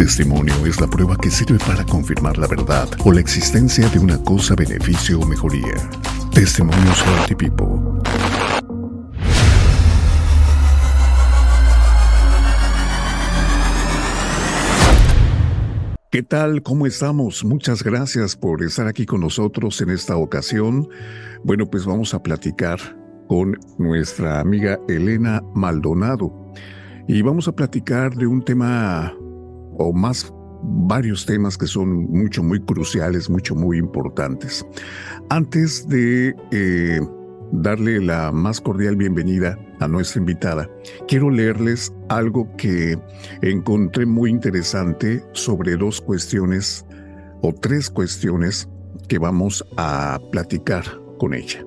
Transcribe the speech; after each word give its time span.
Testimonio 0.00 0.54
es 0.64 0.80
la 0.80 0.86
prueba 0.86 1.14
que 1.14 1.30
sirve 1.30 1.58
para 1.58 1.84
confirmar 1.84 2.38
la 2.38 2.46
verdad 2.46 2.88
o 3.04 3.12
la 3.12 3.20
existencia 3.20 3.86
de 3.90 3.98
una 3.98 4.16
cosa, 4.16 4.54
beneficio 4.54 5.20
o 5.20 5.26
mejoría. 5.26 5.74
Testimonios 6.32 7.04
Healthy 7.06 7.34
People. 7.34 8.00
¿Qué 16.08 16.22
tal? 16.22 16.62
¿Cómo 16.62 16.86
estamos? 16.86 17.44
Muchas 17.44 17.82
gracias 17.82 18.36
por 18.36 18.62
estar 18.62 18.86
aquí 18.86 19.04
con 19.04 19.20
nosotros 19.20 19.82
en 19.82 19.90
esta 19.90 20.16
ocasión. 20.16 20.88
Bueno, 21.44 21.68
pues 21.68 21.84
vamos 21.84 22.14
a 22.14 22.22
platicar 22.22 22.78
con 23.28 23.58
nuestra 23.76 24.40
amiga 24.40 24.80
Elena 24.88 25.42
Maldonado 25.54 26.32
y 27.06 27.20
vamos 27.20 27.48
a 27.48 27.52
platicar 27.52 28.14
de 28.14 28.26
un 28.26 28.42
tema 28.42 29.14
o 29.80 29.92
más 29.92 30.32
varios 30.62 31.24
temas 31.24 31.56
que 31.56 31.66
son 31.66 32.10
mucho, 32.10 32.42
muy 32.42 32.60
cruciales, 32.60 33.30
mucho, 33.30 33.54
muy 33.54 33.78
importantes. 33.78 34.64
Antes 35.30 35.88
de 35.88 36.34
eh, 36.52 37.00
darle 37.52 38.00
la 38.00 38.30
más 38.30 38.60
cordial 38.60 38.96
bienvenida 38.96 39.58
a 39.80 39.88
nuestra 39.88 40.20
invitada, 40.20 40.70
quiero 41.08 41.30
leerles 41.30 41.92
algo 42.10 42.46
que 42.56 42.98
encontré 43.40 44.04
muy 44.04 44.30
interesante 44.30 45.24
sobre 45.32 45.76
dos 45.76 46.00
cuestiones 46.00 46.84
o 47.40 47.54
tres 47.54 47.88
cuestiones 47.88 48.68
que 49.08 49.18
vamos 49.18 49.64
a 49.78 50.20
platicar 50.30 50.84
con 51.18 51.32
ella. 51.32 51.64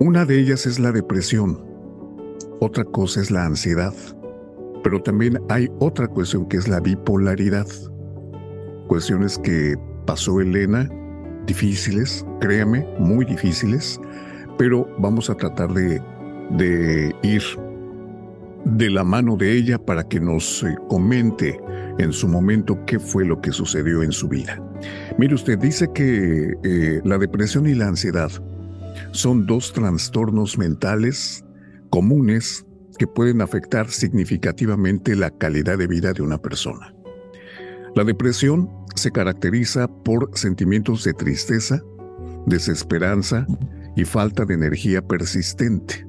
Una 0.00 0.24
de 0.24 0.40
ellas 0.40 0.66
es 0.66 0.80
la 0.80 0.90
depresión, 0.90 1.64
otra 2.60 2.82
cosa 2.84 3.20
es 3.20 3.30
la 3.30 3.44
ansiedad 3.44 3.94
pero 4.84 5.02
también 5.02 5.40
hay 5.48 5.68
otra 5.80 6.06
cuestión 6.06 6.46
que 6.46 6.58
es 6.58 6.68
la 6.68 6.78
bipolaridad. 6.78 7.66
Cuestiones 8.86 9.38
que 9.38 9.74
pasó 10.06 10.40
Elena, 10.40 10.88
difíciles, 11.46 12.24
créame, 12.40 12.86
muy 12.98 13.24
difíciles, 13.24 13.98
pero 14.58 14.86
vamos 14.98 15.30
a 15.30 15.34
tratar 15.34 15.72
de, 15.72 16.00
ir 17.22 17.42
de 18.66 18.90
la 18.90 19.04
mano 19.04 19.36
de 19.36 19.56
ella 19.56 19.78
para 19.78 20.04
que 20.06 20.20
nos 20.20 20.62
eh, 20.62 20.76
comente 20.88 21.58
en 21.98 22.12
su 22.12 22.28
momento 22.28 22.78
qué 22.86 22.98
fue 22.98 23.24
lo 23.24 23.40
que 23.40 23.52
sucedió 23.52 24.02
en 24.02 24.12
su 24.12 24.28
vida. 24.28 24.62
Mire 25.18 25.34
usted, 25.34 25.58
dice 25.58 25.88
que 25.94 26.54
eh, 26.62 27.00
la 27.04 27.16
depresión 27.16 27.66
y 27.66 27.74
la 27.74 27.88
ansiedad 27.88 28.30
son 29.12 29.46
dos 29.46 29.72
trastornos 29.72 30.58
mentales 30.58 31.42
comunes 31.88 32.63
que 32.98 33.06
pueden 33.06 33.40
afectar 33.40 33.90
significativamente 33.90 35.16
la 35.16 35.30
calidad 35.30 35.78
de 35.78 35.86
vida 35.86 36.12
de 36.12 36.22
una 36.22 36.38
persona. 36.38 36.94
La 37.94 38.04
depresión 38.04 38.68
se 38.94 39.10
caracteriza 39.10 39.88
por 39.88 40.30
sentimientos 40.34 41.04
de 41.04 41.14
tristeza, 41.14 41.82
desesperanza 42.46 43.46
y 43.96 44.04
falta 44.04 44.44
de 44.44 44.54
energía 44.54 45.06
persistente. 45.06 46.06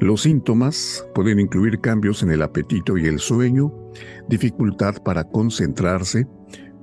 Los 0.00 0.22
síntomas 0.22 1.06
pueden 1.14 1.40
incluir 1.40 1.80
cambios 1.80 2.22
en 2.22 2.30
el 2.30 2.42
apetito 2.42 2.98
y 2.98 3.06
el 3.06 3.18
sueño, 3.18 3.72
dificultad 4.28 5.02
para 5.02 5.24
concentrarse, 5.24 6.26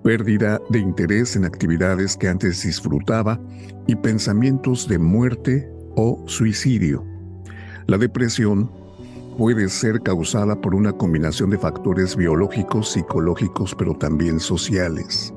pérdida 0.03 0.61
de 0.69 0.79
interés 0.79 1.35
en 1.35 1.45
actividades 1.45 2.17
que 2.17 2.27
antes 2.27 2.63
disfrutaba 2.63 3.39
y 3.87 3.95
pensamientos 3.95 4.87
de 4.87 4.99
muerte 4.99 5.69
o 5.95 6.23
suicidio. 6.27 7.05
La 7.87 7.97
depresión 7.97 8.71
puede 9.37 9.69
ser 9.69 10.01
causada 10.01 10.55
por 10.55 10.75
una 10.75 10.93
combinación 10.93 11.49
de 11.49 11.57
factores 11.57 12.15
biológicos, 12.15 12.91
psicológicos, 12.91 13.75
pero 13.75 13.93
también 13.93 14.39
sociales, 14.39 15.33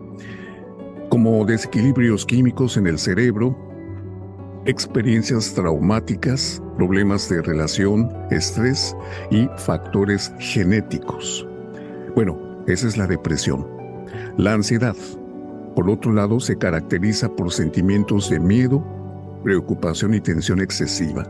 como 1.08 1.44
desequilibrios 1.44 2.26
químicos 2.26 2.76
en 2.76 2.86
el 2.86 2.98
cerebro, 2.98 3.56
experiencias 4.66 5.54
traumáticas, 5.54 6.62
problemas 6.76 7.28
de 7.28 7.40
relación, 7.42 8.10
estrés 8.30 8.96
y 9.30 9.48
factores 9.56 10.32
genéticos. 10.38 11.46
Bueno, 12.14 12.64
esa 12.66 12.88
es 12.88 12.96
la 12.96 13.06
depresión. 13.06 13.66
La 14.36 14.52
ansiedad, 14.52 14.96
por 15.74 15.88
otro 15.88 16.12
lado, 16.12 16.40
se 16.40 16.58
caracteriza 16.58 17.28
por 17.28 17.52
sentimientos 17.52 18.28
de 18.28 18.40
miedo, 18.40 18.84
preocupación 19.42 20.14
y 20.14 20.20
tensión 20.20 20.60
excesiva 20.60 21.26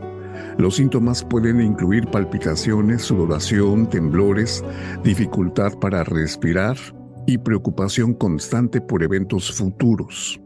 los 0.57 0.75
síntomas 0.75 1.23
pueden 1.23 1.61
incluir 1.61 2.07
palpitaciones, 2.07 3.03
sudoración, 3.03 3.89
temblores, 3.89 4.63
dificultad 5.03 5.73
para 5.79 6.03
respirar 6.03 6.77
y 7.25 7.37
preocupación 7.37 8.13
constante 8.13 8.81
por 8.81 9.03
eventos 9.03 9.51
futuros. 9.51 10.39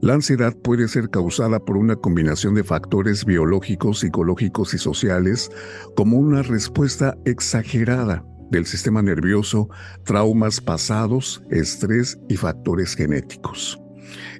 La 0.00 0.14
ansiedad 0.14 0.54
puede 0.54 0.88
ser 0.88 1.08
causada 1.08 1.60
por 1.60 1.76
una 1.76 1.96
combinación 1.96 2.54
de 2.54 2.62
factores 2.62 3.24
biológicos, 3.24 4.00
psicológicos 4.00 4.74
y 4.74 4.78
sociales, 4.78 5.50
como 5.96 6.18
una 6.18 6.42
respuesta 6.42 7.16
exagerada 7.24 8.24
del 8.50 8.66
sistema 8.66 9.02
nervioso, 9.02 9.68
traumas 10.04 10.60
pasados, 10.60 11.42
estrés 11.50 12.18
y 12.28 12.36
factores 12.36 12.94
genéticos. 12.94 13.80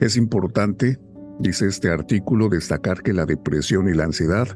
Es 0.00 0.16
importante, 0.16 1.00
dice 1.40 1.66
este 1.66 1.88
artículo, 1.88 2.48
destacar 2.48 3.02
que 3.02 3.12
la 3.12 3.26
depresión 3.26 3.88
y 3.88 3.94
la 3.94 4.04
ansiedad 4.04 4.48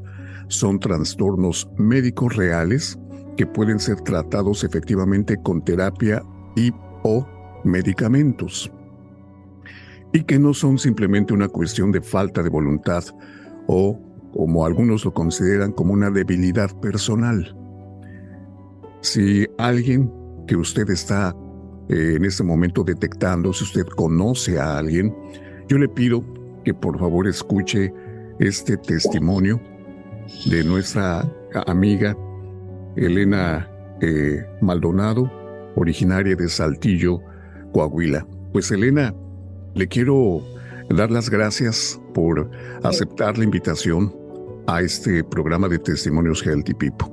son 0.48 0.80
trastornos 0.80 1.68
médicos 1.76 2.36
reales 2.36 2.98
que 3.36 3.46
pueden 3.46 3.78
ser 3.78 4.00
tratados 4.00 4.64
efectivamente 4.64 5.36
con 5.42 5.62
terapia 5.62 6.22
y 6.56 6.72
o 7.04 7.26
medicamentos 7.64 8.70
y 10.12 10.24
que 10.24 10.38
no 10.38 10.54
son 10.54 10.78
simplemente 10.78 11.34
una 11.34 11.48
cuestión 11.48 11.92
de 11.92 12.00
falta 12.00 12.42
de 12.42 12.48
voluntad 12.48 13.04
o, 13.66 13.98
como 14.32 14.64
algunos 14.64 15.04
lo 15.04 15.12
consideran, 15.12 15.72
como 15.72 15.92
una 15.92 16.10
debilidad 16.10 16.70
personal. 16.80 17.54
Si 19.00 19.46
alguien 19.58 20.10
que 20.46 20.56
usted 20.56 20.88
está 20.90 21.36
eh, 21.88 22.14
en 22.16 22.24
este 22.24 22.42
momento 22.42 22.82
detectando, 22.82 23.52
si 23.52 23.64
usted 23.64 23.86
conoce 23.86 24.58
a 24.58 24.78
alguien, 24.78 25.14
yo 25.68 25.78
le 25.78 25.88
pido 25.88 26.24
que 26.64 26.72
por 26.72 26.98
favor 26.98 27.28
escuche 27.28 27.92
este 28.40 28.76
testimonio 28.76 29.60
de 30.46 30.64
nuestra 30.64 31.28
amiga 31.66 32.16
Elena 32.96 33.68
eh, 34.00 34.44
Maldonado, 34.60 35.30
originaria 35.76 36.36
de 36.36 36.48
Saltillo, 36.48 37.20
Coahuila. 37.72 38.26
Pues 38.52 38.70
Elena, 38.70 39.14
le 39.74 39.86
quiero 39.86 40.42
dar 40.90 41.10
las 41.10 41.30
gracias 41.30 42.00
por 42.14 42.50
aceptar 42.82 43.38
la 43.38 43.44
invitación 43.44 44.14
a 44.66 44.82
este 44.82 45.22
programa 45.24 45.68
de 45.68 45.78
testimonios 45.78 46.44
Healthy 46.44 46.74
People. 46.74 47.08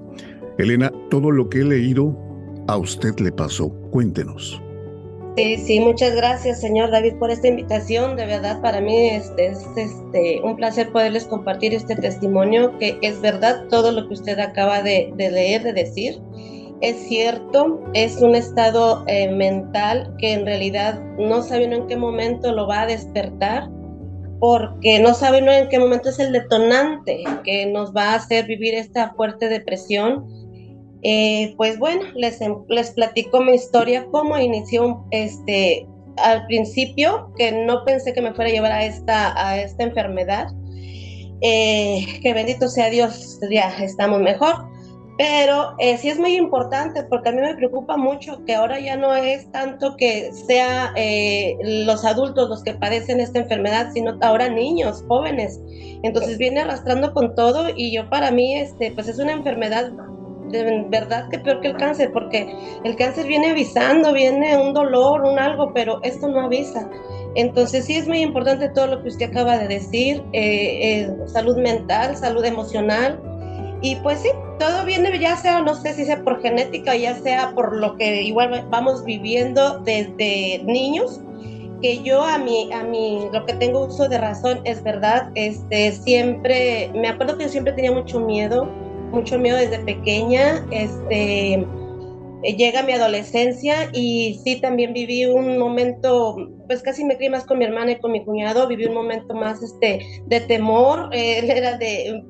Elena, 0.57 0.91
todo 1.09 1.31
lo 1.31 1.49
que 1.49 1.61
he 1.61 1.65
leído 1.65 2.17
a 2.67 2.77
usted 2.77 3.17
le 3.19 3.31
pasó. 3.31 3.69
Cuéntenos. 3.91 4.61
Sí, 5.35 5.57
sí, 5.57 5.79
muchas 5.81 6.15
gracias, 6.15 6.61
señor 6.61 6.91
David, 6.91 7.15
por 7.15 7.29
esta 7.29 7.49
invitación. 7.49 8.15
De 8.15 8.25
verdad, 8.25 8.61
para 8.61 8.79
mí 8.79 9.09
este, 9.09 9.47
es 9.47 9.67
este, 9.75 10.39
un 10.41 10.55
placer 10.55 10.93
poderles 10.93 11.25
compartir 11.25 11.73
este 11.73 11.97
testimonio, 11.97 12.77
que 12.79 12.97
es 13.01 13.19
verdad 13.19 13.65
todo 13.69 13.91
lo 13.91 14.07
que 14.07 14.13
usted 14.13 14.39
acaba 14.39 14.81
de, 14.81 15.13
leer, 15.17 15.63
de 15.63 15.73
decir. 15.73 16.21
Es 16.79 16.95
cierto, 17.09 17.83
es 17.93 18.21
un 18.21 18.33
estado 18.33 19.03
eh, 19.07 19.29
mental 19.29 20.15
que 20.19 20.31
en 20.31 20.45
realidad 20.45 21.01
no 21.19 21.41
sabe 21.41 21.67
uno 21.67 21.75
en 21.77 21.87
qué 21.87 21.97
momento 21.97 22.53
lo 22.53 22.65
va 22.65 22.83
a 22.83 22.85
despertar, 22.85 23.69
porque 24.39 24.99
no 24.99 25.13
sabe 25.13 25.41
uno 25.41 25.51
en 25.51 25.67
qué 25.67 25.79
momento 25.79 26.09
es 26.09 26.19
el 26.19 26.31
detonante 26.31 27.25
que 27.43 27.65
nos 27.65 27.93
va 27.93 28.11
a 28.11 28.15
hacer 28.15 28.45
vivir 28.45 28.73
esta 28.73 29.13
fuerte 29.15 29.49
depresión 29.49 30.44
eh, 31.07 31.53
pues 31.55 31.77
bueno, 31.77 32.01
les, 32.15 32.39
les 32.67 32.89
platico 32.89 33.39
mi 33.39 33.53
historia, 33.53 34.07
cómo 34.09 34.39
inició 34.39 35.05
este, 35.11 35.87
al 36.17 36.47
principio, 36.47 37.31
que 37.37 37.51
no 37.51 37.85
pensé 37.85 38.11
que 38.11 38.23
me 38.23 38.33
fuera 38.33 38.49
a 38.49 38.53
llevar 38.53 38.71
a 38.71 38.85
esta, 38.85 39.47
a 39.49 39.61
esta 39.61 39.83
enfermedad. 39.83 40.47
Eh, 41.41 42.07
que 42.23 42.33
bendito 42.33 42.67
sea 42.69 42.89
Dios, 42.89 43.39
ya 43.51 43.69
estamos 43.83 44.19
mejor. 44.19 44.67
Pero 45.19 45.75
eh, 45.77 45.95
sí 45.99 46.09
es 46.09 46.17
muy 46.17 46.35
importante 46.37 47.03
porque 47.03 47.29
a 47.29 47.31
mí 47.33 47.39
me 47.39 47.55
preocupa 47.55 47.97
mucho 47.97 48.43
que 48.43 48.55
ahora 48.55 48.79
ya 48.79 48.97
no 48.97 49.13
es 49.15 49.49
tanto 49.51 49.95
que 49.97 50.33
sea 50.33 50.91
los 51.61 52.03
adultos 52.03 52.49
los 52.49 52.63
que 52.63 52.73
padecen 52.73 53.19
esta 53.19 53.39
enfermedad, 53.39 53.91
sino 53.93 54.17
ahora 54.21 54.49
niños, 54.49 55.05
jóvenes. 55.07 55.61
Entonces 56.01 56.39
viene 56.39 56.61
arrastrando 56.61 57.13
con 57.13 57.35
todo 57.35 57.67
y 57.75 57.93
yo 57.93 58.09
para 58.09 58.31
mí 58.31 58.55
este, 58.55 58.91
pues 58.91 59.07
es 59.07 59.19
una 59.19 59.33
enfermedad 59.33 59.91
de 60.49 60.85
verdad 60.89 61.29
que 61.29 61.39
peor 61.39 61.61
que 61.61 61.69
el 61.69 61.77
cáncer, 61.77 62.11
porque 62.11 62.47
el 62.83 62.95
cáncer 62.95 63.27
viene 63.27 63.51
avisando, 63.51 64.13
viene 64.13 64.57
un 64.57 64.73
dolor, 64.73 65.23
un 65.23 65.39
algo, 65.39 65.73
pero 65.73 65.99
esto 66.03 66.27
no 66.27 66.41
avisa. 66.41 66.89
Entonces 67.35 67.85
sí 67.85 67.95
es 67.95 68.07
muy 68.07 68.19
importante 68.19 68.69
todo 68.69 68.87
lo 68.87 69.03
que 69.03 69.09
usted 69.09 69.29
acaba 69.29 69.57
de 69.57 69.67
decir, 69.67 70.23
eh, 70.31 71.01
eh, 71.01 71.15
salud 71.27 71.57
mental, 71.57 72.15
salud 72.15 72.45
emocional, 72.45 73.19
y 73.81 73.95
pues 73.97 74.19
sí, 74.19 74.29
todo 74.57 74.85
viene 74.85 75.17
ya 75.19 75.35
sea, 75.35 75.61
no 75.61 75.75
sé 75.75 75.93
si 75.93 76.05
sea 76.05 76.23
por 76.23 76.41
genética, 76.41 76.95
ya 76.95 77.15
sea 77.15 77.51
por 77.53 77.75
lo 77.75 77.95
que 77.97 78.23
igual 78.23 78.65
vamos 78.69 79.03
viviendo 79.03 79.79
desde 79.79 80.63
niños, 80.63 81.21
que 81.81 82.01
yo 82.01 82.23
a 82.23 82.37
mí, 82.37 82.69
a 82.73 82.83
mí, 82.83 83.27
lo 83.33 83.45
que 83.45 83.53
tengo 83.53 83.85
uso 83.85 84.07
de 84.07 84.17
razón 84.17 84.61
es 84.63 84.81
verdad, 84.81 85.29
este, 85.35 85.91
siempre, 85.91 86.89
me 86.95 87.09
acuerdo 87.09 87.37
que 87.37 87.43
yo 87.43 87.49
siempre 87.49 87.73
tenía 87.73 87.91
mucho 87.91 88.19
miedo, 88.19 88.67
mucho 89.15 89.39
miedo 89.39 89.57
desde 89.57 89.79
pequeña, 89.79 90.63
este, 90.71 91.65
llega 92.57 92.83
mi 92.83 92.93
adolescencia 92.93 93.89
y 93.93 94.39
sí, 94.43 94.59
también 94.61 94.93
viví 94.93 95.25
un 95.25 95.57
momento, 95.57 96.35
pues 96.67 96.81
casi 96.81 97.03
me 97.03 97.17
crié 97.17 97.29
más 97.29 97.45
con 97.45 97.59
mi 97.59 97.65
hermana 97.65 97.91
y 97.91 97.99
con 97.99 98.11
mi 98.11 98.23
cuñado, 98.23 98.67
viví 98.67 98.85
un 98.85 98.93
momento 98.93 99.33
más 99.33 99.61
este, 99.61 100.21
de 100.25 100.39
temor, 100.41 101.09
él 101.13 101.49
era 101.49 101.77
de, 101.77 102.23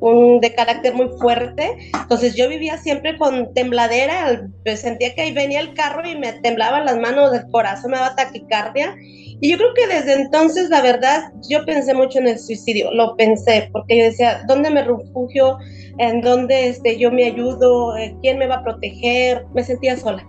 un, 0.00 0.40
de 0.40 0.54
carácter 0.54 0.94
muy 0.94 1.08
fuerte, 1.20 1.90
entonces 1.94 2.34
yo 2.34 2.48
vivía 2.48 2.78
siempre 2.78 3.16
con 3.18 3.52
tembladera, 3.54 4.48
pues 4.64 4.80
sentía 4.80 5.14
que 5.14 5.22
ahí 5.22 5.32
venía 5.32 5.60
el 5.60 5.74
carro 5.74 6.06
y 6.08 6.16
me 6.16 6.32
temblaban 6.34 6.84
las 6.84 6.98
manos, 6.98 7.32
del 7.32 7.48
corazón 7.50 7.92
me 7.92 7.98
daba 7.98 8.16
taquicardia, 8.16 8.94
y 9.42 9.50
yo 9.50 9.56
creo 9.56 9.72
que 9.74 9.86
desde 9.86 10.20
entonces, 10.20 10.68
la 10.68 10.82
verdad, 10.82 11.32
yo 11.48 11.64
pensé 11.64 11.94
mucho 11.94 12.18
en 12.18 12.28
el 12.28 12.38
suicidio, 12.38 12.92
lo 12.92 13.16
pensé, 13.16 13.70
porque 13.72 13.96
yo 13.96 14.04
decía, 14.04 14.42
¿dónde 14.46 14.70
me 14.70 14.82
refugio? 14.82 15.56
en 16.00 16.22
donde 16.22 16.68
este, 16.68 16.98
yo 16.98 17.12
me 17.12 17.26
ayudo, 17.26 17.94
eh, 17.96 18.16
quién 18.22 18.38
me 18.38 18.46
va 18.46 18.56
a 18.56 18.62
proteger, 18.62 19.44
me 19.52 19.62
sentía 19.62 19.98
sola, 19.98 20.26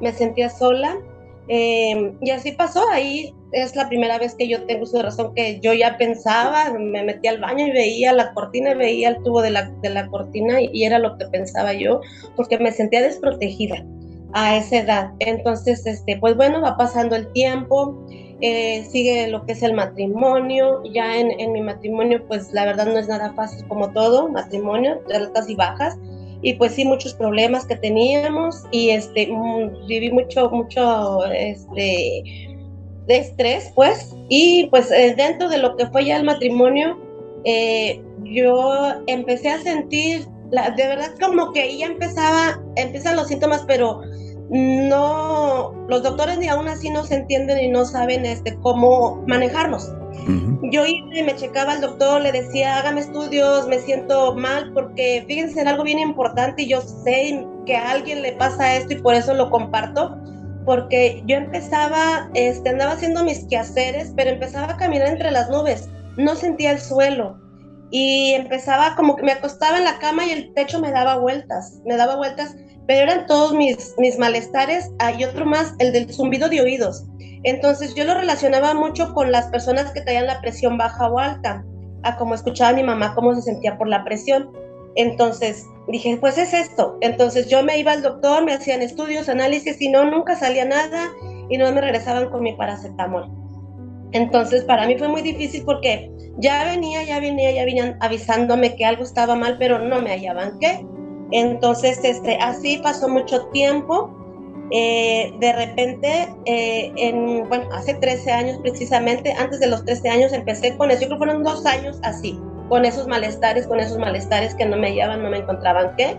me 0.00 0.12
sentía 0.12 0.50
sola. 0.50 0.98
Em, 1.48 2.16
y 2.22 2.30
así 2.30 2.52
pasó, 2.52 2.88
ahí 2.90 3.34
es 3.52 3.76
la 3.76 3.88
primera 3.88 4.18
vez 4.18 4.34
que 4.34 4.48
yo 4.48 4.64
tengo 4.64 4.86
su 4.86 5.00
razón 5.00 5.34
que 5.34 5.60
yo 5.60 5.74
ya 5.74 5.98
pensaba, 5.98 6.72
me 6.72 7.02
metí 7.04 7.28
al 7.28 7.38
baño 7.38 7.66
y 7.66 7.70
veía 7.70 8.12
la 8.12 8.32
cortina, 8.32 8.72
y 8.72 8.74
veía 8.74 9.08
el 9.10 9.22
tubo 9.22 9.42
de 9.42 9.50
la, 9.50 9.70
de 9.82 9.90
la 9.90 10.06
cortina 10.08 10.60
y, 10.60 10.70
y, 10.72 10.84
era 10.84 10.98
lo 10.98 11.18
que 11.18 11.26
pensaba 11.26 11.74
yo, 11.74 12.00
porque 12.34 12.58
me 12.58 12.72
sentía 12.72 13.02
desprotegida 13.02 13.84
a 14.32 14.56
esa 14.56 14.78
edad. 14.78 15.10
Entonces, 15.20 15.86
este, 15.86 16.16
pues 16.18 16.36
bueno, 16.36 16.60
va 16.60 16.76
pasando 16.76 17.14
el 17.14 17.30
tiempo, 17.32 18.04
eh, 18.40 18.84
sigue 18.90 19.28
lo 19.28 19.46
que 19.46 19.52
es 19.52 19.62
el 19.62 19.74
matrimonio. 19.74 20.82
Ya 20.92 21.16
en, 21.18 21.38
en, 21.40 21.52
mi 21.52 21.62
matrimonio, 21.62 22.22
pues 22.26 22.52
la 22.52 22.64
verdad 22.64 22.86
no 22.86 22.98
es 22.98 23.08
nada 23.08 23.32
fácil 23.34 23.66
como 23.68 23.90
todo, 23.92 24.28
matrimonio, 24.28 25.00
altas 25.14 25.48
y 25.48 25.54
bajas. 25.54 25.96
Y 26.44 26.52
pues 26.54 26.72
sí, 26.72 26.84
muchos 26.84 27.14
problemas 27.14 27.64
que 27.64 27.74
teníamos 27.74 28.64
y 28.70 28.90
este, 28.90 29.28
mm, 29.28 29.86
viví 29.86 30.12
mucho, 30.12 30.50
mucho 30.50 31.24
este, 31.24 32.22
de 33.06 33.16
estrés, 33.16 33.72
pues. 33.74 34.14
Y 34.28 34.66
pues 34.66 34.90
eh, 34.90 35.14
dentro 35.16 35.48
de 35.48 35.56
lo 35.56 35.74
que 35.74 35.86
fue 35.86 36.04
ya 36.04 36.18
el 36.18 36.24
matrimonio, 36.24 36.98
eh, 37.44 37.98
yo 38.24 38.92
empecé 39.06 39.48
a 39.48 39.62
sentir, 39.62 40.26
la, 40.50 40.70
de 40.70 40.86
verdad 40.86 41.14
como 41.18 41.50
que 41.52 41.78
ya 41.78 41.86
empezaba, 41.86 42.62
empiezan 42.76 43.16
los 43.16 43.28
síntomas, 43.28 43.64
pero 43.66 44.02
no, 44.50 45.74
los 45.88 46.02
doctores 46.02 46.38
ni 46.38 46.48
aún 46.48 46.68
así 46.68 46.90
no 46.90 47.04
se 47.04 47.14
entienden 47.16 47.58
y 47.58 47.68
no 47.68 47.86
saben 47.86 48.26
este, 48.26 48.54
cómo 48.58 49.24
Yo 50.62 50.86
iba 50.86 51.18
y 51.18 51.22
me 51.22 51.36
checaba 51.36 51.72
al 51.72 51.80
doctor, 51.80 52.22
le 52.22 52.32
decía, 52.32 52.78
hágame 52.78 53.00
estudios, 53.00 53.68
me 53.68 53.78
siento 53.78 54.34
mal, 54.34 54.72
porque 54.72 55.24
fíjense 55.26 55.60
en 55.60 55.68
algo 55.68 55.84
bien 55.84 55.98
importante 55.98 56.62
y 56.62 56.68
yo 56.68 56.80
sé 56.80 57.46
que 57.66 57.76
a 57.76 57.90
alguien 57.90 58.22
le 58.22 58.32
pasa 58.32 58.76
esto 58.76 58.94
y 58.94 59.02
por 59.02 59.14
eso 59.14 59.34
lo 59.34 59.50
comparto, 59.50 60.16
porque 60.64 61.22
yo 61.26 61.36
empezaba, 61.36 62.30
este, 62.34 62.70
andaba 62.70 62.92
haciendo 62.92 63.24
mis 63.24 63.44
quehaceres, 63.46 64.12
pero 64.16 64.30
empezaba 64.30 64.72
a 64.72 64.76
caminar 64.76 65.08
entre 65.08 65.30
las 65.30 65.50
nubes, 65.50 65.88
no 66.16 66.34
sentía 66.34 66.70
el 66.70 66.80
suelo 66.80 67.43
y 67.90 68.32
empezaba 68.32 68.96
como 68.96 69.16
que 69.16 69.22
me 69.22 69.32
acostaba 69.32 69.78
en 69.78 69.84
la 69.84 69.98
cama 69.98 70.26
y 70.26 70.30
el 70.30 70.54
techo 70.54 70.80
me 70.80 70.90
daba 70.90 71.18
vueltas, 71.18 71.80
me 71.84 71.96
daba 71.96 72.16
vueltas 72.16 72.56
pero 72.86 73.02
eran 73.10 73.26
todos 73.26 73.54
mis, 73.54 73.94
mis 73.98 74.18
malestares. 74.18 74.90
Hay 74.98 75.24
otro 75.24 75.46
más, 75.46 75.74
el 75.78 75.92
del 75.92 76.12
zumbido 76.12 76.48
de 76.48 76.60
oídos. 76.60 77.04
Entonces 77.42 77.94
yo 77.94 78.04
lo 78.04 78.14
relacionaba 78.14 78.74
mucho 78.74 79.12
con 79.14 79.32
las 79.32 79.46
personas 79.46 79.90
que 79.92 80.00
traían 80.00 80.26
la 80.26 80.40
presión 80.40 80.78
baja 80.78 81.08
o 81.08 81.18
alta, 81.18 81.64
a 82.02 82.16
como 82.16 82.34
escuchaba 82.34 82.70
a 82.70 82.74
mi 82.74 82.82
mamá 82.82 83.14
cómo 83.14 83.34
se 83.34 83.42
sentía 83.42 83.76
por 83.78 83.88
la 83.88 84.04
presión. 84.04 84.50
Entonces 84.96 85.66
dije, 85.88 86.16
pues 86.18 86.38
es 86.38 86.54
esto. 86.54 86.96
Entonces 87.00 87.48
yo 87.48 87.62
me 87.62 87.78
iba 87.78 87.92
al 87.92 88.02
doctor, 88.02 88.44
me 88.44 88.54
hacían 88.54 88.82
estudios, 88.82 89.28
análisis 89.28 89.80
y 89.80 89.88
no, 89.88 90.04
nunca 90.04 90.36
salía 90.36 90.64
nada 90.64 91.10
y 91.48 91.58
no 91.58 91.70
me 91.72 91.80
regresaban 91.80 92.30
con 92.30 92.42
mi 92.42 92.54
paracetamol. 92.54 93.43
Entonces 94.14 94.64
para 94.64 94.86
mí 94.86 94.96
fue 94.96 95.08
muy 95.08 95.22
difícil 95.22 95.64
porque 95.64 96.10
ya 96.38 96.64
venía, 96.64 97.02
ya 97.02 97.20
venía, 97.20 97.50
ya 97.52 97.64
venían 97.64 97.96
avisándome 98.00 98.74
que 98.76 98.84
algo 98.84 99.02
estaba 99.02 99.34
mal, 99.34 99.56
pero 99.58 99.78
no 99.78 100.00
me 100.00 100.10
hallaban 100.10 100.58
qué. 100.58 100.84
Entonces, 101.30 102.00
este, 102.04 102.36
así 102.36 102.78
pasó 102.78 103.08
mucho 103.08 103.46
tiempo. 103.48 104.16
Eh, 104.70 105.32
de 105.40 105.52
repente, 105.52 106.28
eh, 106.46 106.92
en, 106.96 107.48
bueno, 107.48 107.68
hace 107.72 107.94
13 107.94 108.32
años 108.32 108.58
precisamente, 108.62 109.32
antes 109.32 109.60
de 109.60 109.66
los 109.66 109.84
13 109.84 110.08
años 110.08 110.32
empecé 110.32 110.76
con 110.76 110.90
eso, 110.90 111.02
yo 111.02 111.08
creo 111.08 111.18
que 111.18 111.26
fueron 111.26 111.42
dos 111.42 111.66
años 111.66 111.98
así, 112.02 112.38
con 112.68 112.84
esos 112.84 113.06
malestares, 113.06 113.66
con 113.66 113.80
esos 113.80 113.98
malestares 113.98 114.54
que 114.54 114.64
no 114.64 114.76
me 114.76 114.88
hallaban, 114.88 115.22
no 115.22 115.30
me 115.30 115.38
encontraban 115.38 115.94
qué. 115.96 116.16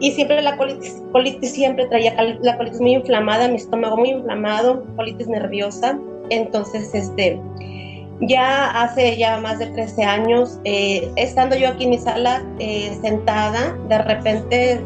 Y 0.00 0.10
siempre 0.12 0.42
la 0.42 0.56
colitis, 0.56 1.02
colitis 1.12 1.52
siempre 1.52 1.86
traía 1.86 2.14
la 2.40 2.56
colitis 2.56 2.80
muy 2.80 2.94
inflamada, 2.94 3.48
mi 3.48 3.56
estómago 3.56 3.96
muy 3.96 4.10
inflamado, 4.10 4.84
colitis 4.96 5.28
nerviosa. 5.28 5.98
Entonces, 6.30 6.94
este, 6.94 7.40
ya 8.20 8.82
hace 8.82 9.16
ya 9.16 9.38
más 9.38 9.58
de 9.58 9.66
13 9.66 10.04
años, 10.04 10.58
eh, 10.64 11.10
estando 11.16 11.56
yo 11.56 11.68
aquí 11.68 11.84
en 11.84 11.90
mi 11.90 11.98
sala 11.98 12.44
eh, 12.58 12.96
sentada, 13.02 13.76
de 13.88 13.98
repente 13.98 14.80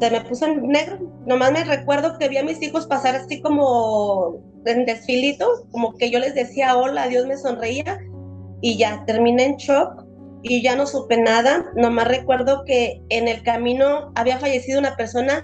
se 0.00 0.10
me 0.10 0.20
puso 0.22 0.46
en 0.46 0.66
negro. 0.68 0.98
Nomás 1.26 1.52
me 1.52 1.64
recuerdo 1.64 2.18
que 2.18 2.28
vi 2.28 2.36
a 2.36 2.42
mis 2.42 2.60
hijos 2.62 2.86
pasar 2.86 3.14
así 3.14 3.40
como 3.40 4.40
en 4.66 4.84
desfilitos, 4.84 5.64
como 5.70 5.96
que 5.96 6.10
yo 6.10 6.18
les 6.18 6.34
decía 6.34 6.76
hola, 6.76 7.08
Dios 7.08 7.26
me 7.26 7.36
sonreía 7.36 7.98
y 8.60 8.76
ya 8.76 9.04
terminé 9.06 9.44
en 9.44 9.56
shock 9.56 10.04
y 10.42 10.62
ya 10.62 10.74
no 10.74 10.86
supe 10.86 11.16
nada. 11.16 11.64
Nomás 11.76 12.08
recuerdo 12.08 12.64
que 12.64 13.00
en 13.10 13.28
el 13.28 13.42
camino 13.44 14.12
había 14.16 14.38
fallecido 14.38 14.80
una 14.80 14.96
persona 14.96 15.42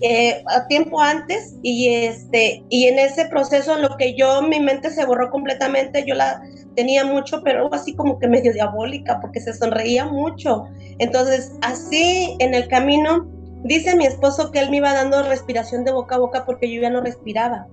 eh, 0.00 0.42
a 0.46 0.66
tiempo 0.68 1.00
antes 1.00 1.54
y 1.62 1.88
este 1.88 2.62
y 2.70 2.86
en 2.86 2.98
ese 2.98 3.26
proceso 3.26 3.76
en 3.76 3.82
lo 3.82 3.96
que 3.96 4.14
yo 4.14 4.42
mi 4.42 4.58
mente 4.58 4.90
se 4.90 5.04
borró 5.04 5.30
completamente 5.30 6.04
yo 6.06 6.14
la 6.14 6.40
tenía 6.76 7.04
mucho 7.04 7.42
pero 7.42 7.72
así 7.74 7.94
como 7.94 8.18
que 8.18 8.28
medio 8.28 8.52
diabólica 8.52 9.20
porque 9.20 9.40
se 9.40 9.52
sonreía 9.52 10.06
mucho. 10.06 10.64
Entonces 10.98 11.52
así 11.62 12.36
en 12.38 12.54
el 12.54 12.68
camino 12.68 13.26
dice 13.64 13.96
mi 13.96 14.06
esposo 14.06 14.50
que 14.50 14.60
él 14.60 14.70
me 14.70 14.78
iba 14.78 14.94
dando 14.94 15.22
respiración 15.22 15.84
de 15.84 15.92
boca 15.92 16.14
a 16.14 16.18
boca 16.18 16.44
porque 16.46 16.72
yo 16.72 16.80
ya 16.80 16.90
no 16.90 17.00
respiraba. 17.00 17.66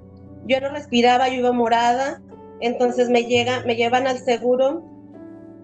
Yo 0.46 0.60
no 0.60 0.70
respiraba 0.70 1.29
yo 1.29 1.36
iba 1.36 1.51
morada. 1.51 2.22
Entonces 2.60 3.10
me 3.10 3.24
llega 3.24 3.63
me 3.65 3.75
llevan 3.75 4.08
al 4.08 4.20
seguro 4.20 4.84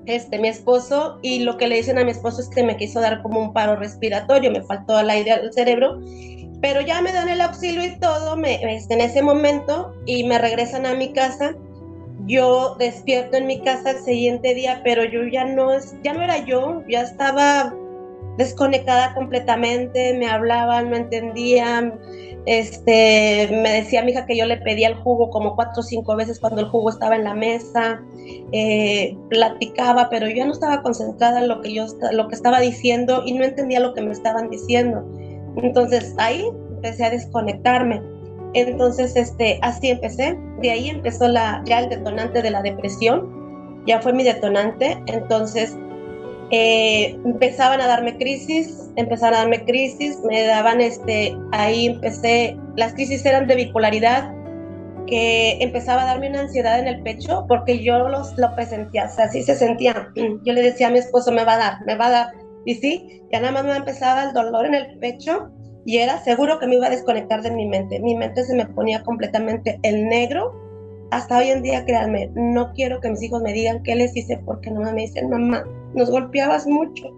este, 0.05 0.37
mi 0.37 0.47
esposo 0.47 1.17
y 1.21 1.39
lo 1.39 1.57
que 1.57 1.67
le 1.67 1.77
dicen 1.77 1.97
a 1.97 2.03
mi 2.03 2.11
esposo 2.11 2.41
es 2.41 2.49
que 2.49 2.63
me 2.63 2.77
quiso 2.77 3.01
dar 3.01 3.21
como 3.23 3.39
un 3.39 3.53
paro 3.53 3.75
respiratorio, 3.75 4.51
me 4.51 4.61
faltó 4.61 4.99
el 4.99 5.09
aire 5.09 5.31
al 5.31 5.51
cerebro 5.51 5.99
pero 6.65 6.81
ya 6.81 6.99
me 6.99 7.13
dan 7.13 7.29
el 7.29 7.41
auxilio 7.41 7.85
y 7.85 7.95
todo 7.99 8.35
me, 8.35 8.55
este, 8.75 8.95
en 8.95 9.01
ese 9.01 9.21
momento 9.21 9.93
y 10.07 10.23
me 10.23 10.39
regresan 10.39 10.87
a 10.87 10.95
mi 10.95 11.13
casa. 11.13 11.53
Yo 12.25 12.75
despierto 12.79 13.37
en 13.37 13.45
mi 13.45 13.61
casa 13.61 13.91
el 13.91 13.99
siguiente 13.99 14.55
día, 14.55 14.81
pero 14.83 15.03
yo 15.03 15.27
ya 15.31 15.45
no, 15.45 15.69
ya 16.03 16.13
no 16.13 16.23
era 16.23 16.43
yo, 16.43 16.81
ya 16.89 17.01
estaba 17.01 17.71
desconectada 18.39 19.13
completamente, 19.13 20.15
me 20.17 20.25
hablaban, 20.25 20.89
no 20.89 20.95
entendían, 20.95 21.99
este, 22.47 23.47
me 23.51 23.69
decía 23.69 24.01
mi 24.01 24.13
hija 24.13 24.25
que 24.25 24.35
yo 24.35 24.47
le 24.47 24.57
pedía 24.57 24.87
el 24.87 24.95
jugo 24.95 25.29
como 25.29 25.55
cuatro 25.55 25.81
o 25.81 25.83
cinco 25.83 26.15
veces 26.15 26.39
cuando 26.39 26.61
el 26.61 26.67
jugo 26.69 26.89
estaba 26.89 27.15
en 27.15 27.25
la 27.25 27.35
mesa, 27.35 28.01
eh, 28.51 29.15
platicaba, 29.29 30.09
pero 30.09 30.27
yo 30.29 30.43
no 30.47 30.51
estaba 30.51 30.81
concentrada 30.81 31.41
en 31.41 31.47
lo 31.47 31.61
que 31.61 31.75
yo 31.75 31.85
lo 32.11 32.27
que 32.27 32.33
estaba 32.33 32.59
diciendo 32.59 33.21
y 33.23 33.33
no 33.33 33.43
entendía 33.43 33.79
lo 33.79 33.93
que 33.93 34.01
me 34.01 34.13
estaban 34.13 34.49
diciendo. 34.49 35.05
Entonces 35.57 36.13
ahí 36.17 36.45
empecé 36.75 37.05
a 37.05 37.09
desconectarme. 37.09 38.01
Entonces, 38.53 39.15
este, 39.15 39.59
así 39.61 39.89
empecé. 39.89 40.37
De 40.61 40.71
ahí 40.71 40.89
empezó 40.89 41.27
la, 41.27 41.61
ya 41.65 41.79
el 41.79 41.89
detonante 41.89 42.41
de 42.41 42.51
la 42.51 42.61
depresión. 42.61 43.83
Ya 43.85 44.01
fue 44.01 44.13
mi 44.13 44.23
detonante. 44.23 44.97
Entonces, 45.07 45.75
eh, 46.51 47.17
empezaban 47.25 47.81
a 47.81 47.87
darme 47.87 48.17
crisis, 48.17 48.89
empezaron 48.95 49.35
a 49.35 49.39
darme 49.39 49.65
crisis, 49.65 50.19
me 50.23 50.45
daban, 50.45 50.79
este, 50.79 51.35
ahí 51.51 51.87
empecé, 51.87 52.55
las 52.75 52.93
crisis 52.93 53.25
eran 53.25 53.47
de 53.47 53.55
bipolaridad, 53.55 54.31
que 55.07 55.57
empezaba 55.61 56.03
a 56.03 56.05
darme 56.05 56.29
una 56.29 56.41
ansiedad 56.41 56.79
en 56.79 56.87
el 56.87 57.01
pecho 57.01 57.45
porque 57.47 57.83
yo 57.83 58.09
los, 58.09 58.37
lo 58.37 58.53
presentía, 58.55 59.05
o 59.05 59.09
sea, 59.09 59.25
así 59.25 59.43
se 59.43 59.55
sentía. 59.55 60.09
Yo 60.15 60.53
le 60.53 60.61
decía 60.61 60.87
a 60.87 60.91
mi 60.91 60.99
esposo, 60.99 61.31
me 61.31 61.45
va 61.45 61.53
a 61.53 61.57
dar, 61.57 61.85
me 61.85 61.95
va 61.95 62.07
a 62.07 62.11
dar 62.11 62.27
y 62.65 62.75
sí, 62.75 63.21
ya 63.31 63.39
nada 63.39 63.53
más 63.53 63.65
me 63.65 63.75
empezaba 63.75 64.23
el 64.23 64.33
dolor 64.33 64.65
en 64.65 64.75
el 64.75 64.97
pecho 64.99 65.51
y 65.85 65.97
era 65.97 66.17
seguro 66.23 66.59
que 66.59 66.67
me 66.67 66.75
iba 66.75 66.87
a 66.87 66.89
desconectar 66.89 67.41
de 67.43 67.51
mi 67.51 67.67
mente. 67.67 67.99
Mi 67.99 68.15
mente 68.15 68.43
se 68.43 68.55
me 68.55 68.65
ponía 68.65 69.03
completamente 69.03 69.79
el 69.83 70.07
negro. 70.07 70.53
Hasta 71.11 71.37
hoy 71.37 71.49
en 71.49 71.61
día, 71.61 71.85
créanme, 71.85 72.31
no 72.33 72.73
quiero 72.73 72.99
que 72.99 73.11
mis 73.11 73.21
hijos 73.21 73.41
me 73.43 73.53
digan 73.53 73.83
qué 73.83 73.95
les 73.95 74.15
hice 74.17 74.39
porque 74.43 74.71
no 74.71 74.81
me 74.81 74.93
dicen, 74.93 75.29
mamá, 75.29 75.63
nos 75.93 76.09
golpeabas 76.09 76.65
mucho. 76.65 77.15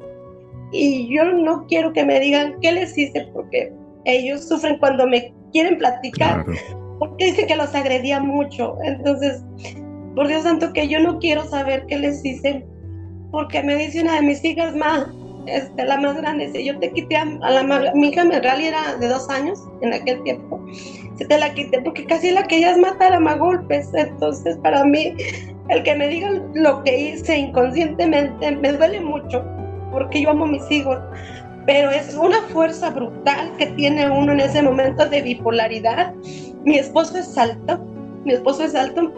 y 0.74 1.08
yo 1.16 1.24
no 1.24 1.66
quiero 1.68 1.94
que 1.94 2.04
me 2.04 2.20
digan 2.20 2.60
qué 2.62 2.74
les 2.74 2.98
hice 2.98 3.26
porque 3.34 3.72
ellos 4.04 4.46
sufren 4.46 4.78
cuando 4.80 5.08
me 5.08 5.34
quieren 5.54 5.78
platicar 5.78 6.46
porque 7.00 7.26
dicen 7.26 7.48
que 7.48 7.56
los 7.56 7.74
agredía 7.74 8.20
mucho. 8.20 8.78
Entonces, 8.84 9.44
por 10.16 10.28
Dios 10.28 10.44
santo 10.44 10.74
que 10.74 10.88
yo 10.88 11.00
no 11.00 11.20
quiero 11.20 11.46
saber 11.46 11.86
qué 11.88 11.98
les 11.98 12.24
hice 12.26 12.66
porque 13.32 13.62
me 13.64 13.76
dice 13.76 14.02
una 14.02 14.16
de 14.16 14.22
mis 14.24 14.44
hijas 14.44 14.76
más, 14.76 15.08
este, 15.48 15.86
la 15.86 15.98
más 15.98 16.18
grande, 16.18 16.52
si 16.52 16.66
yo 16.66 16.78
te 16.80 16.92
quité 16.92 17.16
a, 17.18 17.26
la 17.26 17.92
mi 17.96 18.10
hija 18.10 18.24
me 18.24 18.38
era 18.38 18.96
de 19.00 19.08
dos 19.08 19.30
años 19.30 19.60
en 19.82 19.94
aquel 19.94 20.22
tiempo, 20.24 20.62
se 21.16 21.26
te 21.26 21.38
la 21.38 21.54
quité 21.54 21.82
porque 21.82 22.06
casi 22.06 22.32
la 22.32 22.44
que 22.44 22.58
ellas 22.58 22.78
mataron 22.78 23.28
a 23.28 23.36
golpes, 23.36 23.90
entonces 23.94 24.58
para 24.58 24.84
mí 24.84 25.14
el 25.70 25.84
que 25.84 25.96
me 25.96 26.08
digan 26.08 26.44
lo 26.54 26.84
que 26.84 26.98
hice 26.98 27.38
inconscientemente 27.38 28.52
me 28.58 28.74
duele 28.74 29.02
mucho 29.02 29.44
porque 29.92 30.22
yo 30.22 30.30
amo 30.32 30.46
a 30.46 30.50
mis 30.50 30.70
hijos, 30.72 31.00
pero 31.66 31.90
es 31.90 32.16
una 32.16 32.42
fuerza 32.54 32.90
brutal 32.90 33.52
que 33.58 33.68
tiene 33.68 34.10
uno 34.10 34.34
en 34.34 34.40
ese 34.40 34.62
momento 34.62 35.08
de 35.08 35.22
bipolaridad. 35.22 36.14
Mi 36.64 36.78
esposo 36.78 37.18
es 37.18 37.38
alto, 37.38 37.80
mi 38.24 38.34
esposo 38.34 38.64
es 38.64 38.76
alto 38.76 39.12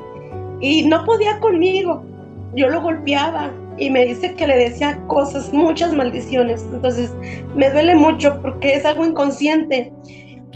y 0.61 0.85
no 0.87 1.03
podía 1.05 1.39
conmigo. 1.39 2.03
Yo 2.55 2.69
lo 2.69 2.81
golpeaba 2.81 3.51
y 3.79 3.89
me 3.89 4.05
dice 4.05 4.33
que 4.35 4.47
le 4.47 4.57
decía 4.57 5.01
cosas, 5.07 5.53
muchas 5.53 5.93
maldiciones. 5.93 6.65
Entonces 6.71 7.11
me 7.55 7.69
duele 7.69 7.95
mucho 7.95 8.39
porque 8.41 8.73
es 8.75 8.85
algo 8.85 9.05
inconsciente. 9.05 9.91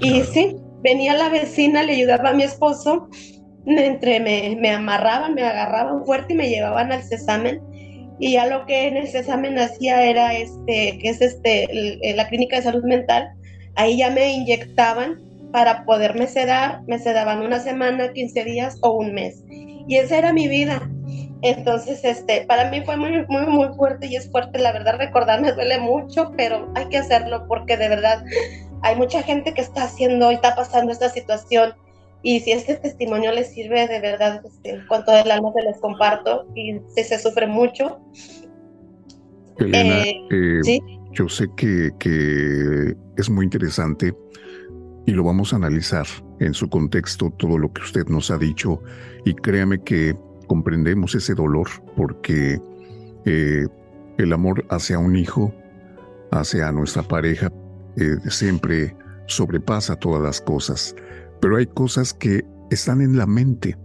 Y 0.02 0.22
sí, 0.22 0.58
venía 0.82 1.14
la 1.16 1.30
vecina, 1.30 1.84
le 1.84 1.94
ayudaba 1.94 2.30
a 2.30 2.34
mi 2.34 2.44
esposo, 2.44 3.08
entre 3.66 4.20
me, 4.20 4.58
me 4.60 4.72
amarraban, 4.72 5.36
me 5.36 5.44
agarraban 5.44 6.04
fuerte 6.06 6.34
y 6.34 6.38
me 6.38 6.50
llevaban 6.50 6.92
al 6.92 7.04
cesamen 7.04 7.62
y 8.20 8.34
ya 8.34 8.46
lo 8.46 8.66
que 8.66 8.88
en 8.88 8.98
ese 8.98 9.20
examen 9.20 9.58
hacía 9.60 10.06
era 10.06 10.34
este, 10.34 10.98
que 11.00 11.10
es 11.10 11.22
este, 11.22 12.00
la 12.16 12.28
clínica 12.28 12.58
de 12.58 12.62
salud 12.64 12.84
mental, 12.84 13.30
ahí 13.76 13.98
ya 13.98 14.12
me 14.12 14.32
inyectaban 14.32 15.20
para 15.52 15.84
poderme 15.86 16.28
sedar, 16.28 16.82
me 16.88 17.00
sedaban 17.00 17.42
una 17.42 17.60
semana, 17.60 18.14
15 18.14 18.44
días 18.46 18.78
o 18.82 18.92
un 18.92 19.14
mes. 19.14 19.44
Y 19.50 19.98
esa 19.98 20.18
era 20.18 20.34
mi 20.34 20.48
vida. 20.48 20.90
Entonces, 21.44 22.00
este, 22.06 22.46
para 22.48 22.72
mí 22.72 22.82
fue 22.86 22.96
muy, 22.96 23.26
muy, 23.28 23.46
muy 23.48 23.68
fuerte 23.76 24.08
y 24.08 24.16
es 24.16 24.32
fuerte, 24.32 24.60
la 24.60 24.72
verdad, 24.72 24.98
recordar 24.98 25.42
me 25.42 25.52
duele 25.52 25.78
mucho, 25.78 26.32
pero 26.38 26.72
hay 26.74 26.88
que 26.88 26.98
hacerlo 26.98 27.46
porque 27.50 27.76
de 27.76 27.90
verdad 27.90 28.24
hay 28.82 28.96
mucha 28.96 29.22
gente 29.22 29.54
que 29.54 29.60
está 29.60 29.84
haciendo 29.84 30.32
y 30.32 30.36
está 30.36 30.56
pasando 30.56 30.94
esta 30.94 31.10
situación 31.10 31.74
y 32.22 32.40
si 32.40 32.54
este 32.54 32.76
testimonio 32.76 33.34
les 33.34 33.54
sirve, 33.54 33.86
de 33.90 34.00
verdad, 34.00 34.42
este, 34.46 34.88
con 34.88 35.04
todo 35.04 35.18
el 35.18 35.30
alma 35.30 35.52
se 35.54 35.64
les 35.64 35.78
comparto 35.82 36.48
y 36.56 36.80
si 36.96 37.04
se 37.04 37.20
sufre 37.20 37.46
mucho. 37.46 38.00
Elena, 39.60 40.04
eh, 40.04 40.62
eh, 40.66 40.80
yo 41.12 41.28
sé 41.28 41.48
que, 41.58 41.92
que 42.00 42.96
es 43.18 43.30
muy 43.30 43.44
interesante 43.44 44.16
y 45.06 45.12
lo 45.12 45.26
vamos 45.26 45.52
a 45.52 45.58
analizar 45.58 46.06
en 46.40 46.54
su 46.54 46.70
contexto, 46.70 47.32
todo 47.32 47.58
lo 47.58 47.74
que 47.74 47.82
usted 47.82 48.06
nos 48.08 48.32
ha 48.32 48.38
dicho, 48.38 48.82
y 49.26 49.34
créame 49.34 49.84
que 49.84 50.16
comprendemos 50.44 51.16
ese 51.16 51.34
dolor 51.34 51.68
porque 51.96 52.62
eh, 53.26 53.68
el 54.18 54.34
amor 54.34 54.66
hacia 54.70 55.00
un 55.00 55.16
hijo, 55.16 55.54
hacia 56.32 56.72
nuestra 56.72 57.04
pareja, 57.04 57.52
siempre 58.28 58.96
sobrepasa 59.28 59.96
todas 59.96 60.22
las 60.22 60.42
cosas 60.42 60.96
pero 61.44 61.58
hay 61.58 61.66
cosas 61.66 62.14
que 62.14 62.46
están 62.72 63.02
en 63.02 63.18
la 63.18 63.26
mente 63.26 63.78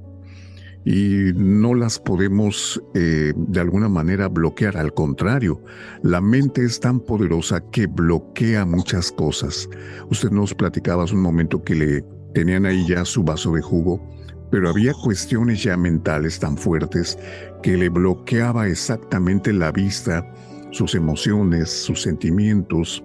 y 0.84 1.32
no 1.34 1.74
las 1.74 1.98
podemos 1.98 2.80
eh, 2.94 3.32
de 3.36 3.60
alguna 3.60 3.88
manera 3.88 4.28
bloquear. 4.28 4.76
Al 4.76 4.94
contrario, 4.94 5.60
la 6.04 6.20
mente 6.20 6.62
es 6.62 6.78
tan 6.78 7.00
poderosa 7.00 7.60
que 7.72 7.88
bloquea 7.88 8.64
muchas 8.64 9.10
cosas. 9.10 9.68
Usted 10.08 10.30
nos 10.30 10.54
platicaba 10.54 11.02
hace 11.02 11.16
un 11.16 11.22
momento 11.22 11.64
que 11.64 11.74
le 11.74 12.04
tenían 12.32 12.64
ahí 12.64 12.86
ya 12.86 13.04
su 13.04 13.24
vaso 13.24 13.50
de 13.50 13.60
jugo, 13.60 14.08
pero 14.50 14.70
había 14.70 14.92
cuestiones 14.94 15.62
ya 15.62 15.76
mentales 15.76 16.38
tan 16.38 16.56
fuertes 16.56 17.18
que 17.62 17.76
le 17.76 17.88
bloqueaba 17.88 18.68
exactamente 18.68 19.52
la 19.52 19.72
vista, 19.72 20.24
sus 20.70 20.94
emociones, 20.94 21.70
sus 21.70 22.02
sentimientos. 22.02 23.02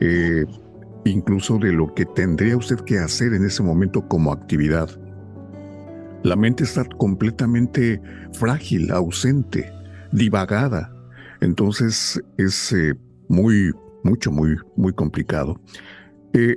Eh, 0.00 0.44
incluso 1.10 1.58
de 1.58 1.72
lo 1.72 1.94
que 1.94 2.04
tendría 2.04 2.56
usted 2.56 2.80
que 2.80 2.98
hacer 2.98 3.32
en 3.32 3.44
ese 3.44 3.62
momento 3.62 4.06
como 4.08 4.32
actividad. 4.32 4.88
La 6.22 6.36
mente 6.36 6.64
está 6.64 6.84
completamente 6.84 8.00
frágil, 8.32 8.90
ausente, 8.90 9.72
divagada. 10.12 10.92
Entonces 11.40 12.20
es 12.36 12.72
eh, 12.72 12.94
muy, 13.28 13.72
mucho, 14.02 14.32
muy, 14.32 14.56
muy 14.76 14.92
complicado. 14.92 15.60
Eh, 16.32 16.56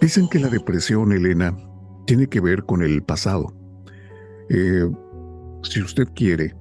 dicen 0.00 0.28
que 0.28 0.40
la 0.40 0.48
depresión, 0.48 1.12
Elena, 1.12 1.56
tiene 2.06 2.26
que 2.28 2.40
ver 2.40 2.64
con 2.64 2.82
el 2.82 3.02
pasado. 3.02 3.52
Eh, 4.48 4.90
si 5.62 5.82
usted 5.82 6.08
quiere, 6.14 6.54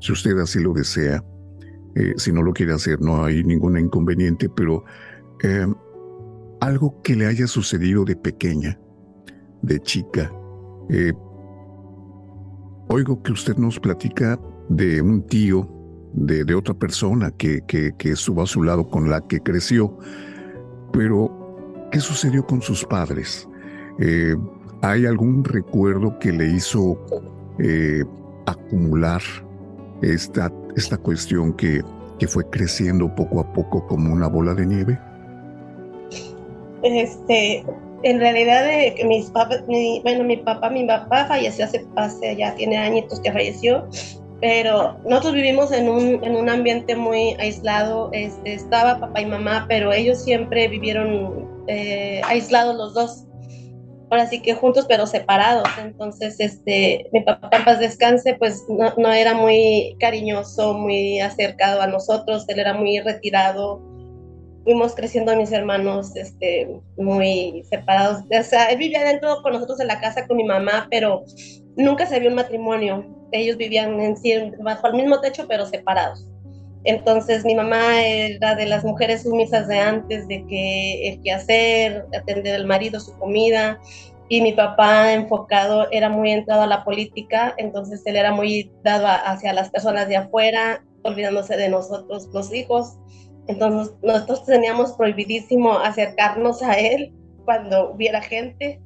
si 0.00 0.12
usted 0.12 0.38
así 0.38 0.60
lo 0.60 0.72
desea, 0.72 1.24
si 2.16 2.30
no 2.30 2.42
lo 2.42 2.52
quiere 2.52 2.74
hacer, 2.74 3.00
no 3.00 3.24
hay 3.24 3.42
ningún 3.42 3.76
inconveniente, 3.76 4.48
pero 4.48 4.84
algo 6.60 7.00
que 7.02 7.16
le 7.16 7.26
haya 7.26 7.46
sucedido 7.46 8.04
de 8.04 8.16
pequeña, 8.16 8.78
de 9.62 9.80
chica. 9.80 10.32
Eh, 10.90 11.12
oigo 12.88 13.22
que 13.22 13.32
usted 13.32 13.56
nos 13.56 13.78
platica 13.78 14.38
de 14.68 15.00
un 15.00 15.26
tío, 15.26 15.68
de, 16.14 16.54
otra 16.54 16.74
persona 16.74 17.30
que, 17.32 17.62
estuvo 17.98 18.42
a 18.42 18.46
su 18.46 18.62
lado 18.62 18.88
con 18.88 19.10
la 19.10 19.26
que 19.26 19.40
creció, 19.40 19.96
pero 20.92 21.88
¿qué 21.92 22.00
sucedió 22.00 22.46
con 22.46 22.62
sus 22.62 22.84
padres? 22.84 23.48
Eh, 24.00 24.36
¿Hay 24.82 25.06
algún 25.06 25.44
recuerdo 25.44 26.18
que 26.18 26.32
le 26.32 26.46
hizo 26.46 26.98
eh, 27.58 28.04
acumular 28.46 29.20
esta, 30.02 30.52
esta 30.76 30.96
cuestión 30.96 31.52
que, 31.54 31.82
que 32.18 32.28
fue 32.28 32.48
creciendo 32.50 33.12
poco 33.14 33.40
a 33.40 33.52
poco 33.52 33.86
como 33.86 34.12
una 34.12 34.28
bola 34.28 34.54
de 34.54 34.66
nieve? 34.66 34.98
este, 36.82 37.64
en 38.02 38.20
realidad 38.20 38.64
que 38.94 39.04
mis 39.04 39.30
papás, 39.30 39.64
bueno, 39.66 40.24
mi 40.24 40.36
papá, 40.36 40.70
mi 40.70 40.86
papá 40.86 41.26
falleció 41.26 41.64
hace, 41.64 41.84
hace 41.96 42.36
ya 42.36 42.54
tiene 42.54 42.76
añitos 42.76 43.20
que 43.20 43.32
falleció, 43.32 43.88
pero 44.40 44.96
nosotros 45.04 45.34
vivimos 45.34 45.72
en 45.72 45.88
un, 45.88 46.22
en 46.22 46.36
un 46.36 46.48
ambiente 46.48 46.94
muy 46.94 47.34
aislado, 47.40 48.10
este, 48.12 48.54
estaba 48.54 49.00
papá 49.00 49.20
y 49.20 49.26
mamá, 49.26 49.66
pero 49.68 49.92
ellos 49.92 50.22
siempre 50.22 50.68
vivieron 50.68 51.48
eh, 51.66 52.20
aislados 52.24 52.76
los 52.76 52.94
dos, 52.94 53.24
ahora 54.10 54.26
sí 54.26 54.40
que 54.40 54.54
juntos 54.54 54.86
pero 54.88 55.06
separados, 55.06 55.68
entonces 55.82 56.40
este, 56.40 57.08
mi 57.12 57.20
papá 57.20 57.50
en 57.52 57.64
paz 57.64 57.78
descanse, 57.78 58.34
pues 58.34 58.64
no, 58.68 58.94
no 58.96 59.12
era 59.12 59.34
muy 59.34 59.96
cariñoso, 60.00 60.74
muy 60.74 61.20
acercado 61.20 61.82
a 61.82 61.86
nosotros, 61.86 62.44
él 62.48 62.58
era 62.58 62.74
muy 62.74 63.00
retirado, 63.00 63.82
fuimos 64.64 64.94
creciendo 64.94 65.34
mis 65.34 65.50
hermanos 65.52 66.14
este, 66.14 66.68
muy 66.98 67.64
separados. 67.70 68.22
O 68.38 68.42
sea, 68.42 68.66
él 68.66 68.78
vivía 68.78 69.02
dentro 69.02 69.40
con 69.42 69.54
nosotros 69.54 69.80
en 69.80 69.86
la 69.86 69.98
casa 69.98 70.26
con 70.26 70.36
mi 70.36 70.44
mamá, 70.44 70.88
pero 70.90 71.24
nunca 71.76 72.04
se 72.04 72.20
vio 72.20 72.28
un 72.28 72.36
matrimonio. 72.36 73.02
Ellos 73.32 73.56
vivían 73.56 73.98
en 74.00 74.16
sí, 74.16 74.34
bajo 74.60 74.88
el 74.88 74.94
mismo 74.94 75.20
techo, 75.20 75.46
pero 75.48 75.64
separados. 75.64 76.26
Entonces 76.88 77.44
mi 77.44 77.54
mamá 77.54 78.02
era 78.02 78.54
de 78.54 78.64
las 78.64 78.82
mujeres 78.82 79.24
sumisas 79.24 79.68
de 79.68 79.78
antes, 79.78 80.26
de 80.26 80.42
que 80.46 81.08
el 81.10 81.20
que 81.20 81.32
hacer, 81.32 82.06
atender 82.18 82.54
al 82.54 82.64
marido, 82.64 82.98
su 82.98 83.12
comida, 83.18 83.78
y 84.30 84.40
mi 84.40 84.54
papá 84.54 85.12
enfocado 85.12 85.86
era 85.90 86.08
muy 86.08 86.30
entrado 86.30 86.62
a 86.62 86.66
la 86.66 86.84
política, 86.84 87.54
entonces 87.58 88.00
él 88.06 88.16
era 88.16 88.32
muy 88.32 88.72
dado 88.84 89.06
hacia 89.06 89.52
las 89.52 89.68
personas 89.68 90.08
de 90.08 90.16
afuera, 90.16 90.82
olvidándose 91.02 91.58
de 91.58 91.68
nosotros 91.68 92.30
los 92.32 92.54
hijos. 92.54 92.96
Entonces 93.48 93.94
nosotros 94.02 94.46
teníamos 94.46 94.92
prohibidísimo 94.92 95.78
acercarnos 95.80 96.62
a 96.62 96.72
él 96.78 97.12
cuando 97.44 97.90
hubiera 97.90 98.22
gente. 98.22 98.80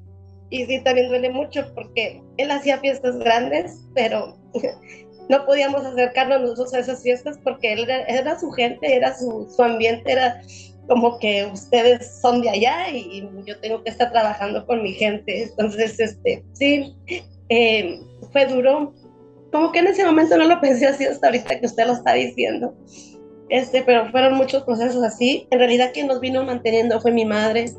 Y 0.50 0.66
sí, 0.66 0.82
también 0.82 1.08
duele 1.08 1.30
mucho 1.30 1.72
porque 1.72 2.20
él 2.36 2.50
hacía 2.50 2.78
fiestas 2.78 3.16
grandes, 3.18 3.86
pero 3.94 4.36
no 5.32 5.46
podíamos 5.46 5.82
acercarnos 5.82 6.42
nosotros 6.42 6.74
a 6.74 6.80
esas 6.80 7.02
fiestas 7.02 7.38
porque 7.42 7.72
él 7.72 7.88
era, 7.88 8.38
su 8.38 8.50
gente, 8.50 8.94
era 8.94 9.16
su, 9.16 9.50
su, 9.50 9.62
ambiente, 9.62 10.12
era 10.12 10.42
como 10.86 11.18
que 11.18 11.48
ustedes 11.50 12.20
son 12.20 12.42
de 12.42 12.50
allá 12.50 12.90
y, 12.90 13.26
yo 13.46 13.58
tengo 13.60 13.82
que 13.82 13.88
estar 13.88 14.12
trabajando 14.12 14.66
con 14.66 14.82
mi 14.82 14.92
gente. 14.92 15.44
Entonces, 15.44 15.98
este, 15.98 16.44
sí, 16.52 16.94
eh, 17.48 17.98
fue 18.30 18.44
duro. 18.44 18.92
Como 19.50 19.72
que 19.72 19.78
en 19.78 19.86
ese 19.86 20.04
momento 20.04 20.36
no 20.36 20.44
lo 20.44 20.60
pensé 20.60 20.86
así 20.86 21.06
hasta 21.06 21.28
ahorita 21.28 21.60
que 21.60 21.66
usted 21.66 21.86
lo 21.86 21.94
está 21.94 22.12
diciendo. 22.12 22.74
Este, 23.48 23.82
pero 23.82 24.10
fueron 24.10 24.34
muchos 24.34 24.64
procesos 24.64 25.02
así. 25.02 25.46
En 25.50 25.60
realidad 25.60 25.92
quien 25.94 26.08
nos 26.08 26.20
vino 26.20 26.44
manteniendo 26.44 27.00
fue 27.00 27.10
mi 27.10 27.24
madre. 27.24 27.72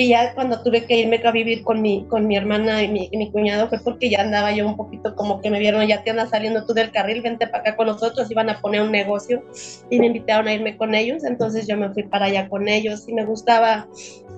Y 0.00 0.10
ya 0.10 0.32
cuando 0.32 0.62
tuve 0.62 0.86
que 0.86 0.96
irme 0.96 1.20
a 1.24 1.32
vivir 1.32 1.64
con 1.64 1.82
mi, 1.82 2.04
con 2.04 2.28
mi 2.28 2.36
hermana 2.36 2.84
y 2.84 2.88
mi, 2.88 3.10
mi, 3.12 3.32
cuñado 3.32 3.68
fue 3.68 3.80
porque 3.82 4.08
ya 4.08 4.20
andaba 4.20 4.52
yo 4.52 4.64
un 4.64 4.76
poquito 4.76 5.16
como 5.16 5.40
que 5.40 5.50
me 5.50 5.58
vieron, 5.58 5.84
ya 5.88 6.04
te 6.04 6.10
andas 6.10 6.30
saliendo 6.30 6.64
tú 6.64 6.72
del 6.72 6.92
carril, 6.92 7.20
vente 7.20 7.48
para 7.48 7.62
acá 7.62 7.76
con 7.76 7.88
nosotros, 7.88 8.30
iban 8.30 8.48
a 8.48 8.60
poner 8.60 8.82
un 8.82 8.92
negocio 8.92 9.42
y 9.90 9.98
me 9.98 10.06
invitaron 10.06 10.46
a 10.46 10.54
irme 10.54 10.76
con 10.76 10.94
ellos, 10.94 11.24
entonces 11.24 11.66
yo 11.66 11.76
me 11.76 11.90
fui 11.90 12.04
para 12.04 12.26
allá 12.26 12.48
con 12.48 12.68
ellos 12.68 13.08
y 13.08 13.12
me 13.12 13.24
gustaba, 13.24 13.88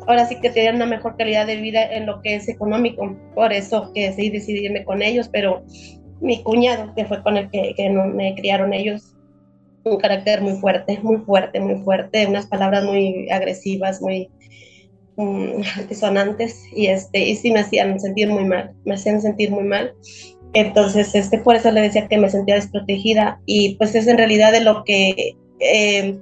ahora 0.07 0.25
sí 0.25 0.40
que 0.40 0.49
tenían 0.49 0.76
una 0.76 0.87
mejor 0.87 1.19
calidad 1.19 1.47
de 1.47 1.57
vida 1.57 1.83
en 1.83 2.07
lo 2.07 2.23
que 2.23 2.37
es 2.37 2.49
económico, 2.49 3.14
por 3.35 3.52
eso 3.52 3.93
que 3.93 4.14
sí 4.14 4.31
decidí 4.31 4.64
irme 4.64 4.87
con 4.87 5.02
ellos, 5.02 5.29
pero 5.31 5.62
mi 6.23 6.43
cuñado, 6.43 6.95
que 6.95 7.05
fue 7.05 7.23
con 7.23 7.37
el 7.37 7.50
que, 7.50 7.75
que 7.76 7.90
me 7.90 8.35
criaron 8.35 8.73
ellos, 8.73 9.14
un 9.85 9.99
carácter 9.99 10.40
muy 10.40 10.55
fuerte, 10.55 10.99
muy 11.02 11.19
fuerte, 11.19 11.61
muy 11.61 11.83
fuerte, 11.83 12.26
unas 12.26 12.47
palabras 12.47 12.83
muy 12.83 13.29
agresivas, 13.29 14.00
muy 14.00 14.31
um, 15.56 15.62
disonantes 15.88 16.64
y 16.72 16.86
este 16.86 17.18
y 17.18 17.36
sí 17.36 17.50
me 17.50 17.60
hacían 17.60 17.98
sentir 18.00 18.28
muy 18.28 18.44
mal, 18.44 18.72
me 18.84 18.94
hacían 18.94 19.20
sentir 19.20 19.50
muy 19.50 19.64
mal. 19.64 19.94
Entonces, 20.52 21.14
este, 21.14 21.38
por 21.38 21.54
eso 21.54 21.70
le 21.70 21.82
decía 21.82 22.08
que 22.08 22.18
me 22.18 22.28
sentía 22.28 22.56
desprotegida 22.56 23.40
y 23.46 23.76
pues 23.76 23.94
es 23.94 24.08
en 24.08 24.18
realidad 24.18 24.50
de 24.50 24.62
lo 24.62 24.82
que 24.82 25.36
eh, 25.60 26.18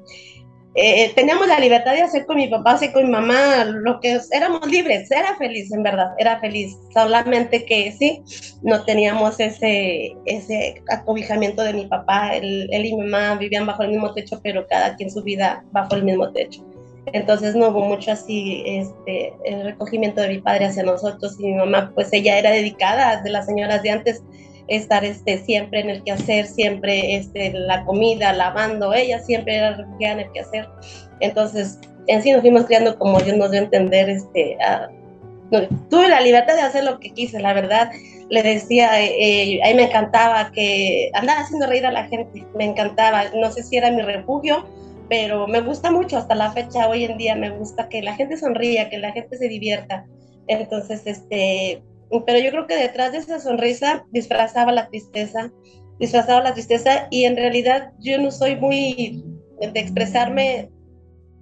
eh, 0.75 1.13
teníamos 1.15 1.49
la 1.49 1.59
libertad 1.59 1.93
de 1.95 2.03
hacer 2.03 2.27
con 2.27 2.37
mi 2.37 2.47
papá, 2.47 2.73
hacer 2.73 2.93
con 2.93 3.05
mi 3.05 3.11
mamá, 3.11 3.65
lo 3.65 3.99
que 4.01 4.21
éramos 4.31 4.65
libres, 4.71 5.11
era 5.11 5.35
feliz 5.37 5.73
en 5.73 5.83
verdad, 5.83 6.13
era 6.19 6.39
feliz, 6.41 6.77
solamente 6.93 7.65
que 7.65 7.91
sí, 7.91 8.23
no 8.63 8.85
teníamos 8.85 9.41
ese, 9.41 10.15
ese 10.27 10.83
acobijamiento 10.89 11.63
de 11.63 11.73
mi 11.73 11.87
papá, 11.87 12.37
él, 12.37 12.69
él 12.71 12.87
y 12.87 12.95
mi 12.95 13.09
mamá 13.09 13.37
vivían 13.37 13.67
bajo 13.67 13.83
el 13.83 13.91
mismo 13.91 14.13
techo, 14.15 14.41
pero 14.43 14.67
cada 14.69 14.95
quien 14.95 15.11
su 15.11 15.23
vida 15.23 15.65
bajo 15.73 15.97
el 15.97 16.05
mismo 16.05 16.31
techo. 16.33 16.68
Entonces 17.13 17.55
no 17.55 17.69
hubo 17.69 17.81
mucho 17.81 18.13
así 18.13 18.63
este, 18.67 19.33
el 19.45 19.65
recogimiento 19.65 20.21
de 20.21 20.29
mi 20.29 20.39
padre 20.41 20.67
hacia 20.67 20.83
nosotros 20.83 21.37
y 21.39 21.47
mi 21.47 21.55
mamá, 21.55 21.93
pues 21.95 22.13
ella 22.13 22.39
era 22.39 22.51
dedicada 22.51 23.23
de 23.23 23.31
las 23.31 23.47
señoras 23.47 23.83
de 23.83 23.91
antes, 23.91 24.23
estar 24.69 25.05
este, 25.05 25.39
siempre 25.39 25.81
en 25.81 25.91
el 25.91 26.05
quehacer, 26.05 26.47
siempre 26.47 27.17
este, 27.17 27.53
la 27.53 27.85
comida, 27.85 28.33
lavando, 28.33 28.93
ella 28.93 29.19
siempre 29.21 29.57
era 29.57 29.77
refugiada 29.77 30.15
en 30.15 30.21
el 30.21 30.33
quehacer. 30.33 30.69
Entonces, 31.21 31.79
en 32.07 32.23
sí 32.23 32.33
nos 32.33 32.43
fuimos 32.43 32.67
criando 32.67 32.99
como 32.99 33.21
Dios 33.21 33.37
nos 33.37 33.51
dio 33.51 33.61
a 33.61 33.65
entender, 33.65 34.09
este, 34.11 34.57
tuve 35.91 36.09
la 36.09 36.21
libertad 36.21 36.55
de 36.55 36.63
hacer 36.63 36.85
lo 36.85 36.99
que 37.01 37.11
quise, 37.11 37.41
la 37.41 37.55
verdad. 37.55 37.91
Le 38.31 38.43
decía, 38.43 39.01
eh, 39.01 39.61
a 39.65 39.69
mí 39.69 39.75
me 39.75 39.85
encantaba 39.85 40.51
que 40.53 41.11
andaba 41.15 41.41
haciendo 41.41 41.67
reír 41.67 41.87
a 41.87 41.93
la 41.93 42.05
gente, 42.05 42.47
me 42.55 42.65
encantaba, 42.65 43.25
no 43.35 43.51
sé 43.51 43.63
si 43.63 43.77
era 43.77 43.91
mi 43.91 44.03
refugio, 44.03 44.67
pero 45.09 45.47
me 45.47 45.61
gusta 45.61 45.91
mucho 45.91 46.19
hasta 46.19 46.35
la 46.35 46.53
fecha, 46.53 46.89
hoy 46.89 47.05
en 47.05 47.17
día 47.17 47.35
me 47.35 47.51
gusta 47.51 47.89
que 47.89 48.03
la 48.03 48.15
gente 48.15 48.37
sonría, 48.37 48.91
que 48.91 48.99
la 48.99 49.13
gente 49.13 49.37
se 49.37 49.49
divierta. 49.49 50.07
Entonces, 50.47 51.03
este, 51.07 51.83
pero 52.27 52.39
yo 52.39 52.51
creo 52.51 52.67
que 52.67 52.77
detrás 52.77 53.13
de 53.13 53.19
esa 53.19 53.41
sonrisa 53.41 54.05
disfrazaba 54.11 54.73
la 54.73 54.89
tristeza, 54.89 55.51
disfrazaba 55.99 56.43
la 56.43 56.55
tristeza 56.55 57.07
y 57.11 57.25
en 57.25 57.37
realidad 57.37 57.93
yo 58.01 58.19
no 58.19 58.31
soy 58.31 58.57
muy 58.57 59.25
de 59.61 59.81
expresarme, 59.81 60.71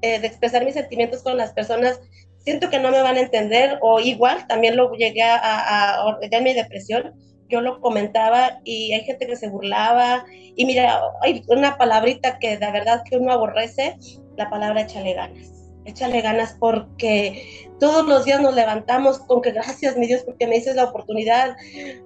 eh, 0.02 0.20
de 0.20 0.26
expresar 0.26 0.64
mis 0.64 0.74
sentimientos 0.74 1.22
con 1.22 1.36
las 1.36 1.52
personas, 1.52 2.00
siento 2.38 2.70
que 2.70 2.78
no 2.78 2.90
me 2.90 3.02
van 3.02 3.16
a 3.16 3.20
entender 3.20 3.78
o 3.82 4.00
igual 4.00 4.46
también 4.46 4.76
lo 4.76 4.92
llegué 4.92 5.22
a, 5.22 5.36
a, 5.36 6.10
a 6.10 6.40
mi 6.40 6.54
depresión, 6.54 7.12
yo 7.48 7.60
lo 7.60 7.80
comentaba 7.80 8.60
y 8.64 8.92
hay 8.92 9.04
gente 9.04 9.26
que 9.26 9.36
se 9.36 9.48
burlaba 9.48 10.24
y 10.56 10.64
mira, 10.64 11.00
hay 11.22 11.42
una 11.48 11.76
palabrita 11.78 12.38
que 12.38 12.56
de 12.56 12.72
verdad 12.72 13.02
que 13.08 13.16
uno 13.16 13.32
aborrece, 13.32 13.96
la 14.36 14.50
palabra 14.50 14.82
échale 14.82 15.14
ganas 15.14 15.56
échale 15.86 16.20
ganas 16.20 16.56
porque 16.58 17.70
todos 17.80 18.06
los 18.06 18.24
días 18.24 18.40
nos 18.40 18.54
levantamos 18.54 19.20
con 19.20 19.40
que 19.40 19.52
gracias, 19.52 19.96
mi 19.96 20.06
Dios, 20.06 20.22
porque 20.24 20.46
me 20.46 20.56
dices 20.56 20.76
la 20.76 20.84
oportunidad. 20.84 21.56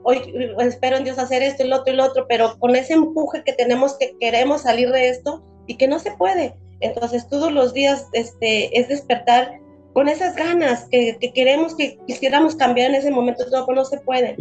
Hoy 0.02 0.20
espero 0.58 0.96
en 0.96 1.04
Dios 1.04 1.18
hacer 1.18 1.42
esto, 1.42 1.62
el 1.62 1.72
otro, 1.72 1.92
el 1.92 2.00
otro, 2.00 2.26
pero 2.28 2.58
con 2.58 2.76
ese 2.76 2.92
empuje 2.92 3.42
que 3.44 3.52
tenemos 3.52 3.96
que 3.98 4.16
queremos 4.20 4.62
salir 4.62 4.90
de 4.90 5.08
esto 5.08 5.42
y 5.66 5.76
que 5.76 5.88
no 5.88 5.98
se 5.98 6.12
puede. 6.12 6.54
Entonces, 6.80 7.28
todos 7.28 7.52
los 7.52 7.72
días 7.74 8.06
este, 8.12 8.78
es 8.78 8.88
despertar 8.88 9.60
con 9.92 10.08
esas 10.08 10.36
ganas 10.36 10.86
que, 10.90 11.18
queremos, 11.34 11.74
que 11.74 11.98
quisiéramos 12.06 12.54
cambiar 12.56 12.90
en 12.90 12.96
ese 12.96 13.10
momento, 13.10 13.44
todo, 13.50 13.66
pero 13.66 13.76
no 13.76 13.84
se 13.84 13.98
puede. 13.98 14.36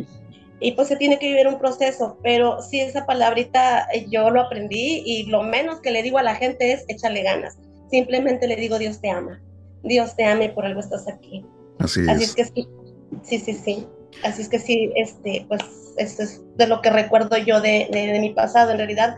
Y 0.60 0.74
pues 0.74 0.89
se 0.89 0.98
tiene 0.98 1.19
que 1.19 1.28
vivir 1.28 1.48
un 1.48 1.58
proceso, 1.58 2.17
pero 2.22 2.62
sí, 2.62 2.82
esa 2.82 3.06
palabrita 3.06 3.88
eh, 3.93 4.06
yo 4.10 4.30
lo 4.30 4.41
aprendí 4.41 5.02
y 5.06 5.24
lo 5.28 5.43
menos 5.43 5.80
que 5.80 5.91
le 5.91 6.04
digo 6.04 6.17
a 6.17 6.24
la 6.24 6.36
gente 6.36 6.74
es 6.74 6.84
échale 6.88 7.24
ganas 7.24 7.58
Simplemente 7.89 8.48
le 8.48 8.56
digo, 8.56 8.78
Dios 8.78 9.02
te 9.02 9.10
ama. 9.10 9.41
Dios 9.84 10.15
te 10.15 10.26
ama 10.26 10.45
y 10.45 10.50
por 10.50 10.65
algo 10.65 10.80
estás 10.80 11.08
aquí. 11.08 11.43
Así 11.80 12.02
es. 12.02 12.10
Así 12.10 12.24
es 12.24 12.36
que 12.36 12.45
sí, 12.45 12.67
sí, 13.24 13.39
sí, 13.39 13.54
sí. 13.54 13.88
Así 14.24 14.41
es 14.41 14.50
que 14.50 14.60
sí, 14.60 14.91
este, 14.95 15.45
pues 15.48 15.62
esto 15.98 16.24
es 16.24 16.41
de 16.58 16.67
lo 16.67 16.82
que 16.82 16.89
recuerdo 16.89 17.38
yo 17.38 17.62
de, 17.62 17.88
de, 17.91 18.19
mi 18.19 18.32
pasado, 18.34 18.72
en 18.72 18.78
realidad, 18.78 19.17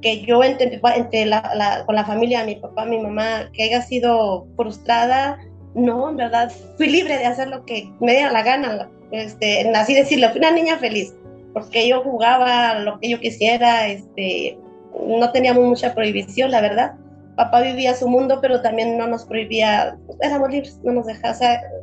que 0.00 0.24
yo 0.24 0.42
entre, 0.42 0.80
entre 0.96 1.26
la, 1.26 1.82
con 1.86 1.94
la 1.94 2.04
familia, 2.04 2.44
mi 2.44 2.56
papá, 2.56 2.84
mi 2.84 2.98
mamá, 2.98 3.50
que 3.52 3.64
haya 3.64 3.82
sido 3.82 4.46
frustrada, 4.56 5.38
no, 5.74 6.10
en 6.10 6.16
verdad, 6.16 6.52
fui 6.76 6.88
libre 6.88 7.18
de 7.18 7.26
hacer 7.26 7.48
lo 7.48 7.64
que 7.64 7.90
me 8.00 8.12
diera 8.12 8.32
la 8.32 8.42
gana, 8.42 8.88
este, 9.10 9.68
así 9.70 9.94
decirlo, 9.94 10.30
fui 10.30 10.38
una 10.38 10.50
niña 10.50 10.78
feliz, 10.78 11.14
porque 11.52 11.88
yo 11.88 12.02
jugaba 12.02 12.78
lo 12.80 12.98
que 13.00 13.10
yo 13.10 13.20
quisiera, 13.20 13.88
este, 13.88 14.58
no 15.06 15.30
teníamos 15.32 15.64
mucha 15.64 15.94
prohibición, 15.94 16.50
la 16.50 16.60
verdad, 16.60 16.94
papá 17.36 17.62
vivía 17.62 17.94
su 17.94 18.08
mundo, 18.08 18.38
pero 18.40 18.60
también 18.60 18.98
no 18.98 19.06
nos 19.06 19.24
prohibía, 19.24 19.96
éramos 20.20 20.50
libres, 20.50 20.78
no 20.84 20.92
nos 20.92 21.06
dejaba, 21.06 21.34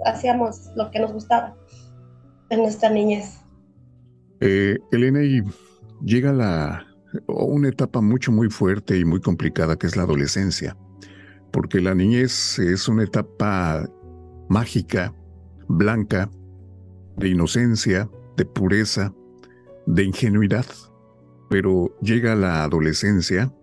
hacíamos 0.05 0.69
lo 0.75 0.91
que 0.91 0.99
nos 0.99 1.13
gustaba 1.13 1.55
en 2.49 2.59
nuestra 2.59 2.89
niñez. 2.89 3.39
Eh, 4.41 4.77
Elena, 4.91 5.23
y 5.23 5.41
llega 6.03 6.31
la, 6.31 6.85
una 7.27 7.69
etapa 7.69 8.01
mucho, 8.01 8.31
muy 8.31 8.49
fuerte 8.49 8.97
y 8.97 9.05
muy 9.05 9.21
complicada 9.21 9.75
que 9.75 9.87
es 9.87 9.95
la 9.95 10.03
adolescencia, 10.03 10.77
porque 11.51 11.81
la 11.81 11.95
niñez 11.95 12.59
es 12.59 12.87
una 12.87 13.03
etapa 13.03 13.89
mágica, 14.49 15.13
blanca, 15.67 16.29
de 17.17 17.29
inocencia, 17.29 18.09
de 18.37 18.45
pureza, 18.45 19.13
de 19.85 20.03
ingenuidad, 20.03 20.65
pero 21.49 21.95
llega 22.01 22.35
la 22.35 22.63
adolescencia 22.63 23.53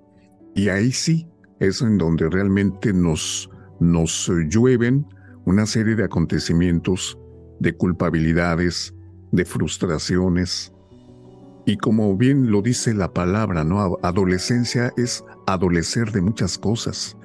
y 0.55 0.69
ahí 0.69 0.93
sí 0.93 1.29
es 1.61 1.81
en 1.83 1.99
donde 1.99 2.29
realmente 2.29 2.93
nos, 2.93 3.51
nos 3.81 4.31
llueven 4.49 5.07
una 5.45 5.65
serie 5.67 5.95
de 5.95 6.05
acontecimientos, 6.05 7.19
de 7.61 7.75
culpabilidades, 7.75 8.95
de 9.33 9.45
frustraciones. 9.45 10.73
Y 11.65 11.79
como 11.79 12.17
bien 12.17 12.51
lo 12.51 12.63
dice 12.63 12.95
la 12.95 13.13
palabra, 13.13 13.65
¿no? 13.65 13.99
Adolescencia 14.03 14.93
es 14.97 15.25
adolecer 15.47 16.13
de 16.13 16.21
muchas 16.21 16.59
cosas. 16.59 17.17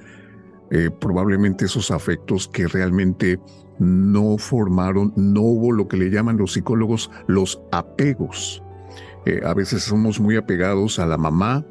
Eh, 0.74 0.90
probablemente 0.90 1.66
esos 1.66 1.90
afectos 1.90 2.48
que 2.48 2.66
realmente 2.66 3.38
no 3.78 4.38
formaron, 4.38 5.12
no 5.16 5.42
hubo 5.42 5.70
lo 5.70 5.86
que 5.86 5.98
le 5.98 6.08
llaman 6.08 6.38
los 6.38 6.54
psicólogos 6.54 7.10
los 7.26 7.60
apegos. 7.72 8.62
Eh, 9.26 9.42
a 9.44 9.52
veces 9.52 9.82
somos 9.82 10.18
muy 10.18 10.36
apegados 10.36 10.98
a 10.98 11.04
la 11.04 11.18
mamá, 11.18 11.62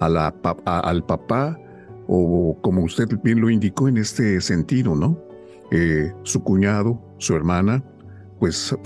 a 0.00 0.08
la, 0.08 0.34
al 0.64 1.06
papá, 1.06 1.56
o 2.08 2.58
como 2.62 2.82
usted 2.82 3.06
bien 3.22 3.40
lo 3.40 3.48
indicó 3.48 3.86
en 3.86 3.96
este 3.96 4.40
sentido, 4.40 4.96
¿no? 4.96 5.16
Eh, 5.70 6.12
su 6.24 6.42
cuñado, 6.42 7.00
su 7.18 7.36
hermana, 7.36 7.84
pues 8.40 8.76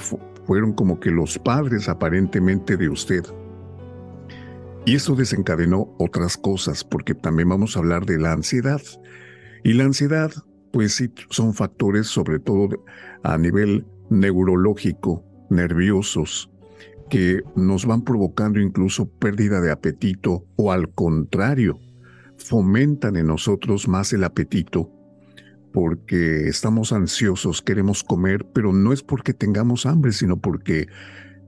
fueron 0.45 0.75
como 0.75 1.01
que 1.01 1.11
los 1.11 1.39
padres 1.39 1.89
aparentemente 1.89 2.77
de 2.77 2.91
usted. 2.91 3.25
Y 4.85 4.97
eso 4.97 5.17
desencadenó 5.17 5.95
otras 5.99 6.37
cosas, 6.37 6.85
porque 6.85 7.15
también 7.15 7.49
vamos 7.49 7.75
a 7.75 7.81
hablar 7.81 8.05
de 8.05 8.19
la 8.19 8.33
ansiedad. 8.33 8.83
Y 9.67 9.73
la 9.73 9.83
ansiedad, 9.83 10.31
pues 10.71 10.95
sí, 10.95 11.11
son 11.29 11.53
factores 11.53 12.07
sobre 12.07 12.39
todo 12.39 12.85
a 13.25 13.37
nivel 13.37 13.85
neurológico, 14.11 15.25
nerviosos, 15.51 16.53
que 17.11 17.41
nos 17.57 17.85
van 17.85 18.03
provocando 18.03 18.61
incluso 18.61 19.09
pérdida 19.09 19.61
de 19.61 19.73
apetito 19.73 20.45
o 20.55 20.71
al 20.71 20.95
contrario, 20.95 21.81
fomentan 22.37 23.17
en 23.17 23.27
nosotros 23.27 23.89
más 23.89 24.13
el 24.13 24.23
apetito 24.23 24.89
porque 25.73 26.47
estamos 26.47 26.93
ansiosos, 26.93 27.61
queremos 27.61 28.05
comer, 28.05 28.47
pero 28.55 28.73
no 28.73 28.93
es 28.93 29.03
porque 29.03 29.35
tengamos 29.35 29.85
hambre, 29.85 30.13
sino 30.13 30.37
porque 30.37 30.87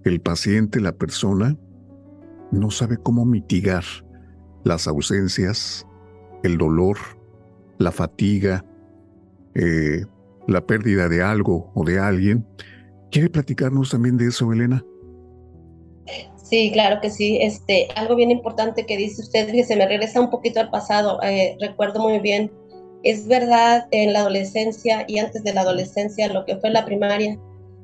el 0.03 0.21
paciente, 0.21 0.81
la 0.81 0.97
persona, 0.97 1.57
no 2.51 2.73
sabe 2.73 2.97
cómo 2.97 3.25
mitigar 3.25 3.85
las 4.65 4.89
ausencias, 4.89 5.87
el 6.43 6.59
dolor, 6.59 6.97
la 7.79 7.93
fatiga, 7.93 8.65
eh, 9.55 10.05
la 10.47 10.67
pérdida 10.67 11.09
de 11.09 11.23
algo 11.23 11.71
o 11.75 11.85
de 11.85 11.99
alguien. 11.99 12.47
¿Quiere 13.11 13.31
platicarnos 13.31 13.91
también 13.91 14.17
de 14.17 14.29
eso, 14.29 14.53
Elena? 14.53 14.85
Sí, 16.49 16.71
claro 16.73 17.01
que 17.01 17.11
sí. 17.11 17.39
Este, 17.43 17.89
algo 17.95 18.17
bien 18.17 18.31
importante 18.31 18.87
que 18.87 18.97
dice 18.97 19.21
usted, 19.23 19.51
que 19.51 19.65
se 19.65 19.77
me 19.77 19.87
regresa 19.87 20.21
un 20.21 20.31
poquito 20.31 20.61
al 20.61 20.71
pasado. 20.71 21.21
Eh, 21.23 21.57
recuerdo 21.61 22.01
muy 22.01 22.19
bien 22.21 22.51
Es 23.03 23.29
verdad, 23.29 23.87
en 23.91 24.13
la 24.13 24.21
adolescencia 24.21 25.05
y 25.07 25.19
antes 25.19 25.45
de 25.45 25.55
la 25.55 25.61
adolescencia, 25.61 26.33
lo 26.33 26.45
que 26.45 26.57
fue 26.57 26.71
la 26.71 26.85
primaria, 26.85 27.39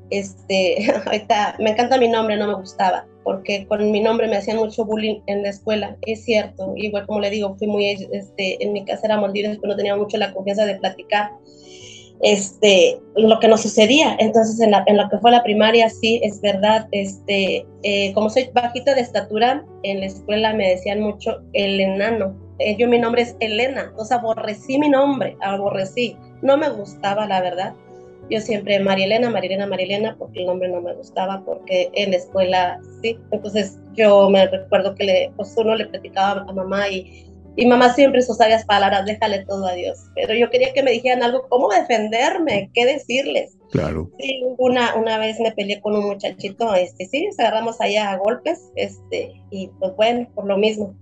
este, 0.09 0.91
ahorita 1.05 1.55
me 1.59 1.71
encanta 1.71 1.97
mi 1.97 2.07
nombre, 2.07 2.37
no 2.37 2.47
me 2.47 2.55
gustaba, 2.55 3.05
porque 3.23 3.65
con 3.67 3.91
mi 3.91 4.01
nombre 4.01 4.27
me 4.27 4.37
hacían 4.37 4.57
mucho 4.57 4.85
bullying 4.85 5.21
en 5.27 5.43
la 5.43 5.49
escuela, 5.49 5.97
es 6.01 6.23
cierto, 6.23 6.73
igual 6.75 7.05
como 7.05 7.19
le 7.19 7.29
digo, 7.29 7.55
fui 7.57 7.67
muy, 7.67 7.85
este, 8.11 8.63
en 8.63 8.73
mi 8.73 8.85
casa 8.85 9.07
era 9.07 9.21
pero 9.21 9.59
no 9.63 9.75
tenía 9.75 9.95
mucho 9.95 10.17
la 10.17 10.33
confianza 10.33 10.65
de 10.65 10.75
platicar, 10.75 11.31
este, 12.21 12.99
lo 13.15 13.39
que 13.39 13.47
nos 13.47 13.61
sucedía. 13.61 14.15
Entonces, 14.19 14.59
en, 14.59 14.71
lo 14.71 15.09
que 15.09 15.17
fue 15.19 15.31
la 15.31 15.43
primaria, 15.43 15.89
sí, 15.89 16.19
es 16.23 16.41
verdad, 16.41 16.87
este, 16.91 17.65
eh, 17.83 18.13
como 18.13 18.29
soy 18.29 18.49
bajita 18.53 18.95
de 18.95 19.01
estatura, 19.01 19.65
en 19.83 19.99
la 19.99 20.05
escuela 20.07 20.53
me 20.53 20.69
decían 20.69 21.01
mucho 21.01 21.41
el 21.53 21.79
enano. 21.79 22.35
Eh, 22.59 22.77
yo 22.77 22.87
mi 22.87 22.99
nombre 22.99 23.23
es 23.23 23.35
Elena, 23.41 23.91
sea, 24.05 24.17
aborrecí 24.17 24.79
mi 24.79 24.89
nombre, 24.89 25.35
aborrecí. 25.41 26.17
No 26.41 26.57
me 26.57 26.69
gustaba, 26.69 27.27
la 27.27 27.41
verdad. 27.41 27.73
Yo 28.29 28.39
siempre 28.41 28.79
María 28.79 29.05
Elena, 29.05 29.29
María 29.29 29.49
Elena, 29.49 29.67
María 29.67 29.85
Elena, 29.85 30.15
porque 30.17 30.39
el 30.39 30.47
nombre 30.47 30.69
no 30.69 30.81
me 30.81 30.93
gustaba, 30.93 31.43
porque 31.45 31.89
en 31.93 32.11
la 32.11 32.17
escuela 32.17 32.79
sí. 33.01 33.17
Entonces 33.31 33.77
yo 33.93 34.29
me 34.29 34.47
recuerdo 34.47 34.95
que 34.95 35.03
le, 35.03 35.31
pues 35.35 35.53
uno 35.57 35.75
le 35.75 35.85
platicaba 35.85 36.45
a 36.47 36.53
mamá 36.53 36.89
y 36.89 37.25
y 37.57 37.65
mamá 37.65 37.93
siempre 37.93 38.21
sus 38.21 38.37
sabias 38.37 38.65
palabras, 38.65 39.05
déjale 39.05 39.45
todo 39.45 39.65
a 39.65 39.73
Dios. 39.73 39.97
Pero 40.13 40.33
yo 40.33 40.49
quería 40.49 40.73
que 40.73 40.83
me 40.83 40.91
dijeran 40.91 41.23
algo, 41.23 41.47
cómo 41.47 41.69
defenderme, 41.69 42.69
qué 42.73 42.85
decirles. 42.85 43.57
Claro. 43.71 44.09
Sí, 44.19 44.41
una, 44.57 44.95
una 44.95 45.17
vez 45.17 45.39
me 45.39 45.51
peleé 45.51 45.79
con 45.79 45.95
un 45.95 46.05
muchachito, 46.05 46.73
este, 46.75 47.05
sí, 47.05 47.25
nos 47.25 47.39
agarramos 47.39 47.79
allá 47.79 48.11
a 48.11 48.17
golpes, 48.17 48.71
este, 48.75 49.41
y 49.51 49.67
pues 49.79 49.95
bueno, 49.95 50.27
por 50.35 50.45
lo 50.45 50.57
mismo. 50.57 50.93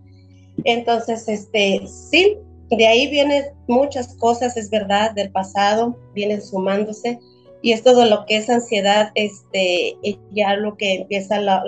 Entonces, 0.64 1.28
este, 1.28 1.82
sí, 1.88 2.38
de 2.76 2.88
ahí 2.88 3.10
vienen 3.10 3.46
muchas 3.68 4.16
cosas, 4.16 4.58
es 4.58 4.70
verdad, 4.70 5.12
del 5.12 5.32
pasado, 5.32 5.98
vienen 6.14 6.42
sumándose. 6.42 7.20
Y 7.62 7.72
es 7.72 7.84
todo 7.84 8.06
lo 8.06 8.26
que 8.26 8.38
es 8.38 8.50
ansiedad, 8.50 9.12
este, 9.16 9.96
ya 10.32 10.56
lo 10.56 10.76
que 10.76 10.96
empieza 10.96 11.40
la, 11.40 11.64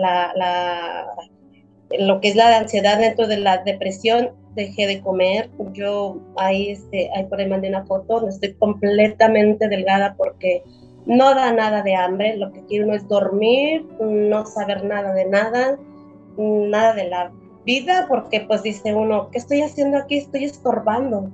lo 1.97 2.19
que 2.19 2.29
es 2.29 2.35
la 2.35 2.57
ansiedad 2.57 2.99
dentro 2.99 3.27
de 3.27 3.37
la 3.37 3.59
depresión, 3.59 4.31
dejé 4.55 4.87
de 4.87 5.01
comer. 5.01 5.49
Yo 5.71 6.17
ahí, 6.35 6.71
este, 6.71 7.09
ahí 7.15 7.23
por 7.25 7.39
ahí 7.39 7.47
mandé 7.47 7.69
una 7.69 7.85
foto, 7.85 8.27
estoy 8.27 8.53
completamente 8.55 9.69
delgada 9.69 10.15
porque 10.17 10.63
no 11.05 11.33
da 11.33 11.53
nada 11.53 11.81
de 11.81 11.95
hambre. 11.95 12.35
Lo 12.35 12.51
que 12.51 12.65
quiero 12.65 12.93
es 12.93 13.07
dormir, 13.07 13.85
no 13.99 14.45
saber 14.45 14.83
nada 14.83 15.13
de 15.13 15.25
nada, 15.25 15.79
nada 16.37 16.93
de 16.93 17.09
la 17.09 17.31
vida, 17.65 18.05
porque 18.07 18.41
pues 18.41 18.63
dice 18.63 18.93
uno, 18.93 19.29
¿qué 19.31 19.39
estoy 19.39 19.61
haciendo 19.61 19.97
aquí? 19.97 20.17
Estoy 20.17 20.45
estorbando. 20.45 21.29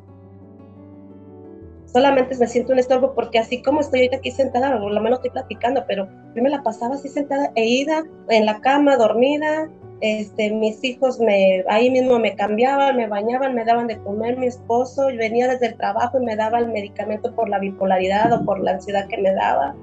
Solamente 1.85 2.37
me 2.37 2.47
siento 2.47 2.71
un 2.71 2.79
estorbo 2.79 3.13
porque 3.13 3.37
así 3.37 3.61
como 3.61 3.81
estoy 3.81 3.99
ahorita 3.99 4.17
aquí 4.17 4.31
sentada, 4.31 4.79
por 4.79 4.91
lo 4.91 5.01
menos 5.01 5.19
estoy 5.19 5.31
platicando, 5.31 5.83
pero 5.87 6.07
yo 6.33 6.41
me 6.41 6.49
la 6.49 6.63
pasaba 6.63 6.95
así 6.95 7.09
sentada 7.09 7.51
e 7.55 7.65
ida 7.65 8.05
en 8.29 8.45
la 8.45 8.61
cama, 8.61 8.95
dormida, 8.95 9.69
este, 10.01 10.51
mis 10.51 10.83
hijos 10.83 11.19
me, 11.19 11.63
ahí 11.67 11.91
mismo 11.91 12.17
me 12.17 12.35
cambiaban, 12.35 12.97
me 12.97 13.07
bañaban, 13.07 13.53
me 13.53 13.63
daban 13.65 13.87
de 13.87 13.99
comer 13.99 14.37
mi 14.37 14.47
esposo, 14.47 15.07
venía 15.07 15.47
desde 15.47 15.67
el 15.67 15.77
trabajo 15.77 16.19
y 16.19 16.25
me 16.25 16.35
daba 16.35 16.59
el 16.59 16.69
medicamento 16.69 17.35
por 17.35 17.47
la 17.49 17.59
bipolaridad 17.59 18.33
o 18.33 18.43
por 18.43 18.59
la 18.61 18.71
ansiedad 18.71 19.07
que 19.07 19.17
me 19.17 19.33
daba. 19.33 19.75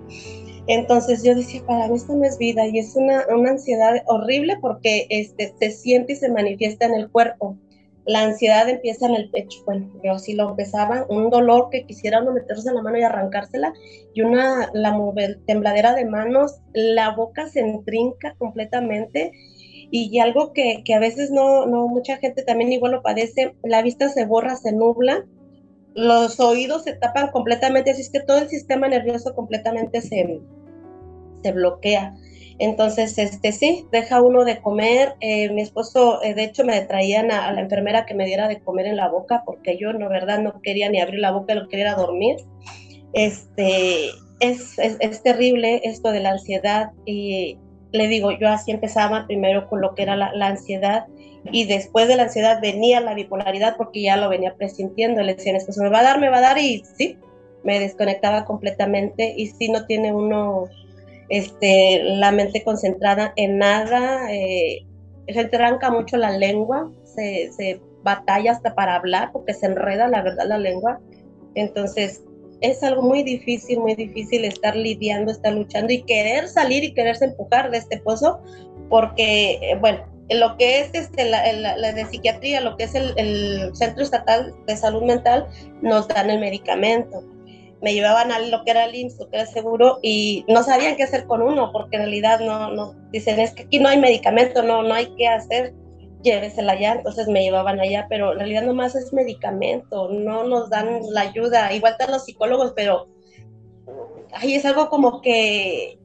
Entonces 0.69 1.23
yo 1.23 1.35
decía, 1.35 1.63
para 1.67 1.89
mí 1.89 1.97
esto 1.97 2.15
no 2.15 2.25
es 2.25 2.37
vida 2.37 2.67
y 2.67 2.79
es 2.79 2.95
una, 2.95 3.25
una 3.35 3.53
ansiedad 3.53 4.03
horrible 4.07 4.59
porque 4.61 5.07
este, 5.09 5.55
se 5.59 5.71
siente 5.71 6.13
y 6.13 6.17
se 6.17 6.31
manifiesta 6.31 6.85
en 6.85 6.95
el 6.95 7.11
cuerpo. 7.11 7.57
La 8.05 8.23
ansiedad 8.23 8.69
empieza 8.69 9.07
en 9.07 9.15
el 9.15 9.31
pecho. 9.31 9.61
Bueno, 9.65 9.91
yo 10.05 10.13
lo 10.35 10.51
empezaba, 10.51 11.07
un 11.09 11.31
dolor 11.31 11.71
que 11.71 11.87
quisiera 11.87 12.21
uno 12.21 12.33
meterse 12.33 12.69
en 12.69 12.75
la 12.75 12.83
mano 12.83 12.99
y 12.99 13.03
arrancársela 13.03 13.73
y 14.13 14.21
una 14.21 14.69
la 14.75 14.95
tembladera 15.47 15.95
de 15.95 16.05
manos, 16.05 16.61
la 16.75 17.15
boca 17.15 17.49
se 17.49 17.61
entrinca 17.61 18.35
completamente 18.37 19.33
y 19.91 20.19
algo 20.19 20.53
que, 20.53 20.83
que, 20.85 20.93
a 20.93 20.99
veces 20.99 21.31
no, 21.31 21.65
no, 21.65 21.89
mucha 21.89 22.19
gente 22.19 22.43
también 22.43 22.73
igual 22.73 22.93
lo 22.93 23.03
padece, 23.03 23.55
la 23.63 23.81
vista 23.81 24.11
se 24.11 24.27
borra, 24.27 24.55
se 24.57 24.73
nubla, 24.73 25.25
los 25.95 26.39
oídos 26.41 26.85
se 26.85 26.93
tapan 26.93 27.31
completamente, 27.31 27.91
así 27.91 28.03
es 28.03 28.11
que 28.11 28.21
todo 28.21 28.39
el 28.39 28.49
sistema 28.51 28.87
nervioso 28.87 29.35
completamente 29.35 30.03
se, 30.03 30.41
se 31.43 31.53
bloquea. 31.53 32.15
Entonces, 32.59 33.17
este 33.19 33.53
sí, 33.53 33.87
deja 33.93 34.21
uno 34.21 34.45
de 34.45 34.61
comer. 34.61 35.15
Eh, 35.21 35.49
mi 35.51 35.63
esposo, 35.63 36.23
eh, 36.23 36.35
de 36.35 36.45
hecho, 36.45 36.65
me 36.65 36.81
traían 36.83 37.31
a, 37.31 37.53
la 37.53 37.61
enfermera 37.61 38.05
que 38.05 38.15
me 38.15 38.27
diera 38.27 38.49
de 38.49 38.61
comer 38.61 38.87
en 38.87 38.97
la 38.97 39.09
boca, 39.09 39.43
porque 39.47 39.79
yo, 39.79 39.93
no 39.93 40.09
verdad, 40.09 40.41
no 40.41 40.61
quería 40.61 40.89
ni 40.91 41.01
abrir 41.01 41.21
la 41.21 41.31
boca, 41.31 41.55
lo 41.55 41.63
que 41.63 41.77
quería 41.77 41.95
dormir. 41.95 42.37
Este, 43.13 44.09
es, 44.41 44.79
es, 44.79 44.97
es, 45.01 45.23
terrible 45.23 45.81
esto 45.85 46.11
de 46.11 46.21
la 46.21 46.31
ansiedad 46.31 46.91
y 47.07 47.59
le 47.93 48.09
digo, 48.09 48.33
yo 48.33 48.49
así 48.49 48.71
empezaba 48.71 49.27
primero 49.27 49.69
con 49.69 49.81
lo 49.81 49.95
que 49.95 50.03
era 50.03 50.17
la, 50.17 50.47
ansiedad 50.47 51.07
y 51.51 51.65
después 51.65 52.07
de 52.09 52.17
la 52.17 52.25
ansiedad 52.25 52.61
venía 52.61 53.01
la 53.01 53.15
bipolaridad 53.15 53.77
porque 53.77 54.03
ya 54.03 54.17
lo 54.17 54.29
venía 54.29 54.55
presintiendo, 54.55 55.23
le 55.23 55.35
decían, 55.35 55.57
esto 55.57 55.73
se 55.73 55.83
me 55.83 55.89
va 55.89 56.01
a 56.01 56.05
dar, 56.05 56.21
me 56.21 56.29
va 56.29 56.39
a 56.39 56.43
dar 56.43 56.59
y 56.59 56.85
sí, 56.97 57.17
me 57.65 57.81
desconectaba 57.81 58.45
completamente 58.45 59.35
y 59.37 59.47
si 59.47 59.71
no 59.71 59.87
tiene 59.87 60.13
uno 60.13 60.67
este, 61.29 62.03
la 62.05 62.33
mente 62.33 62.63
concentrada 62.63 63.33
en 63.37 63.59
nada, 63.59 64.33
eh, 64.33 64.87
se 65.29 65.45
tranca 65.47 65.91
mucho 65.91 66.17
la 66.17 66.31
lengua, 66.31 66.91
se, 67.05 67.51
se 67.53 67.81
batalla 68.03 68.53
hasta 68.53 68.75
para 68.75 68.97
hablar 68.97 69.31
porque 69.33 69.55
se 69.55 69.67
enreda 69.67 70.09
la 70.09 70.23
verdad 70.23 70.47
la 70.47 70.59
lengua, 70.59 71.01
entonces 71.55 72.23
es 72.61 72.83
algo 72.83 73.03
muy 73.03 73.23
difícil, 73.23 73.81
muy 73.81 73.95
difícil 73.95 74.45
estar 74.45 74.75
lidiando, 74.75 75.31
estar 75.31 75.53
luchando 75.53 75.93
y 75.93 76.03
querer 76.03 76.49
salir 76.49 76.83
y 76.85 76.93
quererse 76.93 77.27
empujar 77.27 77.71
de 77.71 77.79
este 77.79 77.99
pozo, 77.99 78.41
porque, 78.89 79.59
eh, 79.63 79.77
bueno, 79.81 80.05
lo 80.31 80.57
que 80.57 80.81
es 80.81 80.91
este, 80.93 81.25
la, 81.25 81.43
de 81.93 82.05
psiquiatría, 82.07 82.61
lo 82.61 82.77
que 82.77 82.85
es 82.85 82.95
el, 82.95 83.71
Centro 83.75 84.03
Estatal 84.03 84.55
de 84.67 84.77
Salud 84.77 85.03
Mental, 85.03 85.47
nos 85.83 86.09
dan 86.09 86.31
el 86.31 86.41
medicamento. 86.41 87.23
Me 87.81 87.95
llevaban 87.95 88.33
a 88.33 88.41
lo 88.41 88.65
que 88.65 88.73
era 88.73 88.85
el 88.85 88.95
IMSS, 88.95 89.19
lo 89.19 89.31
que 89.31 89.37
era 89.37 89.45
el 89.45 89.53
seguro, 89.53 89.99
y 90.03 90.45
no 90.49 90.63
sabían 90.63 90.97
qué 90.97 91.05
hacer 91.05 91.27
con 91.27 91.43
uno, 91.43 91.71
porque 91.73 91.97
en 91.97 92.03
realidad 92.03 92.41
no, 92.41 92.71
no, 92.73 92.95
dicen, 93.13 93.39
es 93.39 93.53
que 93.53 93.63
aquí 93.63 93.79
no 93.79 93.89
hay 93.89 93.99
medicamento, 93.99 94.63
no, 94.63 94.83
no 94.83 94.95
hay 94.95 95.15
qué 95.17 95.29
hacer 95.29 95.75
llévesela 96.23 96.73
allá, 96.73 96.95
entonces 96.95 97.29
me 97.29 97.43
llevaban 97.43 97.81
allá, 97.81 98.07
pero 98.09 98.33
en 98.33 98.39
realidad 98.39 98.63
nomás 98.63 98.95
es 98.95 99.13
medicamento, 99.13 100.09
no 100.09 100.45
nos 100.45 100.71
dan 100.71 101.01
la 101.11 101.23
ayuda, 101.23 101.73
igual 101.73 101.93
están 101.93 102.11
los 102.11 102.25
psicólogos, 102.25 102.73
pero 102.75 103.09
ahí 104.33 104.55
es 104.55 104.65
algo 104.65 104.89
como 104.89 105.21
que, 105.21 105.99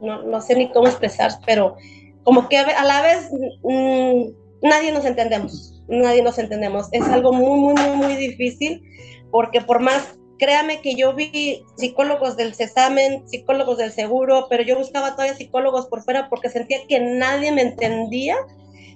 no, 0.00 0.22
no, 0.22 0.40
sé 0.40 0.54
ni 0.54 0.70
cómo 0.70 0.86
expresar, 0.86 1.32
pero 1.46 1.76
como 2.24 2.48
que 2.48 2.58
a 2.58 2.84
la 2.84 3.02
vez 3.02 3.30
mm, 3.62 4.22
nadie 4.62 4.92
nos 4.92 5.04
entendemos, 5.04 5.82
nadie 5.88 6.22
nos 6.22 6.38
entendemos, 6.38 6.88
es 6.92 7.04
algo 7.08 7.32
muy, 7.32 7.58
muy, 7.58 7.74
muy, 7.74 7.96
muy 7.96 8.16
difícil, 8.16 8.82
porque 9.30 9.60
por 9.60 9.80
más 9.80 10.17
créame 10.38 10.80
que 10.80 10.94
yo 10.94 11.14
vi 11.14 11.64
psicólogos 11.76 12.36
del 12.36 12.54
cesamen, 12.54 13.28
psicólogos 13.28 13.78
del 13.78 13.92
seguro, 13.92 14.46
pero 14.48 14.62
yo 14.62 14.78
buscaba 14.78 15.12
todavía 15.12 15.34
psicólogos 15.34 15.86
por 15.86 16.02
fuera 16.02 16.28
porque 16.28 16.48
sentía 16.48 16.86
que 16.86 17.00
nadie 17.00 17.52
me 17.52 17.62
entendía 17.62 18.36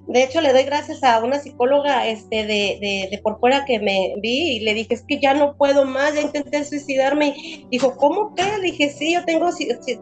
de 0.06 0.24
hecho, 0.24 0.40
le 0.40 0.52
doy 0.52 0.64
gracias 0.64 1.04
a 1.04 1.22
una 1.22 1.38
psicóloga 1.38 2.06
este, 2.08 2.44
de, 2.44 3.08
de, 3.10 3.18
por 3.22 3.38
fuera 3.38 3.64
que 3.64 3.78
me 3.78 4.14
vi 4.20 4.56
y 4.56 4.60
le 4.60 4.74
dije, 4.74 4.94
es 4.94 5.02
que 5.02 5.20
ya 5.20 5.32
no 5.32 5.56
puedo 5.56 5.84
más, 5.84 6.14
ya 6.14 6.22
intenté 6.22 6.64
suicidarme. 6.64 7.34
Y 7.36 7.66
dijo, 7.70 7.96
¿cómo 7.96 8.34
que? 8.34 8.42
Le 8.42 8.72
dije, 8.72 8.90
sí, 8.90 9.12
yo 9.12 9.24
tengo, 9.24 9.50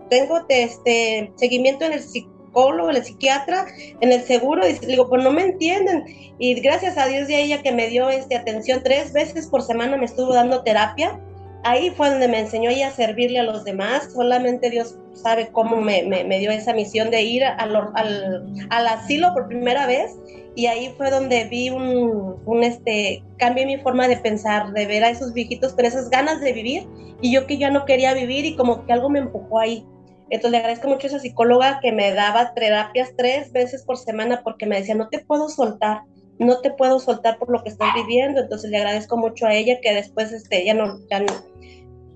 tengo 0.08 0.40
este, 0.48 1.30
seguimiento 1.36 1.84
en 1.84 1.92
el 1.92 2.02
psicólogo, 2.02 2.90
en 2.90 2.96
el 2.96 3.04
psiquiatra, 3.04 3.66
en 4.00 4.10
el 4.10 4.22
seguro. 4.22 4.66
Y 4.66 4.72
digo, 4.86 5.08
pues 5.08 5.22
no 5.22 5.32
me 5.32 5.42
entienden. 5.42 6.04
Y 6.38 6.54
gracias 6.60 6.96
a 6.96 7.06
Dios 7.06 7.28
de 7.28 7.42
ella 7.42 7.62
que 7.62 7.72
me 7.72 7.88
dio 7.88 8.08
este, 8.08 8.36
atención 8.36 8.80
tres 8.82 9.12
veces 9.12 9.48
por 9.48 9.62
semana, 9.62 9.98
me 9.98 10.06
estuvo 10.06 10.32
dando 10.32 10.62
terapia 10.62 11.20
ahí 11.64 11.90
fue 11.90 12.10
donde 12.10 12.28
me 12.28 12.40
enseñó 12.40 12.70
ella 12.70 12.88
a 12.88 12.92
servirle 12.92 13.40
a 13.40 13.44
los 13.44 13.64
demás. 13.64 14.12
Solamente 14.12 14.70
Dios 14.70 14.96
sabe 15.14 15.48
cómo 15.52 15.80
me, 15.80 16.02
dio 16.38 16.50
esa 16.50 16.72
misión 16.72 17.10
de 17.10 17.22
ir 17.22 17.44
al, 17.44 18.86
asilo 18.86 19.32
por 19.34 19.48
primera 19.48 19.86
vez. 19.86 20.16
Y 20.56 20.66
ahí 20.66 20.92
fue 20.96 21.10
donde 21.10 21.44
vi 21.44 21.70
un, 21.70 22.36
un, 22.44 22.64
este, 22.64 23.22
cambié 23.38 23.66
mi 23.66 23.78
forma 23.78 24.08
de 24.08 24.16
pensar, 24.16 24.72
de 24.72 24.86
ver 24.86 25.04
a 25.04 25.10
esos 25.10 25.32
viejitos 25.32 25.74
con 25.74 25.84
esas 25.84 26.10
ganas 26.10 26.40
de 26.40 26.52
vivir 26.52 26.88
y 27.22 27.32
yo 27.32 27.46
que 27.46 27.58
ya 27.58 27.70
no 27.70 27.84
quería 27.84 28.14
vivir 28.14 28.44
y 28.44 28.56
como 28.56 28.84
que 28.84 28.92
algo 28.92 29.08
me 29.08 29.20
empujó 29.20 29.58
ahí. 29.58 29.86
Entonces 30.30 30.52
le 30.52 30.58
agradezco 30.58 30.88
mucho 30.88 31.06
a 31.06 31.10
esa 31.10 31.18
psicóloga 31.18 31.80
que 31.80 31.92
me 31.92 32.12
daba 32.12 32.54
terapias 32.54 33.10
tres 33.16 33.52
veces 33.52 33.82
por 33.84 33.96
semana 33.96 34.42
porque 34.44 34.66
me 34.66 34.76
decía, 34.76 34.94
no 34.94 35.08
te 35.08 35.18
puedo 35.18 35.48
soltar, 35.48 36.02
no 36.40 36.58
te 36.60 36.70
puedo 36.70 36.98
soltar 36.98 37.38
por 37.38 37.50
lo 37.50 37.62
que 37.62 37.68
estás 37.68 37.94
viviendo. 37.94 38.40
Entonces 38.40 38.70
le 38.70 38.78
agradezco 38.78 39.16
mucho 39.16 39.46
a 39.46 39.54
ella 39.54 39.78
que 39.80 39.94
después 39.94 40.32
este, 40.32 40.64
ya 40.64 40.74
no, 40.74 40.98
ya 41.10 41.20
no, 41.20 41.26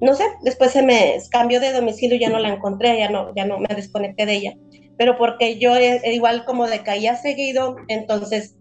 no 0.00 0.14
sé, 0.14 0.24
después 0.42 0.72
se 0.72 0.82
me 0.82 1.18
cambió 1.30 1.60
de 1.60 1.72
domicilio, 1.72 2.18
ya 2.18 2.30
no 2.30 2.38
la 2.38 2.48
encontré, 2.48 2.98
ya 2.98 3.10
no, 3.10 3.34
ya 3.34 3.44
no 3.44 3.58
me 3.58 3.74
desconecté 3.74 4.24
de 4.26 4.34
ella. 4.34 4.54
Pero 4.96 5.18
porque 5.18 5.58
yo 5.58 5.76
eh, 5.76 6.00
igual 6.12 6.44
como 6.46 6.66
decaía 6.66 7.16
seguido, 7.16 7.76
entonces 7.88 8.56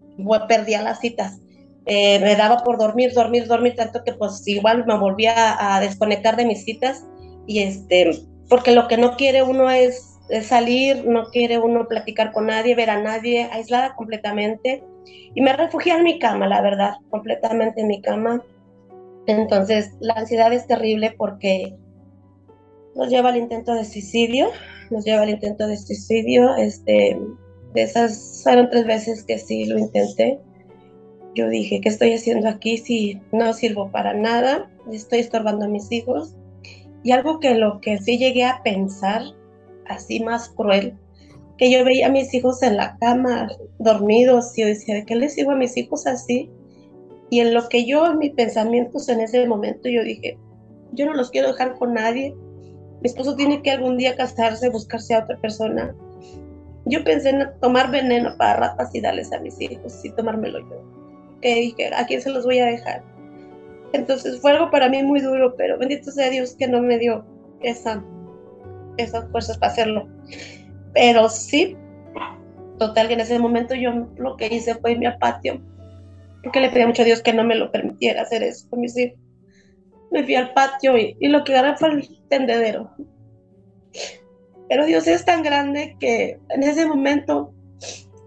perdía 0.48 0.82
las 0.82 1.00
citas. 1.00 1.40
eh, 1.86 2.18
me 2.20 2.36
daba 2.36 2.58
por 2.64 2.78
dormir, 2.78 3.12
dormir, 3.12 3.46
dormir, 3.46 3.74
tanto 3.76 4.04
que 4.04 4.12
pues 4.12 4.46
igual 4.46 4.86
me 4.86 4.96
volvía 4.98 5.76
a, 5.76 5.80
desconectar 5.80 6.36
de 6.36 6.46
mis 6.46 6.64
citas 6.64 7.04
y 7.46 7.60
este, 7.60 8.10
porque 8.48 8.72
lo 8.72 8.88
que 8.88 8.96
no 8.96 9.16
quiere 9.16 9.42
uno 9.42 9.70
es, 9.70 10.18
es, 10.30 10.46
salir, 10.46 11.04
no 11.06 11.24
quiere 11.26 11.58
uno 11.58 11.86
platicar 11.86 12.32
con 12.32 12.46
nadie, 12.46 12.74
ver 12.74 12.88
a 12.88 13.02
nadie, 13.02 13.48
aislada 13.52 13.94
completamente 13.96 14.82
y 15.34 15.40
me 15.40 15.52
refugié 15.52 15.94
en 15.94 16.04
mi 16.04 16.18
cama, 16.18 16.46
la 16.46 16.60
verdad, 16.60 16.94
completamente 17.10 17.80
en 17.80 17.88
mi 17.88 18.00
cama. 18.00 18.42
Entonces 19.26 19.92
la 20.00 20.14
ansiedad 20.14 20.52
es 20.52 20.66
terrible 20.66 21.14
porque 21.16 21.74
nos 22.94 23.08
lleva 23.08 23.30
al 23.30 23.36
intento 23.36 23.74
de 23.74 23.84
suicidio, 23.84 24.48
nos 24.90 25.04
lleva 25.04 25.22
al 25.22 25.30
intento 25.30 25.66
de 25.66 25.76
suicidio, 25.76 26.54
este, 26.56 27.18
de 27.72 27.82
esas 27.82 28.42
fueron 28.42 28.70
tres 28.70 28.86
veces 28.86 29.24
que 29.24 29.38
sí 29.38 29.64
lo 29.64 29.78
intenté 29.78 30.38
yo 31.34 31.48
dije, 31.48 31.80
¿qué 31.80 31.88
estoy 31.88 32.14
haciendo 32.14 32.48
aquí 32.48 32.78
si 32.78 33.20
no 33.32 33.52
sirvo 33.52 33.90
para 33.90 34.14
nada? 34.14 34.70
Estoy 34.90 35.20
estorbando 35.20 35.64
a 35.64 35.68
mis 35.68 35.90
hijos. 35.90 36.36
Y 37.02 37.10
algo 37.10 37.40
que 37.40 37.54
lo 37.54 37.80
que 37.80 37.98
sí 37.98 38.18
llegué 38.18 38.44
a 38.44 38.62
pensar, 38.62 39.22
así 39.86 40.20
más 40.20 40.48
cruel, 40.48 40.96
que 41.58 41.70
yo 41.70 41.84
veía 41.84 42.06
a 42.06 42.10
mis 42.10 42.32
hijos 42.34 42.62
en 42.62 42.76
la 42.76 42.96
cama, 42.98 43.48
dormidos, 43.78 44.56
y 44.56 44.62
yo 44.62 44.66
decía, 44.68 44.94
¿de 44.96 45.04
qué 45.04 45.14
les 45.14 45.36
digo 45.36 45.52
a 45.52 45.56
mis 45.56 45.76
hijos 45.76 46.06
así? 46.06 46.50
Y 47.30 47.40
en 47.40 47.54
lo 47.54 47.68
que 47.68 47.86
yo, 47.86 48.06
en 48.06 48.18
mis 48.18 48.32
pensamientos 48.32 49.08
en 49.08 49.20
ese 49.20 49.46
momento, 49.46 49.88
yo 49.88 50.02
dije, 50.02 50.38
yo 50.92 51.06
no 51.06 51.14
los 51.14 51.30
quiero 51.30 51.48
dejar 51.48 51.74
con 51.78 51.94
nadie. 51.94 52.34
Mi 53.00 53.08
esposo 53.08 53.36
tiene 53.36 53.62
que 53.62 53.70
algún 53.70 53.96
día 53.96 54.16
casarse, 54.16 54.68
buscarse 54.68 55.14
a 55.14 55.24
otra 55.24 55.38
persona. 55.38 55.94
Yo 56.86 57.02
pensé 57.02 57.30
en 57.30 57.48
tomar 57.60 57.90
veneno 57.90 58.36
para 58.36 58.56
ratas 58.56 58.94
y 58.94 59.00
darles 59.00 59.32
a 59.32 59.40
mis 59.40 59.60
hijos 59.60 60.04
y 60.04 60.10
tomármelo 60.10 60.60
yo 60.60 61.04
que 61.44 61.54
dije, 61.56 61.90
¿a 61.94 62.06
quién 62.06 62.22
se 62.22 62.30
los 62.30 62.44
voy 62.44 62.58
a 62.58 62.66
dejar? 62.66 63.02
Entonces 63.92 64.40
fue 64.40 64.52
algo 64.52 64.70
para 64.70 64.88
mí 64.88 65.02
muy 65.02 65.20
duro, 65.20 65.54
pero 65.56 65.78
bendito 65.78 66.10
sea 66.10 66.30
Dios 66.30 66.56
que 66.58 66.66
no 66.66 66.80
me 66.80 66.98
dio 66.98 67.24
esa, 67.60 68.02
esas 68.96 69.30
fuerzas 69.30 69.58
para 69.58 69.72
hacerlo. 69.72 70.08
Pero 70.94 71.28
sí, 71.28 71.76
total, 72.78 73.08
que 73.08 73.14
en 73.14 73.20
ese 73.20 73.38
momento 73.38 73.74
yo 73.74 74.08
lo 74.16 74.36
que 74.36 74.46
hice 74.46 74.76
fue 74.76 74.92
irme 74.92 75.08
al 75.08 75.18
patio, 75.18 75.60
porque 76.42 76.60
le 76.60 76.70
pedí 76.70 76.86
mucho 76.86 77.02
a 77.02 77.06
Dios 77.06 77.22
que 77.22 77.32
no 77.32 77.44
me 77.44 77.56
lo 77.56 77.70
permitiera 77.70 78.22
hacer 78.22 78.42
eso 78.42 78.68
con 78.70 78.80
mis 78.80 78.96
hijos. 78.96 79.18
Me 80.10 80.22
fui 80.22 80.36
al 80.36 80.52
patio 80.52 80.96
y, 80.96 81.16
y 81.20 81.28
lo 81.28 81.42
que 81.42 81.56
agarré 81.56 81.76
fue 81.76 81.88
el 81.88 82.08
tendedero. 82.28 82.90
Pero 84.68 84.86
Dios 84.86 85.06
es 85.06 85.24
tan 85.24 85.42
grande 85.42 85.96
que 85.98 86.38
en 86.50 86.62
ese 86.62 86.86
momento 86.86 87.52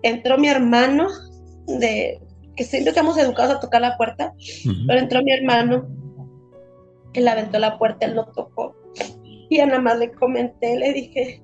entró 0.03 0.37
mi 0.37 0.49
hermano 0.49 1.07
de, 1.67 2.19
que 2.55 2.63
siempre 2.63 2.89
estamos 2.89 3.17
educados 3.17 3.55
a 3.55 3.59
tocar 3.59 3.81
la 3.81 3.97
puerta, 3.97 4.33
pero 4.87 4.99
entró 4.99 5.23
mi 5.23 5.31
hermano, 5.31 5.87
él 7.13 7.27
aventó 7.27 7.59
la 7.59 7.77
puerta, 7.77 8.05
él 8.05 8.15
lo 8.15 8.25
tocó. 8.31 8.75
Y 9.49 9.59
a 9.59 9.65
nada 9.65 9.79
más 9.79 9.97
le 9.97 10.11
comenté, 10.11 10.77
le 10.77 10.91
dije, 10.91 11.41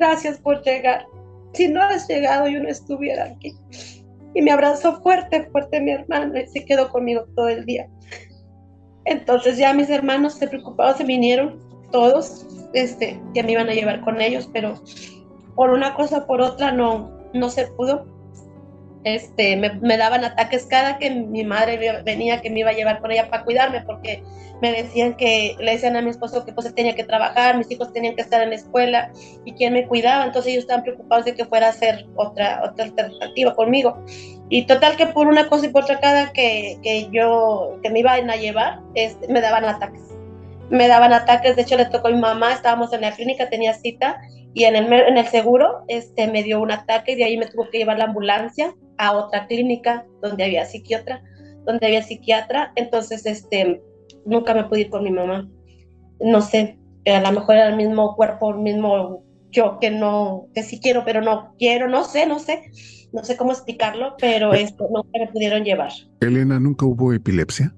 gracias 0.00 0.38
por 0.38 0.62
llegar. 0.62 1.06
Si 1.52 1.68
no 1.68 1.82
has 1.82 2.08
llegado, 2.08 2.48
yo 2.48 2.60
no 2.62 2.68
estuviera 2.68 3.24
aquí. 3.24 3.54
Y 4.34 4.42
me 4.42 4.50
abrazó 4.50 5.00
fuerte, 5.02 5.48
fuerte 5.50 5.80
mi 5.80 5.92
hermano, 5.92 6.38
y 6.38 6.46
se 6.46 6.64
quedó 6.64 6.88
conmigo 6.88 7.26
todo 7.36 7.48
el 7.48 7.66
día. 7.66 7.88
Entonces 9.04 9.58
ya 9.58 9.74
mis 9.74 9.90
hermanos 9.90 10.34
se 10.34 10.48
preocupados, 10.48 10.96
se 10.96 11.04
vinieron 11.04 11.60
todos, 11.92 12.46
este, 12.72 13.20
que 13.34 13.42
me 13.42 13.52
iban 13.52 13.68
a 13.68 13.74
llevar 13.74 14.00
con 14.00 14.20
ellos, 14.20 14.48
pero 14.52 14.74
por 15.54 15.70
una 15.70 15.94
cosa 15.94 16.26
por 16.26 16.40
otra 16.40 16.72
no, 16.72 17.10
no 17.34 17.50
se 17.50 17.66
pudo 17.66 18.06
este, 19.04 19.56
me, 19.56 19.96
daban 19.96 20.24
ataques 20.24 20.66
cada 20.66 20.98
que 20.98 21.10
mi 21.10 21.44
madre 21.44 22.02
venía 22.04 22.40
que 22.40 22.50
me 22.50 22.60
iba 22.60 22.70
a 22.70 22.74
llevar 22.74 23.00
con 23.00 23.10
ella 23.10 23.30
para 23.30 23.44
cuidarme 23.44 23.82
porque 23.82 24.22
me 24.60 24.72
decían 24.72 25.14
que 25.14 25.56
le 25.58 25.72
decían 25.72 25.96
a 25.96 26.02
mi 26.02 26.10
esposo 26.10 26.44
que 26.44 26.52
pues 26.52 26.74
tenía 26.74 26.94
que 26.94 27.04
trabajar, 27.04 27.56
mis 27.56 27.70
hijos 27.70 27.92
tenían 27.92 28.14
que 28.14 28.20
estar 28.20 28.42
en 28.42 28.50
la 28.50 28.56
escuela 28.56 29.10
y 29.44 29.52
quién 29.52 29.72
me 29.72 29.86
cuidaba, 29.86 30.24
entonces 30.24 30.52
ellos 30.52 30.64
estaban 30.64 30.84
preocupados 30.84 31.24
de 31.24 31.34
que 31.34 31.46
fuera 31.46 31.68
a 31.68 31.70
hacer 31.70 32.06
otra, 32.16 32.62
otra 32.64 32.84
alternativa 32.84 33.54
conmigo. 33.54 34.04
Y 34.50 34.66
total 34.66 34.96
que 34.96 35.06
por 35.06 35.28
una 35.28 35.48
cosa 35.48 35.66
y 35.66 35.68
por 35.70 35.84
otra 35.84 36.00
cada 36.00 36.32
que, 36.32 36.78
que 36.82 37.08
yo, 37.10 37.78
que 37.82 37.88
me 37.88 38.00
iban 38.00 38.28
a 38.28 38.36
llevar, 38.36 38.80
este, 38.94 39.28
me 39.28 39.40
daban 39.40 39.64
ataques. 39.64 40.09
Me 40.70 40.88
daban 40.88 41.12
ataques, 41.12 41.56
de 41.56 41.62
hecho 41.62 41.76
le 41.76 41.86
tocó 41.86 42.08
a 42.08 42.12
mi 42.12 42.20
mamá, 42.20 42.52
estábamos 42.52 42.92
en 42.92 43.02
la 43.02 43.12
clínica, 43.12 43.50
tenía 43.50 43.74
cita 43.74 44.20
y 44.54 44.64
en 44.64 44.76
el, 44.76 44.92
en 44.92 45.18
el 45.18 45.26
seguro 45.26 45.84
este, 45.88 46.28
me 46.28 46.42
dio 46.42 46.60
un 46.60 46.70
ataque 46.70 47.12
y 47.12 47.16
de 47.16 47.24
ahí 47.24 47.36
me 47.36 47.46
tuvo 47.46 47.68
que 47.70 47.78
llevar 47.78 47.98
la 47.98 48.04
ambulancia 48.04 48.74
a 48.98 49.12
otra 49.12 49.46
clínica 49.46 50.06
donde 50.22 50.44
había 50.44 50.64
psiquiatra, 50.64 51.22
donde 51.64 51.86
había 51.86 52.02
psiquiatra, 52.02 52.72
entonces 52.76 53.26
este, 53.26 53.82
nunca 54.24 54.54
me 54.54 54.64
pude 54.64 54.82
ir 54.82 54.90
con 54.90 55.04
mi 55.04 55.10
mamá. 55.10 55.48
No 56.20 56.40
sé, 56.40 56.78
a 57.06 57.20
lo 57.20 57.32
mejor 57.32 57.56
era 57.56 57.68
el 57.68 57.76
mismo 57.76 58.14
cuerpo, 58.14 58.50
el 58.50 58.58
mismo 58.58 59.24
yo 59.50 59.78
que 59.80 59.90
no, 59.90 60.46
que 60.54 60.62
sí 60.62 60.80
quiero, 60.80 61.04
pero 61.04 61.22
no 61.22 61.54
quiero, 61.58 61.88
no 61.88 62.04
sé, 62.04 62.26
no 62.26 62.38
sé, 62.38 62.70
no 63.12 63.24
sé 63.24 63.36
cómo 63.36 63.52
explicarlo, 63.52 64.14
pero 64.18 64.54
esto 64.54 64.88
nunca 64.92 65.10
me 65.18 65.26
pudieron 65.28 65.64
llevar. 65.64 65.90
Elena, 66.20 66.60
¿nunca 66.60 66.86
hubo 66.86 67.12
epilepsia? 67.12 67.74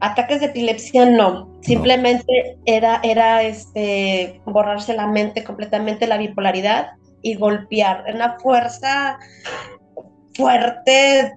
Ataques 0.00 0.40
de 0.40 0.46
epilepsia 0.46 1.06
no, 1.06 1.58
simplemente 1.60 2.56
era, 2.66 3.00
era 3.02 3.42
este, 3.42 4.40
borrarse 4.46 4.94
la 4.94 5.06
mente 5.06 5.42
completamente, 5.42 6.06
la 6.06 6.18
bipolaridad 6.18 6.90
y 7.22 7.34
golpear. 7.34 8.04
Una 8.14 8.38
fuerza 8.38 9.18
fuerte, 10.34 11.36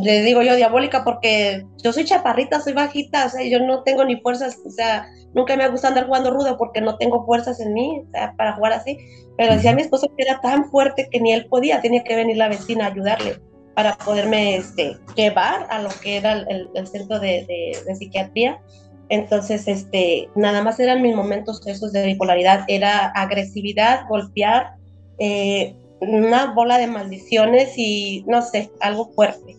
le 0.00 0.22
digo 0.22 0.42
yo 0.42 0.54
diabólica, 0.54 1.04
porque 1.04 1.66
yo 1.82 1.92
soy 1.92 2.04
chaparrita, 2.04 2.60
soy 2.60 2.72
bajita, 2.72 3.26
o 3.26 3.28
sea, 3.30 3.44
yo 3.44 3.58
no 3.60 3.82
tengo 3.82 4.04
ni 4.04 4.16
fuerzas, 4.20 4.56
o 4.64 4.70
sea, 4.70 5.06
nunca 5.34 5.56
me 5.56 5.68
gusta 5.68 5.88
andar 5.88 6.06
jugando 6.06 6.30
rudo 6.30 6.56
porque 6.56 6.80
no 6.80 6.96
tengo 6.98 7.26
fuerzas 7.26 7.58
en 7.58 7.74
mí, 7.74 8.02
o 8.06 8.10
sea, 8.12 8.32
para 8.36 8.54
jugar 8.54 8.74
así. 8.74 8.96
Pero 9.36 9.54
decía 9.54 9.74
mi 9.74 9.82
esposo 9.82 10.06
que 10.16 10.22
era 10.22 10.40
tan 10.40 10.70
fuerte 10.70 11.08
que 11.10 11.20
ni 11.20 11.32
él 11.32 11.46
podía, 11.46 11.80
tenía 11.80 12.04
que 12.04 12.14
venir 12.14 12.36
la 12.36 12.48
vecina 12.48 12.84
a 12.84 12.88
ayudarle 12.88 13.47
para 13.78 13.96
poderme 13.96 14.56
este, 14.56 14.96
llevar 15.14 15.68
a 15.70 15.80
lo 15.80 15.88
que 16.02 16.16
era 16.16 16.32
el, 16.32 16.86
centro 16.88 17.20
de, 17.20 17.46
de, 17.86 17.94
psiquiatría. 17.94 18.60
Entonces, 19.08 19.68
este, 19.68 20.28
nada 20.34 20.64
más 20.64 20.80
eran 20.80 21.00
mis 21.00 21.14
momentos 21.14 21.64
esos 21.64 21.92
de 21.92 22.04
bipolaridad, 22.04 22.64
era 22.66 23.06
agresividad, 23.14 24.08
golpear, 24.08 24.72
eh, 25.20 25.76
una 26.00 26.54
bola 26.54 26.76
de 26.78 26.88
maldiciones 26.88 27.74
y 27.76 28.24
no 28.26 28.42
sé, 28.42 28.68
algo 28.80 29.12
fuerte. 29.12 29.56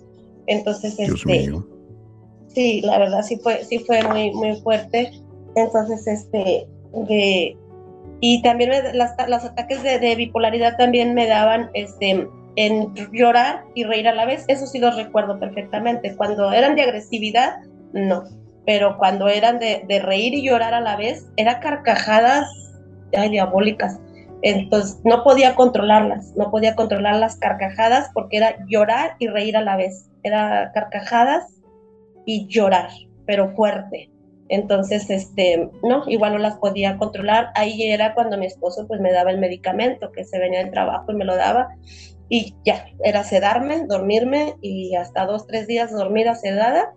Entonces, 0.48 1.00
este, 1.00 1.54
sí, 2.54 2.82
la 2.82 3.00
verdad 3.00 3.22
sí 3.22 3.40
fue, 3.42 3.64
sí 3.64 3.80
fue 3.80 4.04
muy, 4.04 4.32
muy 4.32 4.60
fuerte. 4.60 5.14
Entonces, 5.56 6.06
este, 6.08 6.68
de, 6.92 7.58
y 8.20 8.42
también 8.42 8.72
las, 8.96 9.16
los 9.30 9.46
ataques 9.46 9.82
de, 9.82 10.16
bipolaridad 10.18 10.76
también 10.76 11.14
me 11.14 11.26
daban, 11.26 11.70
este, 11.74 12.28
en 12.56 12.94
llorar 13.14 13.64
y 13.76 13.84
reír 13.84 14.08
a 14.08 14.16
la 14.16 14.26
vez. 14.26 14.46
Eso 14.48 14.68
sí 14.68 14.80
los 14.80 14.96
recuerdo 14.96 15.40
perfectamente. 15.40 16.16
Cuando 16.16 16.52
eran 16.52 16.76
de 16.76 16.84
agresividad, 16.84 17.58
no. 17.94 18.26
Pero 18.66 18.98
cuando 18.98 19.28
eran 19.28 19.60
de, 19.60 19.84
de 19.88 20.00
reír 20.00 20.34
y 20.34 20.44
llorar 20.44 20.74
a 20.74 20.82
la 20.82 20.96
vez, 20.96 21.28
eran 21.38 21.60
carcajadas 21.60 22.48
ay, 23.18 23.30
diabólicas. 23.30 24.00
Entonces 24.42 25.00
no 25.04 25.24
podía 25.24 25.56
controlarlas, 25.56 26.34
no 26.36 26.50
podía 26.50 26.76
controlar 26.76 27.16
las 27.16 27.36
carcajadas 27.38 28.10
porque 28.14 28.38
era 28.38 28.56
llorar 28.68 29.16
y 29.20 29.28
reír 29.28 29.58
a 29.58 29.62
la 29.62 29.76
vez. 29.76 30.10
Era 30.24 30.72
carcajadas 30.74 31.46
y 32.26 32.48
llorar, 32.48 32.90
pero 33.26 33.54
fuerte. 33.56 34.10
Entonces, 34.48 35.10
este, 35.10 35.70
no, 35.84 36.04
igual 36.08 36.34
no 36.34 36.40
las 36.40 36.58
podía 36.58 36.98
controlar. 36.98 37.52
Ahí 37.56 37.84
era 37.84 38.14
cuando 38.16 38.38
mi 38.38 38.48
esposo 38.48 38.88
pues 38.88 39.00
me 39.00 39.12
daba 39.12 39.32
el 39.32 39.38
medicamento 39.38 40.12
que 40.12 40.24
se 40.24 40.40
venía 40.40 40.60
del 40.60 40.72
trabajo 40.72 41.12
y 41.12 41.16
me 41.16 41.26
lo 41.26 41.36
daba. 41.36 41.70
Y 42.30 42.56
ya, 42.64 42.86
era 43.04 43.24
sedarme, 43.24 43.86
dormirme 43.88 44.56
y 44.62 44.96
hasta 44.96 45.26
dos, 45.26 45.48
tres 45.48 45.68
días 45.68 45.92
dormir 45.92 46.30
a 46.30 46.36
sedada 46.36 46.94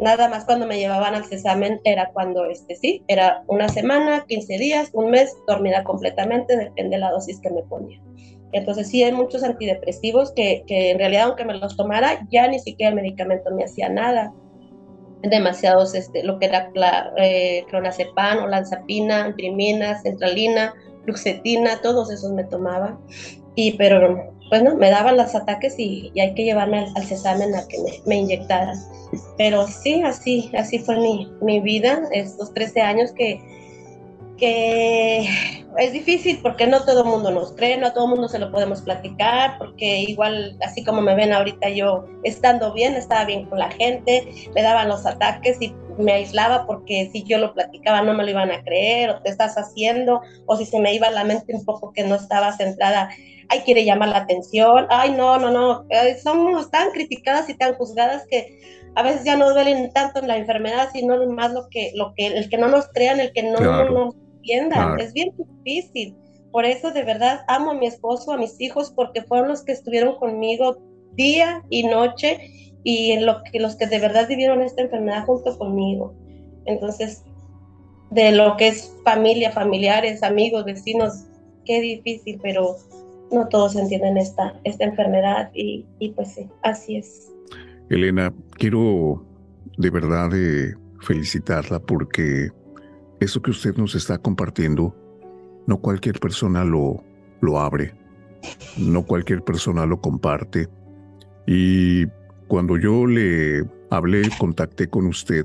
Nada 0.00 0.28
más 0.28 0.46
cuando 0.46 0.66
me 0.66 0.78
llevaban 0.78 1.14
al 1.14 1.24
examen 1.30 1.78
era 1.84 2.10
cuando, 2.12 2.46
este, 2.46 2.74
sí, 2.74 3.02
era 3.06 3.44
una 3.48 3.68
semana, 3.68 4.24
15 4.26 4.56
días, 4.56 4.88
un 4.94 5.10
mes, 5.10 5.36
dormida 5.46 5.84
completamente, 5.84 6.56
depende 6.56 6.96
de 6.96 7.00
la 7.00 7.10
dosis 7.10 7.38
que 7.40 7.50
me 7.50 7.62
ponía. 7.64 8.00
Entonces 8.52 8.88
sí 8.88 9.04
hay 9.04 9.12
muchos 9.12 9.44
antidepresivos 9.44 10.32
que, 10.32 10.64
que 10.66 10.90
en 10.90 10.98
realidad 10.98 11.24
aunque 11.24 11.44
me 11.44 11.54
los 11.54 11.76
tomara, 11.76 12.26
ya 12.30 12.48
ni 12.48 12.58
siquiera 12.58 12.90
el 12.90 12.96
medicamento 12.96 13.50
me 13.54 13.64
hacía 13.64 13.90
nada. 13.90 14.32
Demasiados, 15.22 15.94
este, 15.94 16.24
lo 16.24 16.38
que 16.38 16.46
era 16.46 16.70
la, 16.74 17.12
eh, 17.18 17.66
clonazepam 17.68 18.44
o 18.44 18.46
lanzapina, 18.46 19.28
imprimina, 19.28 20.00
centralina, 20.00 20.72
fluxetina, 21.04 21.82
todos 21.82 22.10
esos 22.10 22.32
me 22.32 22.44
tomaba. 22.44 22.98
Y 23.54 23.76
pero 23.76 24.32
bueno, 24.50 24.74
me 24.74 24.90
daban 24.90 25.16
los 25.16 25.34
ataques 25.34 25.78
y, 25.78 26.12
hay 26.20 26.34
que 26.34 26.44
llevarme 26.44 26.80
al, 26.80 26.86
al 26.96 27.54
a 27.54 27.68
que 27.68 27.78
me, 28.04 28.16
inyectaran. 28.16 28.76
Pero 29.38 29.66
sí, 29.66 30.02
así, 30.02 30.50
así 30.58 30.80
fue 30.80 30.96
mi, 30.98 31.32
mi, 31.40 31.60
vida, 31.60 32.02
estos 32.12 32.52
13 32.52 32.80
años 32.80 33.12
que, 33.12 33.40
que 34.36 35.28
es 35.78 35.92
difícil 35.92 36.40
porque 36.42 36.66
no 36.66 36.84
todo 36.84 37.04
el 37.04 37.08
mundo 37.08 37.30
nos 37.30 37.52
cree, 37.52 37.76
no 37.76 37.86
a 37.86 37.94
todo 37.94 38.04
el 38.04 38.10
mundo 38.10 38.28
se 38.28 38.40
lo 38.40 38.50
podemos 38.50 38.82
platicar, 38.82 39.56
porque 39.58 40.00
igual, 40.00 40.58
así 40.66 40.84
como 40.84 41.00
me 41.00 41.14
ven 41.14 41.32
ahorita 41.32 41.68
yo 41.68 42.06
estando 42.24 42.72
bien, 42.72 42.94
estaba 42.94 43.24
bien 43.24 43.46
con 43.46 43.60
la 43.60 43.70
gente, 43.70 44.28
me 44.52 44.62
daban 44.62 44.88
los 44.88 45.06
ataques 45.06 45.58
y 45.60 45.72
me 45.96 46.12
aislaba 46.12 46.66
porque 46.66 47.08
si 47.12 47.22
yo 47.22 47.38
lo 47.38 47.54
platicaba 47.54 48.02
no 48.02 48.14
me 48.14 48.24
lo 48.24 48.30
iban 48.30 48.50
a 48.50 48.64
creer, 48.64 49.10
o 49.10 49.22
te 49.22 49.30
estás 49.30 49.56
haciendo, 49.56 50.22
o 50.46 50.56
si 50.56 50.66
se 50.66 50.80
me 50.80 50.92
iba 50.92 51.08
la 51.10 51.22
mente 51.22 51.54
un 51.54 51.64
poco 51.64 51.92
que 51.92 52.02
no 52.02 52.16
estaba 52.16 52.56
centrada, 52.56 53.10
ay, 53.50 53.60
quiere 53.60 53.84
llamar 53.84 54.08
la 54.10 54.18
atención, 54.18 54.86
ay, 54.90 55.12
no, 55.12 55.38
no, 55.38 55.50
no, 55.50 55.84
somos 56.22 56.70
tan 56.70 56.90
criticadas 56.92 57.48
y 57.48 57.54
tan 57.54 57.74
juzgadas 57.74 58.24
que 58.30 58.58
a 58.94 59.02
veces 59.02 59.24
ya 59.24 59.36
no 59.36 59.50
duelen 59.52 59.92
tanto 59.92 60.20
en 60.20 60.28
la 60.28 60.36
enfermedad, 60.36 60.88
sino 60.92 61.24
más 61.26 61.52
lo 61.52 61.68
que, 61.68 61.92
lo 61.94 62.14
que, 62.14 62.26
el 62.26 62.48
que 62.48 62.58
no 62.58 62.68
nos 62.68 62.88
crean, 62.88 63.20
el 63.20 63.32
que 63.32 63.42
no 63.42 63.58
nos 63.60 64.14
entiendan, 64.36 64.98
es 65.00 65.12
bien 65.12 65.32
difícil. 65.36 66.16
Por 66.52 66.64
eso 66.64 66.90
de 66.90 67.02
verdad 67.02 67.40
amo 67.48 67.72
a 67.72 67.74
mi 67.74 67.86
esposo, 67.86 68.32
a 68.32 68.36
mis 68.36 68.60
hijos, 68.60 68.92
porque 68.94 69.22
fueron 69.22 69.48
los 69.48 69.64
que 69.64 69.72
estuvieron 69.72 70.16
conmigo 70.16 70.78
día 71.12 71.62
y 71.70 71.84
noche 71.84 72.38
y 72.82 73.12
en 73.12 73.26
lo 73.26 73.42
que, 73.44 73.60
los 73.60 73.76
que 73.76 73.86
de 73.86 73.98
verdad 73.98 74.26
vivieron 74.28 74.62
esta 74.62 74.82
enfermedad 74.82 75.26
junto 75.26 75.56
conmigo. 75.58 76.14
Entonces, 76.66 77.24
de 78.10 78.32
lo 78.32 78.56
que 78.56 78.68
es 78.68 78.92
familia, 79.04 79.52
familiares, 79.52 80.22
amigos, 80.22 80.64
vecinos, 80.64 81.24
qué 81.64 81.80
difícil, 81.80 82.40
pero 82.42 82.76
no 83.30 83.48
todos 83.48 83.76
entienden 83.76 84.16
esta, 84.16 84.58
esta 84.64 84.84
enfermedad 84.84 85.50
y, 85.54 85.86
y 85.98 86.10
pues 86.10 86.34
sí, 86.34 86.48
así 86.62 86.96
es. 86.96 87.32
Elena, 87.88 88.32
quiero 88.52 89.24
de 89.76 89.90
verdad 89.90 90.30
eh, 90.34 90.74
felicitarla 91.00 91.80
porque 91.80 92.50
eso 93.20 93.42
que 93.42 93.50
usted 93.50 93.76
nos 93.76 93.94
está 93.94 94.18
compartiendo, 94.18 94.94
no 95.66 95.78
cualquier 95.78 96.20
persona 96.20 96.64
lo, 96.64 97.02
lo 97.40 97.58
abre, 97.58 97.94
no 98.78 99.04
cualquier 99.04 99.42
persona 99.42 99.86
lo 99.86 100.00
comparte. 100.00 100.68
Y 101.46 102.06
cuando 102.48 102.76
yo 102.76 103.06
le 103.06 103.64
hablé, 103.90 104.22
contacté 104.38 104.88
con 104.88 105.06
usted, 105.06 105.44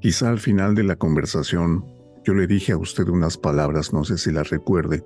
quizá 0.00 0.30
al 0.30 0.38
final 0.38 0.74
de 0.74 0.84
la 0.84 0.96
conversación, 0.96 1.84
yo 2.24 2.34
le 2.34 2.46
dije 2.46 2.72
a 2.72 2.78
usted 2.78 3.08
unas 3.08 3.36
palabras, 3.36 3.92
no 3.92 4.04
sé 4.04 4.18
si 4.18 4.30
las 4.32 4.50
recuerde. 4.50 5.04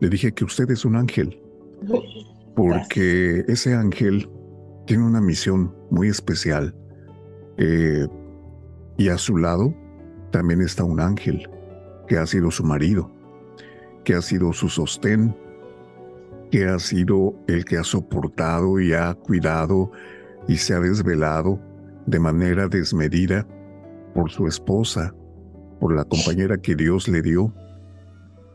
Le 0.00 0.08
dije 0.08 0.32
que 0.32 0.44
usted 0.44 0.70
es 0.70 0.84
un 0.84 0.96
ángel, 0.96 1.40
porque 2.54 3.44
ese 3.48 3.74
ángel 3.74 4.28
tiene 4.86 5.04
una 5.04 5.20
misión 5.20 5.74
muy 5.90 6.08
especial. 6.08 6.74
Eh, 7.58 8.06
y 8.98 9.08
a 9.08 9.18
su 9.18 9.36
lado 9.36 9.74
también 10.30 10.60
está 10.60 10.84
un 10.84 11.00
ángel 11.00 11.48
que 12.08 12.18
ha 12.18 12.26
sido 12.26 12.50
su 12.50 12.64
marido, 12.64 13.10
que 14.04 14.14
ha 14.14 14.22
sido 14.22 14.52
su 14.52 14.68
sostén, 14.68 15.34
que 16.50 16.66
ha 16.66 16.78
sido 16.78 17.34
el 17.48 17.64
que 17.64 17.78
ha 17.78 17.84
soportado 17.84 18.80
y 18.80 18.92
ha 18.92 19.14
cuidado 19.14 19.90
y 20.46 20.56
se 20.56 20.74
ha 20.74 20.80
desvelado 20.80 21.60
de 22.06 22.20
manera 22.20 22.68
desmedida 22.68 23.46
por 24.14 24.30
su 24.30 24.46
esposa, 24.46 25.14
por 25.80 25.94
la 25.94 26.04
compañera 26.04 26.56
que 26.56 26.74
Dios 26.74 27.08
le 27.08 27.20
dio. 27.20 27.52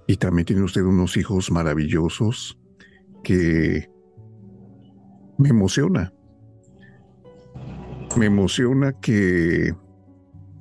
Y 0.07 0.17
también 0.17 0.45
tiene 0.45 0.63
usted 0.63 0.81
unos 0.81 1.15
hijos 1.17 1.51
maravillosos 1.51 2.59
que 3.23 3.89
me 5.37 5.49
emociona. 5.49 6.13
Me 8.17 8.25
emociona 8.25 8.91
que 8.99 9.73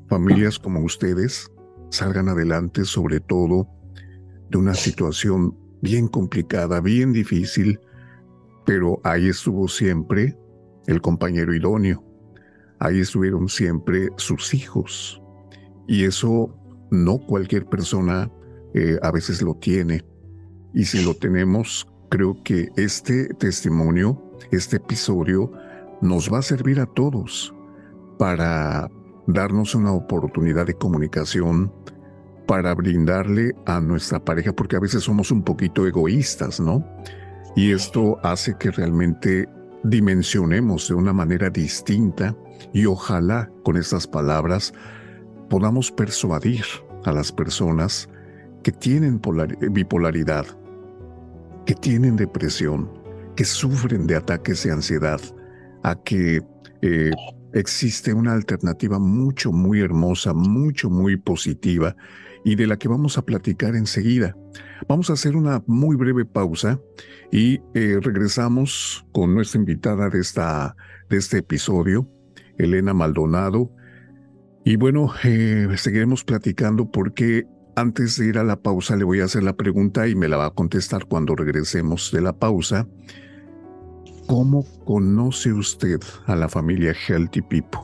familias 0.08 0.58
como 0.58 0.80
ustedes 0.80 1.50
salgan 1.90 2.28
adelante, 2.28 2.84
sobre 2.84 3.20
todo 3.20 3.68
de 4.50 4.58
una 4.58 4.74
situación 4.74 5.56
bien 5.82 6.08
complicada, 6.08 6.80
bien 6.80 7.12
difícil, 7.12 7.80
pero 8.66 9.00
ahí 9.04 9.28
estuvo 9.28 9.68
siempre 9.68 10.36
el 10.86 11.00
compañero 11.00 11.54
idóneo, 11.54 12.04
ahí 12.78 13.00
estuvieron 13.00 13.48
siempre 13.48 14.08
sus 14.16 14.54
hijos, 14.54 15.22
y 15.86 16.04
eso 16.04 16.54
no 16.90 17.18
cualquier 17.18 17.66
persona 17.66 18.30
eh, 18.74 18.98
a 19.02 19.10
veces 19.10 19.42
lo 19.42 19.54
tiene, 19.54 20.04
y 20.72 20.84
si 20.84 21.04
lo 21.04 21.14
tenemos, 21.14 21.86
creo 22.10 22.42
que 22.42 22.68
este 22.76 23.32
testimonio, 23.34 24.22
este 24.50 24.76
episodio, 24.76 25.52
nos 26.00 26.32
va 26.32 26.38
a 26.38 26.42
servir 26.42 26.80
a 26.80 26.86
todos 26.86 27.54
para 28.18 28.88
darnos 29.26 29.74
una 29.74 29.92
oportunidad 29.92 30.66
de 30.66 30.74
comunicación 30.74 31.72
para 32.46 32.74
brindarle 32.74 33.54
a 33.66 33.80
nuestra 33.80 34.24
pareja, 34.24 34.52
porque 34.52 34.76
a 34.76 34.80
veces 34.80 35.04
somos 35.04 35.30
un 35.30 35.42
poquito 35.42 35.86
egoístas, 35.86 36.58
¿no? 36.58 36.84
Y 37.54 37.72
esto 37.72 38.18
hace 38.22 38.56
que 38.58 38.70
realmente 38.70 39.48
dimensionemos 39.84 40.88
de 40.88 40.94
una 40.94 41.12
manera 41.12 41.48
distinta 41.50 42.36
y 42.72 42.86
ojalá 42.86 43.50
con 43.64 43.76
estas 43.76 44.06
palabras 44.06 44.72
podamos 45.48 45.90
persuadir 45.90 46.64
a 47.04 47.12
las 47.12 47.32
personas 47.32 48.08
que 48.62 48.72
tienen 48.72 49.20
bipolaridad, 49.70 50.46
que 51.66 51.74
tienen 51.74 52.16
depresión, 52.16 52.90
que 53.36 53.44
sufren 53.44 54.06
de 54.06 54.16
ataques 54.16 54.62
de 54.64 54.72
ansiedad, 54.72 55.20
a 55.82 55.94
que 55.94 56.42
eh, 56.82 57.10
existe 57.52 58.12
una 58.12 58.32
alternativa 58.32 58.98
mucho, 58.98 59.52
muy 59.52 59.80
hermosa, 59.80 60.34
mucho, 60.34 60.90
muy 60.90 61.16
positiva 61.16 61.96
y 62.44 62.54
de 62.54 62.66
la 62.66 62.78
que 62.78 62.88
vamos 62.88 63.18
a 63.18 63.22
platicar 63.22 63.76
enseguida. 63.76 64.36
Vamos 64.88 65.10
a 65.10 65.14
hacer 65.14 65.36
una 65.36 65.62
muy 65.66 65.96
breve 65.96 66.24
pausa 66.24 66.80
y 67.30 67.60
eh, 67.74 67.98
regresamos 68.00 69.06
con 69.12 69.34
nuestra 69.34 69.60
invitada 69.60 70.08
de, 70.08 70.20
esta, 70.20 70.76
de 71.08 71.18
este 71.18 71.38
episodio, 71.38 72.08
Elena 72.58 72.94
Maldonado. 72.94 73.70
Y 74.64 74.76
bueno, 74.76 75.12
eh, 75.24 75.68
seguiremos 75.76 76.24
platicando 76.24 76.90
porque 76.90 77.46
antes 77.80 78.18
de 78.18 78.26
ir 78.26 78.38
a 78.38 78.44
la 78.44 78.60
pausa 78.60 78.96
le 78.96 79.04
voy 79.04 79.20
a 79.20 79.24
hacer 79.24 79.42
la 79.42 79.56
pregunta 79.56 80.06
y 80.06 80.14
me 80.14 80.28
la 80.28 80.36
va 80.36 80.46
a 80.46 80.50
contestar 80.50 81.06
cuando 81.06 81.34
regresemos 81.34 82.10
de 82.12 82.20
la 82.20 82.32
pausa. 82.32 82.86
¿Cómo 84.26 84.64
conoce 84.84 85.52
usted 85.52 86.00
a 86.26 86.36
la 86.36 86.48
familia 86.48 86.94
Healthy 86.94 87.42
People? 87.42 87.80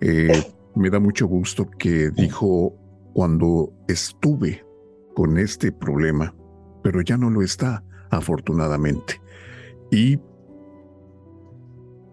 Eh, 0.00 0.42
me 0.74 0.90
da 0.90 0.98
mucho 0.98 1.26
gusto 1.26 1.70
que 1.78 2.10
dijo 2.10 2.74
cuando 3.12 3.72
estuve 3.86 4.64
con 5.14 5.38
este 5.38 5.70
problema, 5.70 6.34
pero 6.82 7.02
ya 7.02 7.16
no 7.16 7.30
lo 7.30 7.42
está, 7.42 7.84
afortunadamente. 8.10 9.20
Y 9.90 10.18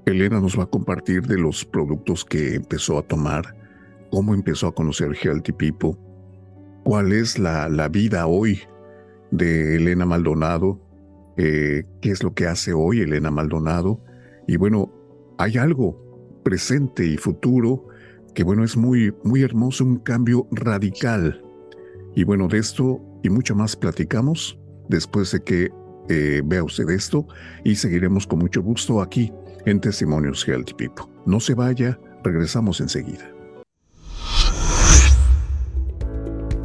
Elena 0.06 0.42
nos 0.42 0.60
va 0.60 0.64
a 0.64 0.70
compartir 0.70 1.26
de 1.26 1.38
los 1.38 1.64
productos 1.64 2.26
que 2.26 2.56
empezó 2.56 3.00
a 3.00 3.04
tomar, 3.04 3.56
cómo 4.12 4.34
empezó 4.34 4.68
a 4.68 4.76
conocer 4.76 5.16
Healthy 5.16 5.54
People, 5.54 5.98
cuál 6.84 7.12
es 7.12 7.40
la, 7.40 7.70
la 7.70 7.88
vida 7.88 8.28
hoy 8.28 8.60
de 9.32 9.76
Elena 9.76 10.06
Maldonado, 10.06 10.80
eh, 11.38 11.86
qué 12.02 12.12
es 12.12 12.24
lo 12.24 12.34
que 12.34 12.48
hace 12.48 12.74
hoy 12.74 13.02
Elena 13.02 13.32
Maldonado. 13.32 14.04
Y 14.48 14.58
bueno, 14.58 14.92
hay 15.38 15.58
algo 15.58 16.42
presente 16.44 17.06
y 17.06 17.18
futuro 17.18 17.88
que 18.34 18.44
bueno, 18.44 18.64
es 18.64 18.78
muy, 18.78 19.14
muy 19.24 19.42
hermoso, 19.42 19.84
un 19.84 19.98
cambio 19.98 20.48
radical. 20.52 21.44
Y 22.16 22.24
bueno, 22.24 22.48
de 22.48 22.60
esto 22.60 23.02
y 23.24 23.30
mucho 23.30 23.56
más 23.56 23.76
platicamos 23.76 24.60
después 24.88 25.32
de 25.32 25.44
que 25.44 25.72
eh, 26.10 26.42
vea 26.44 26.64
usted 26.64 26.90
esto 26.90 27.28
y 27.64 27.76
seguiremos 27.76 28.26
con 28.26 28.40
mucho 28.40 28.62
gusto 28.62 29.02
aquí 29.02 29.32
en 29.66 29.80
Testimonios 29.80 30.48
Healthy 30.48 30.74
People. 30.74 31.06
No 31.26 31.40
se 31.40 31.54
vaya, 31.54 32.00
regresamos 32.24 32.82
enseguida. 32.82 33.39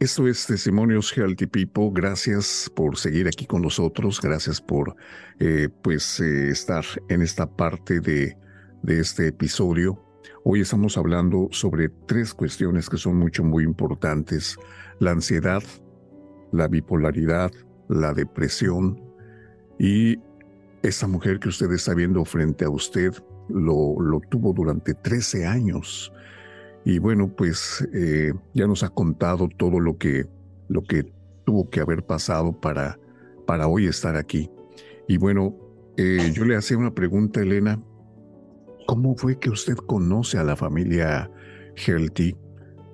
esto 0.00 0.26
es 0.26 0.46
Testimonios 0.46 1.16
Healthy 1.16 1.46
People. 1.46 1.90
Gracias 1.92 2.70
por 2.74 2.96
seguir 2.96 3.28
aquí 3.28 3.46
con 3.46 3.62
nosotros. 3.62 4.20
Gracias 4.20 4.60
por 4.60 4.96
eh, 5.38 5.68
pues 5.82 6.20
eh, 6.20 6.50
estar 6.50 6.84
en 7.08 7.22
esta 7.22 7.46
parte 7.46 8.00
de, 8.00 8.36
de 8.82 9.00
este 9.00 9.28
episodio. 9.28 10.04
Hoy 10.42 10.60
estamos 10.60 10.98
hablando 10.98 11.48
sobre 11.52 11.88
tres 12.06 12.34
cuestiones 12.34 12.90
que 12.90 12.96
son 12.96 13.16
mucho, 13.16 13.44
muy 13.44 13.62
importantes. 13.64 14.56
La 14.98 15.12
ansiedad, 15.12 15.62
la 16.52 16.66
bipolaridad, 16.66 17.52
la 17.88 18.12
depresión 18.12 19.00
y 19.78 20.18
esa 20.82 21.06
mujer 21.06 21.38
que 21.38 21.48
usted 21.48 21.70
está 21.70 21.94
viendo 21.94 22.24
frente 22.24 22.64
a 22.64 22.70
usted 22.70 23.12
lo, 23.48 24.00
lo 24.00 24.20
tuvo 24.28 24.52
durante 24.52 24.94
13 24.94 25.46
años. 25.46 26.12
Y 26.84 26.98
bueno, 26.98 27.28
pues 27.34 27.86
eh, 27.94 28.34
ya 28.52 28.66
nos 28.66 28.82
ha 28.82 28.90
contado 28.90 29.48
todo 29.48 29.80
lo 29.80 29.96
que, 29.96 30.26
lo 30.68 30.84
que 30.84 31.10
tuvo 31.44 31.70
que 31.70 31.80
haber 31.80 32.04
pasado 32.04 32.60
para, 32.60 32.98
para 33.46 33.68
hoy 33.68 33.86
estar 33.86 34.16
aquí. 34.16 34.50
Y 35.08 35.16
bueno, 35.16 35.56
eh, 35.96 36.32
yo 36.34 36.44
le 36.44 36.56
hacía 36.56 36.76
una 36.76 36.94
pregunta, 36.94 37.40
Elena. 37.40 37.80
¿Cómo 38.86 39.16
fue 39.16 39.38
que 39.38 39.48
usted 39.48 39.76
conoce 39.76 40.36
a 40.36 40.44
la 40.44 40.56
familia 40.56 41.30
Healthy? 41.76 42.36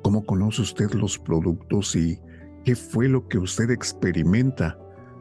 ¿Cómo 0.03 0.25
conoce 0.25 0.63
usted 0.63 0.91
los 0.93 1.19
productos 1.19 1.97
y 1.97 2.21
qué 2.65 2.77
fue 2.77 3.09
lo 3.09 3.27
que 3.27 3.39
usted 3.39 3.71
experimenta 3.71 4.79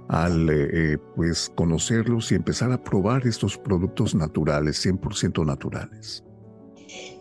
al 0.10 0.48
eh, 0.50 0.98
pues 1.16 1.52
conocerlos 1.56 2.32
y 2.32 2.36
empezar 2.36 2.72
a 2.72 2.84
probar 2.84 3.26
estos 3.26 3.58
productos 3.58 4.14
naturales, 4.14 4.86
100% 4.86 5.44
naturales? 5.44 6.24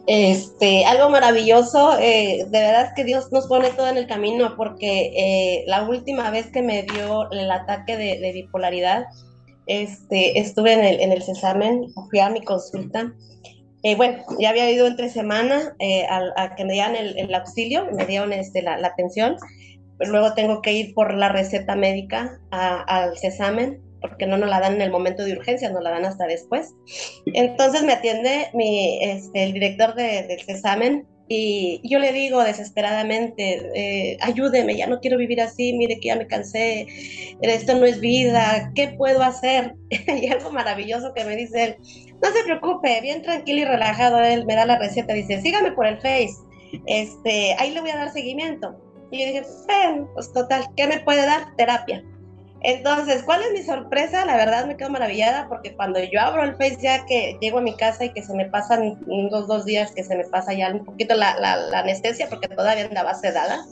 Este, 0.06 0.86
algo 0.86 1.10
maravilloso, 1.10 1.98
eh, 1.98 2.46
de 2.48 2.60
verdad 2.60 2.94
que 2.96 3.04
Dios 3.04 3.30
nos 3.30 3.46
pone 3.46 3.68
todo 3.68 3.88
en 3.88 3.98
el 3.98 4.06
camino, 4.06 4.54
porque 4.56 5.12
eh, 5.14 5.64
la 5.66 5.86
última 5.86 6.30
vez 6.30 6.46
que 6.46 6.62
me 6.62 6.84
dio 6.84 7.30
el 7.30 7.50
ataque 7.50 7.98
de, 7.98 8.32
bipolaridad, 8.32 9.04
este, 9.66 10.38
estuve 10.38 10.72
en 10.72 10.84
el, 10.84 11.00
en 11.00 11.12
el 11.12 11.22
cesamen, 11.22 11.92
fui 12.08 12.20
a 12.20 12.30
mi 12.30 12.40
consulta. 12.42 13.12
Eh, 13.82 13.96
bueno, 13.96 14.24
ya 14.38 14.48
había 14.48 14.70
ido 14.70 14.86
entre 14.86 15.10
semana 15.10 15.76
a, 16.08 16.54
que 16.54 16.64
me 16.64 16.72
dieran 16.72 16.96
el, 16.96 17.34
auxilio, 17.34 17.86
me 17.92 18.06
dieron 18.06 18.32
este, 18.32 18.62
la, 18.62 18.76
atención, 18.76 19.36
pero 19.98 20.10
luego 20.10 20.32
tengo 20.32 20.62
que 20.62 20.72
ir 20.72 20.94
por 20.94 21.12
la 21.12 21.28
receta 21.28 21.76
médica 21.76 22.40
al 22.50 23.18
cesamen 23.18 23.82
porque 24.00 24.26
no 24.26 24.36
nos 24.36 24.48
la 24.48 24.60
dan 24.60 24.74
en 24.74 24.82
el 24.82 24.90
momento 24.90 25.24
de 25.24 25.32
urgencia, 25.32 25.70
nos 25.70 25.82
la 25.82 25.90
dan 25.90 26.04
hasta 26.04 26.26
después. 26.26 26.74
Entonces 27.26 27.82
me 27.82 27.92
atiende 27.92 28.48
mi, 28.54 29.02
este, 29.02 29.44
el 29.44 29.52
director 29.52 29.94
de, 29.94 30.22
del 30.22 30.40
examen 30.46 31.06
y 31.28 31.80
yo 31.84 31.98
le 31.98 32.12
digo 32.12 32.42
desesperadamente, 32.42 33.70
eh, 33.74 34.16
ayúdeme, 34.22 34.76
ya 34.76 34.86
no 34.86 34.98
quiero 35.00 35.18
vivir 35.18 35.42
así, 35.42 35.74
mire 35.74 36.00
que 36.00 36.08
ya 36.08 36.16
me 36.16 36.26
cansé, 36.26 36.86
esto 37.42 37.74
no 37.74 37.84
es 37.84 38.00
vida, 38.00 38.72
¿qué 38.74 38.88
puedo 38.88 39.22
hacer? 39.22 39.74
y 39.90 40.26
algo 40.28 40.50
maravilloso 40.50 41.12
que 41.14 41.24
me 41.24 41.36
dice 41.36 41.64
él, 41.64 41.76
no 42.22 42.30
se 42.30 42.44
preocupe, 42.44 43.00
bien 43.02 43.20
tranquilo 43.20 43.60
y 43.60 43.64
relajado, 43.66 44.20
él 44.20 44.46
me 44.46 44.54
da 44.54 44.64
la 44.64 44.78
receta, 44.78 45.12
dice, 45.12 45.42
sígame 45.42 45.72
por 45.72 45.86
el 45.86 45.98
Face, 45.98 46.34
este, 46.86 47.54
ahí 47.58 47.72
le 47.72 47.82
voy 47.82 47.90
a 47.90 47.96
dar 47.96 48.12
seguimiento. 48.12 48.74
Y 49.10 49.20
yo 49.20 49.26
dije, 49.26 49.42
pues 50.14 50.32
total, 50.32 50.66
¿qué 50.76 50.86
me 50.86 51.00
puede 51.00 51.24
dar? 51.24 51.56
Terapia. 51.56 52.04
Entonces, 52.62 53.22
¿cuál 53.22 53.42
es 53.42 53.52
mi 53.52 53.62
sorpresa? 53.62 54.24
La 54.24 54.36
verdad 54.36 54.66
me 54.66 54.76
quedo 54.76 54.90
maravillada 54.90 55.48
porque 55.48 55.74
cuando 55.76 56.02
yo 56.02 56.20
abro 56.20 56.42
el 56.42 56.56
Face 56.56 56.78
ya 56.80 57.06
que 57.06 57.36
llego 57.40 57.58
a 57.58 57.62
mi 57.62 57.74
casa 57.76 58.04
y 58.04 58.12
que 58.12 58.22
se 58.22 58.34
me 58.34 58.46
pasan 58.46 58.98
unos 59.06 59.46
dos 59.46 59.64
días 59.64 59.92
que 59.92 60.02
se 60.02 60.16
me 60.16 60.24
pasa 60.24 60.52
ya 60.54 60.72
un 60.72 60.84
poquito 60.84 61.14
la, 61.14 61.36
anestesia 61.72 62.28
porque 62.28 62.48
todavía 62.48 62.86
andaba 62.86 63.14
sedada, 63.14 63.64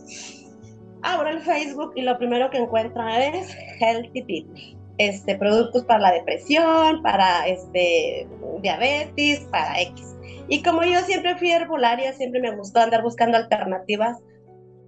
abro 1.02 1.28
el 1.28 1.40
Facebook 1.40 1.92
y 1.96 2.02
lo 2.02 2.16
primero 2.16 2.48
que 2.50 2.58
encuentro 2.58 3.06
es 3.08 3.56
Healthy 3.80 4.22
People. 4.22 4.76
Este, 4.98 5.36
productos 5.36 5.84
para 5.84 6.00
la 6.00 6.12
depresión, 6.12 7.02
para 7.02 7.46
este, 7.46 8.26
diabetes, 8.62 9.40
para 9.50 9.78
X. 9.82 10.16
Y 10.48 10.62
como 10.62 10.84
yo 10.84 11.00
siempre 11.00 11.36
fui 11.36 11.50
herbolaria, 11.50 12.14
siempre 12.14 12.40
me 12.40 12.56
gustó 12.56 12.80
andar 12.80 13.02
buscando 13.02 13.36
alternativas, 13.36 14.16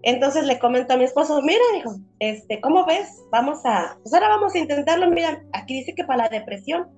entonces 0.08 0.46
le 0.46 0.58
comento 0.58 0.94
a 0.94 0.96
mi 0.96 1.04
esposo, 1.04 1.42
mira, 1.42 1.60
dijo, 1.74 1.96
este, 2.18 2.60
¿cómo 2.60 2.86
ves? 2.86 3.22
Vamos 3.30 3.58
a, 3.64 3.98
pues 4.02 4.14
ahora 4.14 4.28
vamos 4.28 4.54
a 4.54 4.58
intentarlo, 4.58 5.10
mira, 5.10 5.42
aquí 5.52 5.74
dice 5.74 5.94
que 5.94 6.04
para 6.04 6.24
la 6.24 6.28
depresión. 6.28 6.88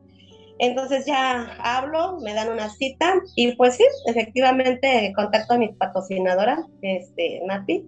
Entonces 0.58 1.06
ya 1.06 1.56
hablo, 1.58 2.20
me 2.20 2.34
dan 2.34 2.52
una 2.52 2.68
cita 2.68 3.14
y 3.34 3.56
pues 3.56 3.76
sí, 3.76 3.84
efectivamente 4.06 5.12
contacto 5.16 5.54
a 5.54 5.58
mi 5.58 5.72
patrocinadora, 5.72 6.66
este, 6.82 7.40
Nati, 7.46 7.84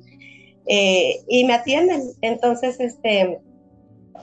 eh, 0.66 1.20
y 1.28 1.44
me 1.44 1.54
atienden. 1.54 2.00
Entonces, 2.22 2.80
este, 2.80 3.38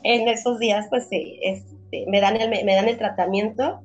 en 0.04 0.28
esos 0.28 0.60
días, 0.60 0.88
pues 0.90 1.08
sí, 1.10 1.40
este, 1.44 2.06
me, 2.08 2.20
dan 2.20 2.38
el, 2.38 2.50
me 2.50 2.76
dan 2.76 2.90
el 2.90 2.98
tratamiento 2.98 3.82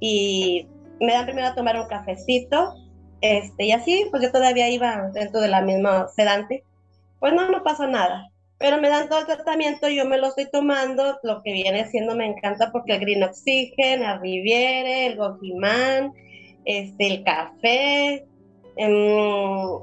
y 0.00 0.68
me 1.00 1.12
dan 1.12 1.26
primero 1.26 1.48
a 1.48 1.54
tomar 1.54 1.78
un 1.78 1.88
cafecito 1.88 2.74
este, 3.20 3.64
y 3.64 3.72
así, 3.72 4.06
pues 4.10 4.22
yo 4.22 4.32
todavía 4.32 4.68
iba 4.68 5.10
dentro 5.12 5.40
de 5.40 5.48
la 5.48 5.62
misma 5.62 6.08
sedante. 6.08 6.64
Pues 7.18 7.32
no, 7.32 7.48
no 7.50 7.62
pasa 7.62 7.86
nada. 7.86 8.30
Pero 8.58 8.80
me 8.80 8.88
dan 8.88 9.08
todo 9.08 9.20
el 9.20 9.26
tratamiento, 9.26 9.88
yo 9.88 10.06
me 10.06 10.16
lo 10.16 10.28
estoy 10.28 10.48
tomando, 10.50 11.18
lo 11.22 11.42
que 11.42 11.52
viene 11.52 11.86
siendo 11.88 12.14
me 12.14 12.26
encanta 12.26 12.72
porque 12.72 12.94
el 12.94 13.00
Green 13.00 13.22
Oxygen, 13.22 14.02
el 14.02 14.20
Riviere, 14.20 15.06
el 15.06 15.16
Gojimán, 15.16 16.14
este, 16.64 17.06
el 17.06 17.22
café, 17.22 18.26
em, 18.76 18.92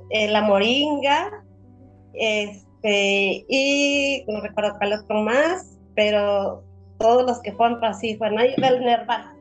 eh, 0.09 0.27
la 0.27 0.41
moringa, 0.41 1.43
este, 2.13 3.45
y 3.47 4.23
no 4.27 4.41
recuerdo 4.41 4.75
cuál 4.79 4.93
otro 4.93 5.21
más, 5.21 5.77
pero 5.95 6.63
todos 6.97 7.27
los 7.27 7.41
que 7.41 7.53
fueron 7.53 7.83
así 7.85 8.15
fueron 8.17 8.39
ahí, 8.39 8.55
del 8.57 8.83
Nerva, 8.83 9.32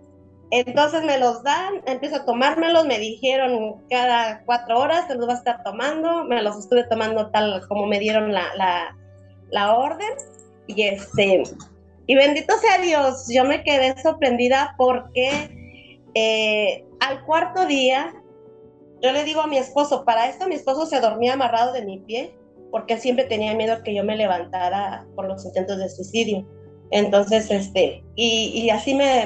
entonces 0.52 1.02
me 1.02 1.18
los 1.18 1.42
dan, 1.42 1.80
empiezo 1.86 2.16
a 2.16 2.24
tomármelos, 2.26 2.84
me 2.84 2.98
dijeron 2.98 3.82
cada 3.88 4.44
cuatro 4.44 4.80
horas 4.80 5.08
te 5.08 5.14
los 5.14 5.26
vas 5.26 5.36
a 5.36 5.38
estar 5.38 5.64
tomando, 5.64 6.24
me 6.24 6.42
los 6.42 6.58
estuve 6.58 6.84
tomando 6.84 7.30
tal 7.30 7.66
como 7.68 7.86
me 7.86 7.98
dieron 7.98 8.34
la, 8.34 8.44
la, 9.50 9.74
orden. 9.74 10.10
Y 10.66 10.82
este, 10.82 11.42
y 12.06 12.14
bendito 12.14 12.54
sea 12.58 12.76
Dios, 12.82 13.28
yo 13.32 13.46
me 13.46 13.64
quedé 13.64 13.98
sorprendida 14.02 14.74
porque 14.76 15.98
eh, 16.14 16.84
al 17.00 17.24
cuarto 17.24 17.64
día, 17.64 18.12
yo 19.00 19.10
le 19.10 19.24
digo 19.24 19.40
a 19.40 19.46
mi 19.46 19.56
esposo, 19.56 20.04
para 20.04 20.28
esto 20.28 20.48
mi 20.48 20.56
esposo 20.56 20.84
se 20.84 21.00
dormía 21.00 21.32
amarrado 21.32 21.72
de 21.72 21.82
mi 21.86 21.98
pie, 22.00 22.36
porque 22.70 22.98
siempre 22.98 23.24
tenía 23.24 23.54
miedo 23.54 23.82
que 23.82 23.94
yo 23.94 24.04
me 24.04 24.16
levantara 24.16 25.06
por 25.16 25.26
los 25.26 25.46
intentos 25.46 25.78
de 25.78 25.88
suicidio. 25.88 26.46
Entonces, 26.92 27.50
este, 27.50 28.04
y, 28.16 28.68
así 28.68 28.94
me, 28.94 29.24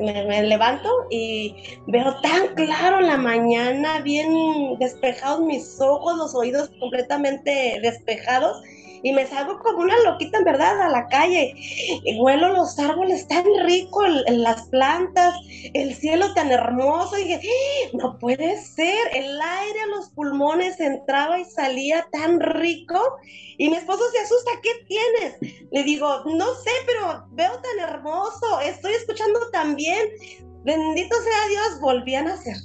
me, 0.00 0.42
levanto 0.42 0.88
y 1.10 1.54
veo 1.86 2.20
tan 2.20 2.54
claro 2.56 3.00
la 3.00 3.16
mañana, 3.16 4.00
bien 4.00 4.34
despejados 4.80 5.40
mis 5.40 5.80
ojos, 5.80 6.16
los 6.16 6.34
oídos 6.34 6.70
completamente 6.80 7.78
despejados 7.82 8.60
y 9.04 9.12
me 9.12 9.26
salgo 9.26 9.60
como 9.60 9.80
una 9.80 10.00
loquita 10.00 10.38
en 10.38 10.44
verdad 10.44 10.80
a 10.80 10.88
la 10.88 11.06
calle. 11.08 11.54
Y 11.56 12.18
huelo 12.18 12.54
los 12.54 12.78
árboles 12.78 13.28
tan 13.28 13.44
rico, 13.62 14.02
las 14.02 14.62
plantas, 14.70 15.34
el 15.74 15.94
cielo 15.94 16.32
tan 16.32 16.50
hermoso. 16.50 17.18
Y 17.18 17.24
dije, 17.24 17.40
¡Ah! 17.44 17.90
no 17.92 18.18
puede 18.18 18.56
ser, 18.62 18.98
el 19.12 19.38
aire 19.40 19.80
los 19.94 20.08
pulmones 20.08 20.80
entraba 20.80 21.38
y 21.38 21.44
salía 21.44 22.06
tan 22.12 22.40
rico. 22.40 22.98
Y 23.58 23.68
mi 23.68 23.76
esposo 23.76 24.02
se 24.10 24.20
asusta, 24.20 24.52
¿qué 24.62 24.70
tienes? 24.88 25.66
Le 25.70 25.82
digo, 25.82 26.22
no 26.24 26.54
sé, 26.54 26.70
pero 26.86 27.26
veo 27.32 27.52
tan 27.60 27.90
hermoso, 27.90 28.60
estoy 28.62 28.94
escuchando 28.94 29.38
tan 29.52 29.76
bien. 29.76 30.08
Bendito 30.64 31.14
sea 31.14 31.48
Dios, 31.50 31.80
volví 31.82 32.14
a 32.14 32.22
nacer 32.22 32.56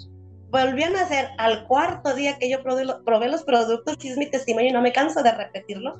volvían 0.51 0.95
a 0.95 1.01
hacer 1.01 1.29
al 1.37 1.65
cuarto 1.67 2.13
día 2.15 2.37
que 2.37 2.49
yo 2.49 2.63
probé, 2.63 2.85
los 2.85 3.43
productos, 3.43 3.97
y 4.01 4.09
es 4.09 4.17
mi 4.17 4.25
testimonio 4.25 4.69
y 4.69 4.73
no 4.73 4.81
me 4.81 4.91
canso 4.91 5.21
de 5.21 5.31
repetirlo, 5.31 5.95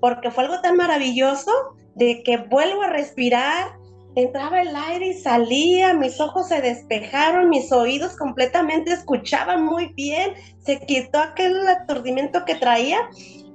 porque 0.00 0.30
fue 0.30 0.44
algo 0.44 0.60
tan 0.60 0.76
maravilloso 0.76 1.52
de 1.94 2.22
que 2.22 2.38
vuelvo 2.38 2.82
a 2.82 2.88
respirar, 2.88 3.72
entraba 4.14 4.60
el 4.60 4.74
aire 4.74 5.08
y 5.08 5.14
salía, 5.14 5.94
mis 5.94 6.20
ojos 6.20 6.48
se 6.48 6.60
despejaron, 6.60 7.48
mis 7.48 7.70
oídos 7.72 8.16
completamente 8.16 8.92
escuchaban 8.92 9.64
muy 9.64 9.92
bien, 9.94 10.34
se 10.58 10.80
quitó 10.80 11.18
aquel 11.18 11.66
aturdimiento 11.66 12.44
que 12.44 12.56
traía. 12.56 12.98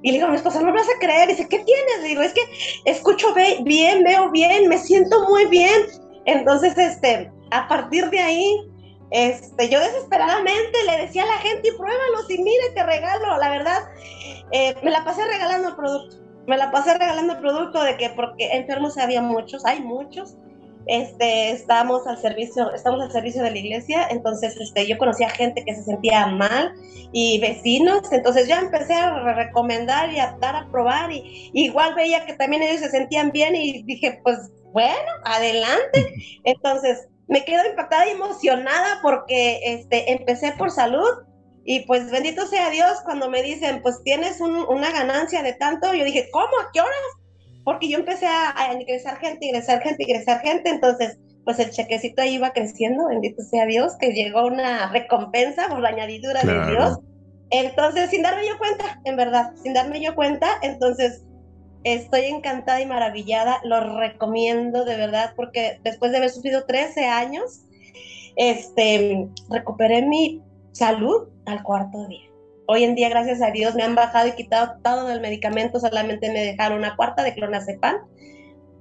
Y 0.04 0.12
le 0.12 0.18
digo 0.18 0.28
a 0.28 0.32
mi 0.32 0.38
esposa, 0.38 0.60
no 0.60 0.68
me 0.68 0.74
vas 0.74 0.88
a 0.88 1.00
creer. 1.00 1.28
dice, 1.28 1.48
¿qué 1.50 1.60
tienes? 1.60 2.02
Le 2.02 2.08
digo, 2.10 2.22
es 2.22 2.34
que 2.34 2.42
escucho 2.86 3.34
bien, 3.64 4.04
veo 4.04 4.30
bien, 4.30 4.70
me 4.70 4.78
siento 4.78 5.28
muy 5.28 5.46
bien. 5.48 5.74
Entonces, 6.26 6.78
este, 6.78 7.32
a 7.52 7.68
partir 7.68 8.10
de 8.10 8.20
ahí, 8.20 8.70
este, 9.12 9.70
yo 9.70 9.80
desesperadamente 9.80 10.84
le 10.86 11.06
decía 11.06 11.24
a 11.24 11.28
la 11.28 11.38
gente, 11.38 11.70
y 11.70 11.78
pruébalos 11.78 12.30
y 12.30 12.42
mire, 12.42 12.70
te 12.76 12.84
regalo. 12.84 13.38
La 13.38 13.50
verdad, 13.50 13.84
eh, 14.52 14.76
me 14.84 14.92
la 14.92 15.04
pasé 15.04 15.26
regalando 15.26 15.70
el 15.70 15.76
producto. 15.76 16.18
Me 16.48 16.58
la 16.58 16.72
pasé 16.72 16.98
regalando 16.98 17.34
el 17.34 17.40
producto 17.40 17.84
de 17.84 17.98
que 17.98 18.10
porque 18.12 18.52
enfermos 18.54 18.98
había 18.98 19.22
muchos, 19.22 19.66
hay 19.66 19.82
muchos. 19.82 20.36
este, 20.90 21.52
estamos 21.52 22.08
al 22.08 22.18
servicio, 22.18 22.74
estamos 22.74 23.02
al 23.02 23.12
servicio 23.12 23.44
de 23.44 23.52
la 23.52 23.58
iglesia, 23.58 24.08
entonces 24.10 24.56
este, 24.56 24.88
yo 24.88 24.98
conocía 24.98 25.28
gente 25.30 25.66
que 25.66 25.76
se 25.76 25.84
sentía 25.84 26.28
mal 26.28 26.74
y 27.12 27.40
vecinos, 27.42 28.10
entonces 28.14 28.48
yo 28.48 28.56
empecé 28.56 28.94
a 28.94 29.34
recomendar 29.34 30.14
y 30.14 30.20
a 30.20 30.38
dar 30.40 30.56
a 30.56 30.72
probar 30.72 31.12
y, 31.12 31.52
igual 31.54 31.94
veía 31.94 32.26
que 32.26 32.36
también 32.36 32.64
ellos 32.64 32.80
se 32.80 32.90
sentían 32.90 33.32
bien 33.32 33.54
y 33.56 33.84
dije, 33.84 34.22
pues 34.24 34.38
bueno, 34.72 35.12
adelante. 35.26 36.14
Entonces 36.46 37.10
me 37.28 37.44
quedo 37.46 37.66
impactada 37.70 38.08
y 38.08 38.12
emocionada 38.12 39.00
porque 39.02 39.60
este, 39.64 40.12
empecé 40.12 40.54
por 40.54 40.72
salud 40.72 41.10
y 41.66 41.82
pues 41.82 42.10
bendito 42.12 42.48
sea 42.48 42.70
Dios 42.70 43.02
cuando 43.04 43.30
me 43.30 43.44
dicen, 43.44 43.82
pues 43.82 44.02
tienes 44.04 44.40
una 44.40 44.92
ganancia 44.92 45.44
de 45.44 45.54
tanto, 45.54 45.94
yo 45.94 46.06
dije, 46.06 46.30
¿cómo? 46.32 46.58
¿A 46.62 46.72
qué 46.72 46.80
horas? 46.80 47.18
porque 47.68 47.90
yo 47.90 47.98
empecé 47.98 48.26
a, 48.26 48.72
ingresar 48.80 49.18
gente, 49.18 49.46
ingresar 49.46 49.82
gente, 49.82 50.04
ingresar 50.04 50.40
gente, 50.40 50.70
entonces 50.70 51.18
pues 51.44 51.60
el 51.60 51.70
chequecito 51.70 52.22
ahí 52.22 52.36
iba 52.36 52.54
creciendo, 52.54 53.10
bendito 53.10 53.44
sea 53.44 53.66
Dios, 53.66 53.98
que 54.00 54.14
llegó 54.14 54.46
una 54.46 54.90
recompensa 54.94 55.68
por 55.68 55.82
la 55.82 55.90
añadidura 55.90 56.44
de 56.44 56.72
Dios. 56.72 57.00
Entonces, 57.50 58.10
sin 58.10 58.22
darme 58.22 58.48
yo 58.48 58.58
cuenta, 58.58 59.02
en 59.04 59.18
verdad, 59.18 59.52
sin 59.62 59.74
darme 59.74 60.02
yo 60.02 60.16
cuenta, 60.16 60.48
entonces 60.62 61.26
estoy 61.84 62.26
encantada 62.26 62.82
y 62.82 62.86
maravillada, 62.86 63.60
lo 63.64 63.98
recomiendo 63.98 64.86
de 64.86 64.98
verdad, 64.98 65.34
porque 65.36 65.80
después 65.84 66.12
de 66.12 66.18
haber 66.18 66.30
sufrido 66.30 66.66
13 66.66 67.06
años, 67.06 67.62
este, 68.36 69.28
recuperé 69.50 70.04
mi 70.04 70.42
salud 70.72 71.28
al 71.46 71.64
cuarto 71.64 72.08
día. 72.08 72.30
Hoy 72.68 72.84
en 72.84 72.96
día, 72.96 73.10
gracias 73.10 73.42
a 73.42 73.52
Dios, 73.52 73.76
me 73.76 73.84
han 73.84 73.96
bajado 73.96 74.28
y 74.28 74.34
quitado 74.34 74.76
todo 74.84 75.10
el 75.12 75.22
medicamento, 75.22 75.80
solamente 75.80 76.32
me 76.32 76.44
dejaron 76.44 76.80
una 76.80 76.96
cuarta 76.96 77.24
de 77.24 77.34
clonazepam 77.34 77.96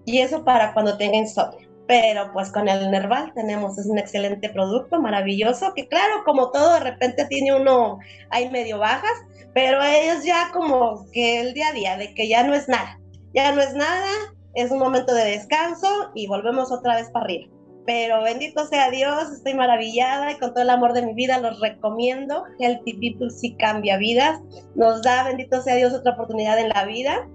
y 0.04 0.18
eso 0.18 0.44
para 0.44 0.74
cuando 0.74 0.96
tenga 0.98 1.16
insomnio. 1.16 1.68
Pero 1.86 2.32
pues 2.32 2.50
con 2.50 2.68
el 2.68 2.90
Nerval 2.90 3.32
tenemos, 3.34 3.78
es 3.78 3.86
un 3.86 3.98
excelente 3.98 4.48
producto, 4.48 5.00
maravilloso, 5.00 5.72
que 5.74 5.86
claro, 5.86 6.24
como 6.24 6.50
todo, 6.50 6.74
de 6.74 6.80
repente 6.80 7.26
tiene 7.26 7.54
uno, 7.54 7.98
hay 8.30 8.50
medio 8.50 8.78
bajas, 8.78 9.12
pero 9.56 9.82
es 9.82 10.22
ya 10.22 10.50
como 10.52 11.06
que 11.12 11.40
el 11.40 11.54
día 11.54 11.68
a 11.68 11.72
día, 11.72 11.96
de 11.96 12.12
que 12.12 12.28
ya 12.28 12.42
no 12.42 12.54
es 12.54 12.68
nada, 12.68 13.00
ya 13.32 13.52
no 13.52 13.62
es 13.62 13.72
nada, 13.72 14.10
es 14.52 14.70
un 14.70 14.78
momento 14.78 15.14
de 15.14 15.24
descanso 15.24 15.88
y 16.14 16.26
volvemos 16.26 16.70
otra 16.70 16.96
vez 16.96 17.08
para 17.08 17.24
arriba 17.24 17.46
pero 17.86 18.22
bendito 18.22 18.66
sea 18.66 18.90
Dios, 18.90 19.30
estoy 19.32 19.54
maravillada 19.54 20.32
y 20.32 20.38
con 20.38 20.52
todo 20.52 20.62
el 20.62 20.70
amor 20.70 20.92
de 20.92 21.06
mi 21.06 21.14
vida 21.14 21.38
los 21.38 21.60
recomiendo. 21.60 22.42
Healthy 22.58 22.94
People 22.94 23.30
sí 23.30 23.54
cambia 23.54 23.96
vidas, 23.96 24.40
nos 24.74 25.02
da, 25.02 25.22
bendito 25.22 25.62
sea 25.62 25.76
Dios, 25.76 25.94
otra 25.94 26.14
oportunidad 26.14 26.58
en 26.58 26.70
la 26.70 26.84
vida. 26.84 27.28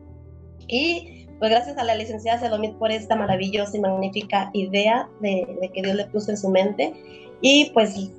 Y 0.68 1.26
pues 1.40 1.52
gracias 1.52 1.78
a 1.78 1.86
la 1.86 1.96
licenciada 1.96 2.38
Selomit 2.38 2.74
por 2.74 2.92
esta 2.92 3.16
maravillosa 3.16 3.78
y 3.78 3.80
magnífica 3.80 4.52
idea 4.54 5.08
de, 5.22 5.72
que 5.74 5.82
Dios 5.82 5.96
le 5.96 6.06
puso 6.08 6.32
en 6.32 6.38
su 6.38 6.50
mente. 6.50 6.94
Y 7.40 7.72
pues 7.74 8.12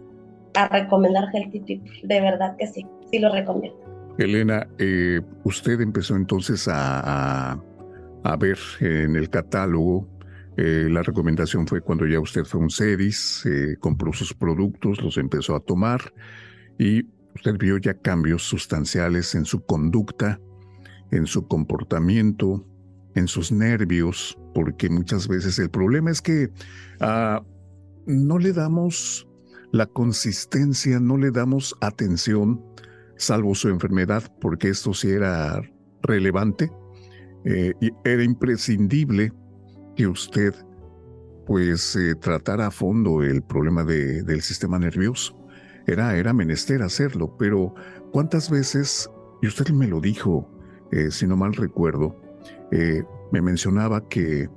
a 0.54 0.68
recomendar 0.68 1.28
Healthy 1.34 1.60
People, 1.60 2.00
de 2.02 2.20
verdad 2.22 2.56
que 2.56 2.66
sí, 2.66 2.86
sí 3.10 3.18
lo 3.18 3.30
recomiendo. 3.30 3.91
Elena, 4.18 4.68
eh, 4.78 5.20
usted 5.44 5.80
empezó 5.80 6.16
entonces 6.16 6.68
a, 6.68 7.52
a 8.24 8.36
ver 8.36 8.58
en 8.80 9.16
el 9.16 9.30
catálogo 9.30 10.08
eh, 10.56 10.88
la 10.90 11.02
recomendación 11.02 11.66
fue 11.66 11.80
cuando 11.80 12.06
ya 12.06 12.20
usted 12.20 12.44
fue 12.44 12.60
un 12.60 12.70
CEDIS, 12.70 13.46
eh, 13.46 13.76
compró 13.80 14.12
sus 14.12 14.34
productos, 14.34 15.00
los 15.02 15.16
empezó 15.16 15.56
a 15.56 15.60
tomar 15.60 16.12
y 16.78 17.06
usted 17.34 17.56
vio 17.58 17.78
ya 17.78 17.94
cambios 17.94 18.42
sustanciales 18.42 19.34
en 19.34 19.46
su 19.46 19.64
conducta, 19.64 20.38
en 21.10 21.26
su 21.26 21.46
comportamiento, 21.48 22.66
en 23.14 23.28
sus 23.28 23.50
nervios, 23.50 24.38
porque 24.54 24.90
muchas 24.90 25.26
veces 25.26 25.58
el 25.58 25.70
problema 25.70 26.10
es 26.10 26.20
que 26.20 26.50
ah, 27.00 27.42
no 28.06 28.38
le 28.38 28.52
damos 28.52 29.26
la 29.72 29.86
consistencia, 29.86 31.00
no 31.00 31.16
le 31.16 31.30
damos 31.30 31.74
atención, 31.80 32.62
salvo 33.16 33.54
su 33.54 33.68
enfermedad, 33.68 34.22
porque 34.40 34.68
esto 34.68 34.94
sí 34.94 35.10
era 35.10 35.62
relevante 36.02 36.70
eh, 37.44 37.72
y 37.80 37.90
era 38.04 38.22
imprescindible 38.22 39.32
que 39.96 40.06
usted 40.06 40.54
pues 41.46 41.96
eh, 41.96 42.14
tratara 42.14 42.68
a 42.68 42.70
fondo 42.70 43.22
el 43.22 43.42
problema 43.42 43.84
de, 43.84 44.22
del 44.22 44.42
sistema 44.42 44.78
nervioso. 44.78 45.38
Era, 45.86 46.16
era 46.16 46.32
menester 46.32 46.82
hacerlo, 46.82 47.36
pero 47.36 47.74
¿cuántas 48.12 48.48
veces, 48.48 49.10
y 49.42 49.48
usted 49.48 49.68
me 49.70 49.88
lo 49.88 50.00
dijo, 50.00 50.48
eh, 50.92 51.10
si 51.10 51.26
no 51.26 51.36
mal 51.36 51.54
recuerdo, 51.54 52.20
me 53.32 53.42
mencionaba 53.42 54.08
que 54.08 54.48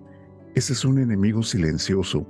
ese 0.53 0.71
es 0.71 0.85
un 0.85 0.99
enemigo 0.99 1.43
silencioso. 1.43 2.25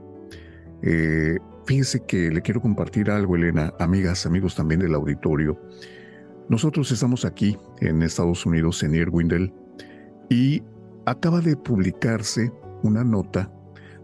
fíjese 1.67 2.05
que 2.07 2.31
le 2.31 2.41
quiero 2.41 2.59
compartir 2.59 3.11
algo, 3.11 3.35
Elena, 3.35 3.71
amigas, 3.79 4.25
amigos 4.25 4.55
también 4.55 4.79
del 4.79 4.95
auditorio. 4.95 5.59
Nosotros 6.47 6.91
estamos 6.91 7.25
aquí 7.25 7.57
en 7.81 8.03
Estados 8.03 8.45
Unidos, 8.45 8.83
en 8.83 8.93
Irwindale, 8.93 9.51
y 10.29 10.61
acaba 11.05 11.41
de 11.41 11.57
publicarse 11.57 12.51
una 12.83 13.03
nota 13.03 13.51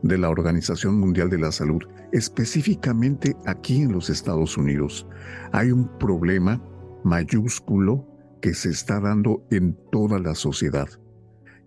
de 0.02 0.18
la 0.18 0.30
Organización 0.30 1.00
Mundial 1.00 1.30
de 1.30 1.38
la 1.38 1.52
Salud, 1.52 1.84
específicamente 2.12 3.36
aquí 3.46 3.84
en 3.84 3.92
los 3.92 4.10
Estados 4.10 4.58
Unidos. 4.58 5.06
Hay 5.52 5.72
un 5.72 5.88
problema 6.00 6.60
mayúsculo 7.04 8.08
que 8.42 8.56
se 8.56 8.70
está 8.70 9.00
dando 9.00 9.46
en 9.52 9.78
toda 9.92 10.18
la 10.18 10.34
sociedad. 10.34 10.89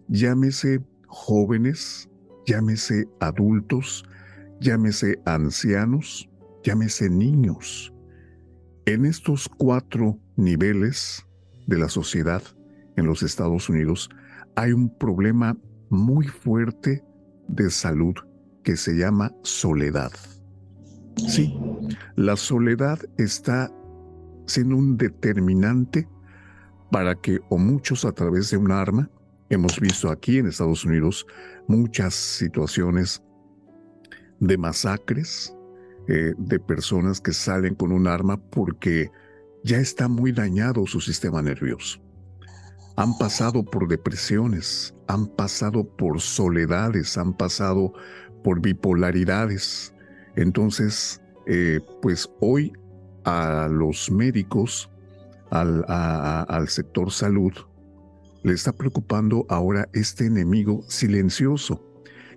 Llámese 0.09 0.85
jóvenes, 1.07 2.11
llámese 2.47 3.09
adultos, 3.21 4.05
llámese 4.61 5.21
ancianos, 5.25 6.29
llámese 6.65 7.09
niños. 7.09 7.95
En 8.87 9.07
estos 9.07 9.49
cuatro 9.49 10.19
niveles 10.37 11.25
de 11.67 11.79
la 11.79 11.89
sociedad 11.89 12.43
en 12.97 13.07
los 13.07 13.23
Estados 13.23 13.69
Unidos 13.69 14.11
hay 14.57 14.73
un 14.73 14.89
problema 14.97 15.57
muy 15.91 16.27
fuerte 16.27 17.05
de 17.49 17.71
salud 17.71 18.15
que 18.63 18.77
se 18.77 18.95
llama 18.95 19.33
soledad. 19.43 20.13
Sí, 21.29 21.57
la 22.17 22.37
soledad 22.37 22.99
está 23.19 23.71
siendo 24.47 24.77
un 24.77 24.97
determinante 24.97 26.09
para 26.91 27.15
que 27.15 27.41
o 27.49 27.59
muchos 27.59 28.05
a 28.05 28.13
través 28.13 28.51
de 28.51 28.57
un 28.57 28.71
arma, 28.71 29.11
hemos 29.51 29.81
visto 29.81 30.11
aquí 30.11 30.39
en 30.39 30.47
Estados 30.47 30.85
Unidos 30.85 31.27
muchas 31.69 32.15
situaciones 32.15 33.23
de 34.41 34.59
masacres, 34.59 35.55
eh, 36.09 36.35
de 36.37 36.59
personas 36.61 37.21
que 37.21 37.33
salen 37.33 37.75
con 37.75 37.93
un 37.93 38.07
arma 38.07 38.37
porque 38.37 39.11
ya 39.65 39.79
está 39.79 40.07
muy 40.07 40.31
dañado 40.31 40.87
su 40.87 41.01
sistema 41.01 41.43
nervioso 41.43 42.05
han 42.97 43.17
pasado 43.19 43.65
por 43.65 43.89
depresiones, 43.89 44.95
han 45.09 45.27
pasado 45.27 45.85
por 45.85 46.21
soledades, 46.21 47.19
han 47.19 47.37
pasado 47.37 47.93
por 48.43 48.61
bipolaridades. 48.61 49.93
Entonces, 50.37 51.21
eh, 51.47 51.81
pues 52.03 52.29
hoy 52.41 52.73
a 53.25 53.69
los 53.71 54.11
médicos, 54.11 54.91
al, 55.51 55.85
al 55.89 56.69
sector 56.69 57.11
salud, 57.11 57.53
le 58.43 58.53
está 58.53 58.73
preocupando 58.73 59.47
ahora 59.49 59.89
este 59.93 60.27
enemigo 60.27 60.85
silencioso 60.89 61.83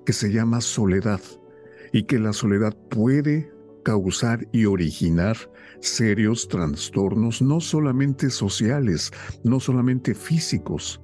que 0.06 0.14
se 0.14 0.32
llama 0.32 0.62
soledad 0.62 1.20
y 1.92 2.04
que 2.04 2.20
la 2.20 2.32
soledad 2.32 2.76
puede 2.90 3.52
causar 3.84 4.48
y 4.52 4.66
originar 4.66 5.38
serios 5.80 6.48
trastornos 6.48 7.42
no 7.42 7.60
solamente 7.60 8.30
sociales, 8.30 9.12
no 9.44 9.60
solamente 9.60 10.14
físicos, 10.14 11.02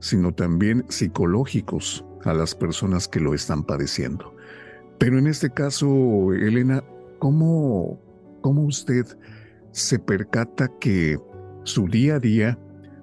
sino 0.00 0.32
también 0.32 0.84
psicológicos 0.88 2.04
a 2.24 2.34
las 2.34 2.54
personas 2.54 3.08
que 3.08 3.20
lo 3.20 3.34
están 3.34 3.64
padeciendo. 3.64 4.34
Pero 4.98 5.18
en 5.18 5.26
este 5.26 5.50
caso, 5.50 6.32
Elena, 6.32 6.82
¿cómo, 7.18 8.00
cómo 8.40 8.62
usted 8.62 9.06
se 9.72 9.98
percata 9.98 10.70
que 10.80 11.18
su 11.64 11.86
día 11.86 12.16
a 12.16 12.20
día 12.20 12.58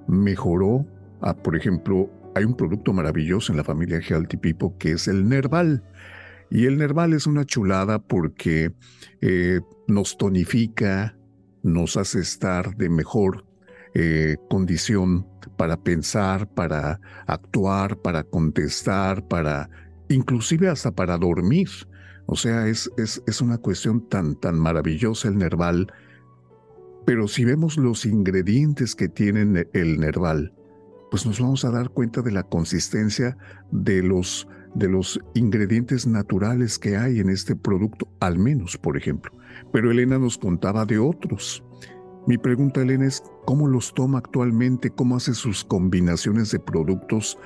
mejoró? 0.08 0.86
Ah, 1.22 1.36
por 1.36 1.56
ejemplo, 1.56 2.10
hay 2.36 2.46
un 2.46 2.56
producto 2.56 2.94
maravilloso 2.94 3.52
en 3.52 3.58
la 3.58 3.64
familia 3.64 4.00
Healthy 4.00 4.38
People 4.38 4.72
que 4.80 4.94
es 4.94 5.08
el 5.08 5.28
Nerval. 5.28 5.84
Y 6.54 6.68
el 6.68 6.78
Nerval 6.78 7.14
es 7.14 7.26
una 7.26 7.46
chulada 7.46 7.98
porque 7.98 8.72
eh, 9.22 9.60
nos 9.88 10.20
tonifica, 10.20 11.18
nos 11.64 11.98
hace 11.98 12.20
estar 12.20 12.78
de 12.78 12.90
mejor 12.90 13.44
eh, 13.96 14.38
condición 14.52 15.28
para 15.58 15.82
pensar, 15.82 16.48
para 16.48 17.02
actuar, 17.26 17.98
para 17.98 18.24
contestar, 18.24 19.28
para 19.28 19.68
inclusive 20.10 20.70
hasta 20.70 20.92
para 20.92 21.18
dormir. 21.18 21.70
O 22.28 22.36
sea, 22.36 22.68
es, 22.68 22.88
es, 22.98 23.24
es 23.26 23.42
una 23.42 23.58
cuestión 23.58 24.08
tan, 24.08 24.36
tan 24.36 24.60
maravillosa 24.60 25.30
el 25.30 25.40
Nerval. 25.40 25.92
Pero 27.08 27.28
si 27.28 27.46
vemos 27.46 27.78
los 27.80 28.06
ingredientes 28.06 28.94
que 28.94 29.10
tiene 29.10 29.66
el 29.74 30.00
Nerval, 30.00 30.54
pues 31.10 31.26
nos 31.26 31.40
vamos 31.40 31.66
a 31.66 31.72
dar 31.72 31.90
cuenta 31.90 32.22
de 32.22 32.32
la 32.32 32.44
consistencia 32.44 33.38
de 33.72 34.04
los 34.04 34.48
de 34.76 34.90
los 34.90 35.20
ingredientes 35.34 36.08
naturales 36.08 36.80
que 36.80 36.98
hay 36.98 37.20
en 37.20 37.30
este 37.30 37.56
producto, 37.56 38.08
al 38.20 38.40
menos, 38.40 38.78
por 38.78 38.98
ejemplo. 38.98 39.32
Pero 39.72 39.92
Elena 39.92 40.18
nos 40.18 40.38
contaba 40.38 40.86
de 40.86 40.98
otros. 40.98 41.64
Mi 42.28 42.38
pregunta, 42.38 42.82
Elena, 42.82 43.06
es 43.06 43.24
cómo 43.46 43.68
los 43.68 43.94
toma 43.94 44.20
actualmente, 44.20 44.90
cómo 44.90 45.18
hace 45.18 45.34
sus 45.34 45.64
combinaciones 45.64 46.52
de 46.52 46.60
productos 46.60 47.38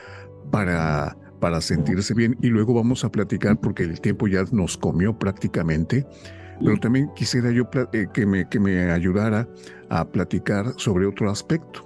para, 0.51 1.17
para 1.39 1.61
sentirse 1.61 2.13
bien. 2.13 2.38
Y 2.41 2.47
luego 2.47 2.73
vamos 2.73 3.03
a 3.03 3.11
platicar, 3.11 3.59
porque 3.59 3.84
el 3.84 3.99
tiempo 3.99 4.28
ya 4.28 4.43
nos 4.51 4.78
comió 4.78 5.17
prácticamente, 5.17 6.05
pero 6.63 6.80
también 6.80 7.09
quisiera 7.15 7.51
yo 7.51 7.69
eh, 7.93 8.07
que, 8.13 8.25
me, 8.25 8.47
que 8.49 8.59
me 8.59 8.91
ayudara 8.91 9.47
a 9.89 10.07
platicar 10.07 10.73
sobre 10.78 11.05
otro 11.05 11.30
aspecto. 11.30 11.84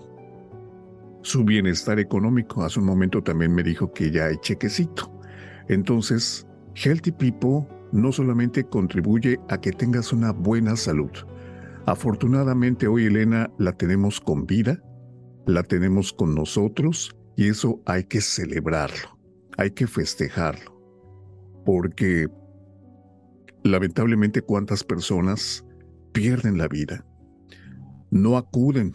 Su 1.24 1.44
bienestar 1.44 2.00
económico. 2.00 2.64
Hace 2.64 2.80
un 2.80 2.86
momento 2.86 3.22
también 3.22 3.54
me 3.54 3.64
dijo 3.64 3.92
que 3.92 4.12
ya 4.12 4.26
hay 4.26 4.38
chequecito. 4.38 5.21
Entonces, 5.72 6.46
Healthy 6.76 7.14
People 7.14 7.66
no 7.94 8.12
solamente 8.12 8.66
contribuye 8.66 9.40
a 9.48 9.58
que 9.62 9.72
tengas 9.72 10.12
una 10.12 10.34
buena 10.34 10.76
salud. 10.76 11.12
Afortunadamente 11.86 12.88
hoy 12.88 13.06
Elena 13.06 13.50
la 13.58 13.72
tenemos 13.72 14.20
con 14.20 14.46
vida, 14.46 14.84
la 15.46 15.64
tenemos 15.64 16.12
con 16.12 16.36
nosotros 16.36 17.16
y 17.38 17.48
eso 17.48 17.82
hay 17.86 18.04
que 18.04 18.20
celebrarlo, 18.20 19.18
hay 19.58 19.72
que 19.72 19.88
festejarlo. 19.88 20.78
Porque 21.66 22.28
lamentablemente 23.64 24.42
cuántas 24.42 24.84
personas 24.84 25.66
pierden 26.12 26.58
la 26.58 26.68
vida, 26.68 27.06
no 28.10 28.36
acuden 28.36 28.94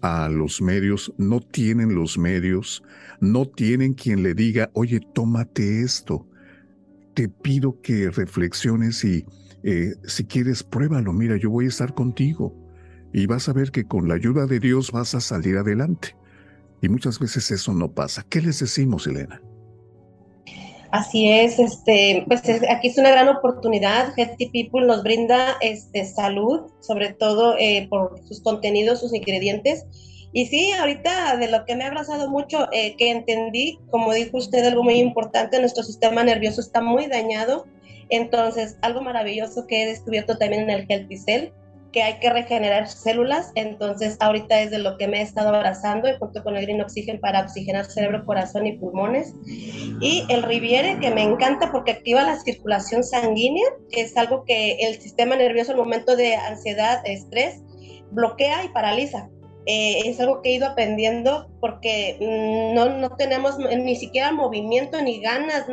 a 0.00 0.28
los 0.28 0.62
medios, 0.62 1.12
no 1.18 1.40
tienen 1.40 1.94
los 1.94 2.18
medios, 2.18 2.82
no 3.20 3.46
tienen 3.46 3.94
quien 3.94 4.22
le 4.22 4.34
diga, 4.34 4.70
oye, 4.74 5.00
tómate 5.14 5.82
esto. 5.82 6.26
Te 7.14 7.28
pido 7.28 7.80
que 7.82 8.10
reflexiones 8.10 9.04
y 9.04 9.24
eh, 9.62 9.94
si 10.04 10.24
quieres, 10.24 10.62
pruébalo. 10.62 11.12
Mira, 11.12 11.36
yo 11.36 11.50
voy 11.50 11.66
a 11.66 11.68
estar 11.68 11.94
contigo 11.94 12.54
y 13.12 13.26
vas 13.26 13.48
a 13.48 13.52
ver 13.52 13.70
que 13.70 13.84
con 13.84 14.08
la 14.08 14.14
ayuda 14.14 14.46
de 14.46 14.60
Dios 14.60 14.92
vas 14.92 15.14
a 15.14 15.20
salir 15.20 15.56
adelante. 15.56 16.16
Y 16.80 16.88
muchas 16.88 17.18
veces 17.18 17.50
eso 17.50 17.74
no 17.74 17.92
pasa. 17.92 18.24
¿Qué 18.28 18.40
les 18.40 18.60
decimos, 18.60 19.06
Elena? 19.06 19.40
Así 20.90 21.30
es, 21.30 21.58
este, 21.58 22.24
pues 22.26 22.42
aquí 22.70 22.88
es 22.88 22.96
una 22.96 23.10
gran 23.10 23.28
oportunidad. 23.28 24.14
Healthy 24.16 24.46
People 24.46 24.86
nos 24.86 25.02
brinda 25.02 25.58
este, 25.60 26.06
salud, 26.06 26.70
sobre 26.80 27.12
todo 27.12 27.56
eh, 27.58 27.86
por 27.90 28.18
sus 28.26 28.40
contenidos, 28.40 29.00
sus 29.00 29.14
ingredientes. 29.14 29.84
Y 30.32 30.46
sí, 30.46 30.72
ahorita 30.72 31.36
de 31.36 31.48
lo 31.48 31.66
que 31.66 31.76
me 31.76 31.84
ha 31.84 31.88
abrazado 31.88 32.30
mucho, 32.30 32.68
eh, 32.72 32.96
que 32.96 33.10
entendí, 33.10 33.78
como 33.90 34.14
dijo 34.14 34.38
usted, 34.38 34.64
algo 34.64 34.82
muy 34.82 34.94
importante, 34.94 35.60
nuestro 35.60 35.82
sistema 35.82 36.24
nervioso 36.24 36.62
está 36.62 36.80
muy 36.80 37.06
dañado. 37.06 37.66
Entonces, 38.08 38.78
algo 38.80 39.02
maravilloso 39.02 39.66
que 39.66 39.82
he 39.82 39.86
descubierto 39.86 40.38
también 40.38 40.62
en 40.62 40.70
el 40.70 40.86
Healthy 40.88 41.16
Cell 41.18 41.52
que 41.92 42.02
hay 42.02 42.18
que 42.18 42.30
regenerar 42.30 42.88
células, 42.88 43.50
entonces 43.54 44.16
ahorita 44.20 44.60
es 44.60 44.70
de 44.70 44.78
lo 44.78 44.98
que 44.98 45.08
me 45.08 45.20
he 45.20 45.22
estado 45.22 45.48
abrazando 45.48 46.08
junto 46.18 46.42
con 46.42 46.56
el 46.56 46.62
Green 46.62 46.80
Oxygen 46.80 47.18
para 47.20 47.40
oxigenar 47.40 47.86
cerebro, 47.86 48.24
corazón 48.26 48.66
y 48.66 48.78
pulmones. 48.78 49.32
Y 50.00 50.24
el 50.28 50.42
Riviere 50.42 50.98
que 51.00 51.10
me 51.10 51.22
encanta 51.22 51.72
porque 51.72 51.92
activa 51.92 52.22
la 52.22 52.38
circulación 52.40 53.02
sanguínea, 53.02 53.66
es 53.92 54.16
algo 54.16 54.44
que 54.44 54.76
el 54.80 55.00
sistema 55.00 55.36
nervioso 55.36 55.72
en 55.72 55.78
momento 55.78 56.16
de 56.16 56.36
ansiedad, 56.36 57.00
estrés, 57.04 57.62
bloquea 58.10 58.64
y 58.64 58.68
paraliza. 58.68 59.28
Eh, 59.70 60.08
es 60.08 60.18
algo 60.18 60.40
que 60.40 60.48
he 60.48 60.54
ido 60.54 60.66
aprendiendo 60.66 61.50
porque 61.60 62.16
mm, 62.20 62.74
no, 62.74 62.88
no, 62.88 63.16
tenemos 63.16 63.58
ni 63.58 63.96
siquiera 63.96 64.32
movimiento 64.32 65.02
ni 65.02 65.20
ganas, 65.20 65.66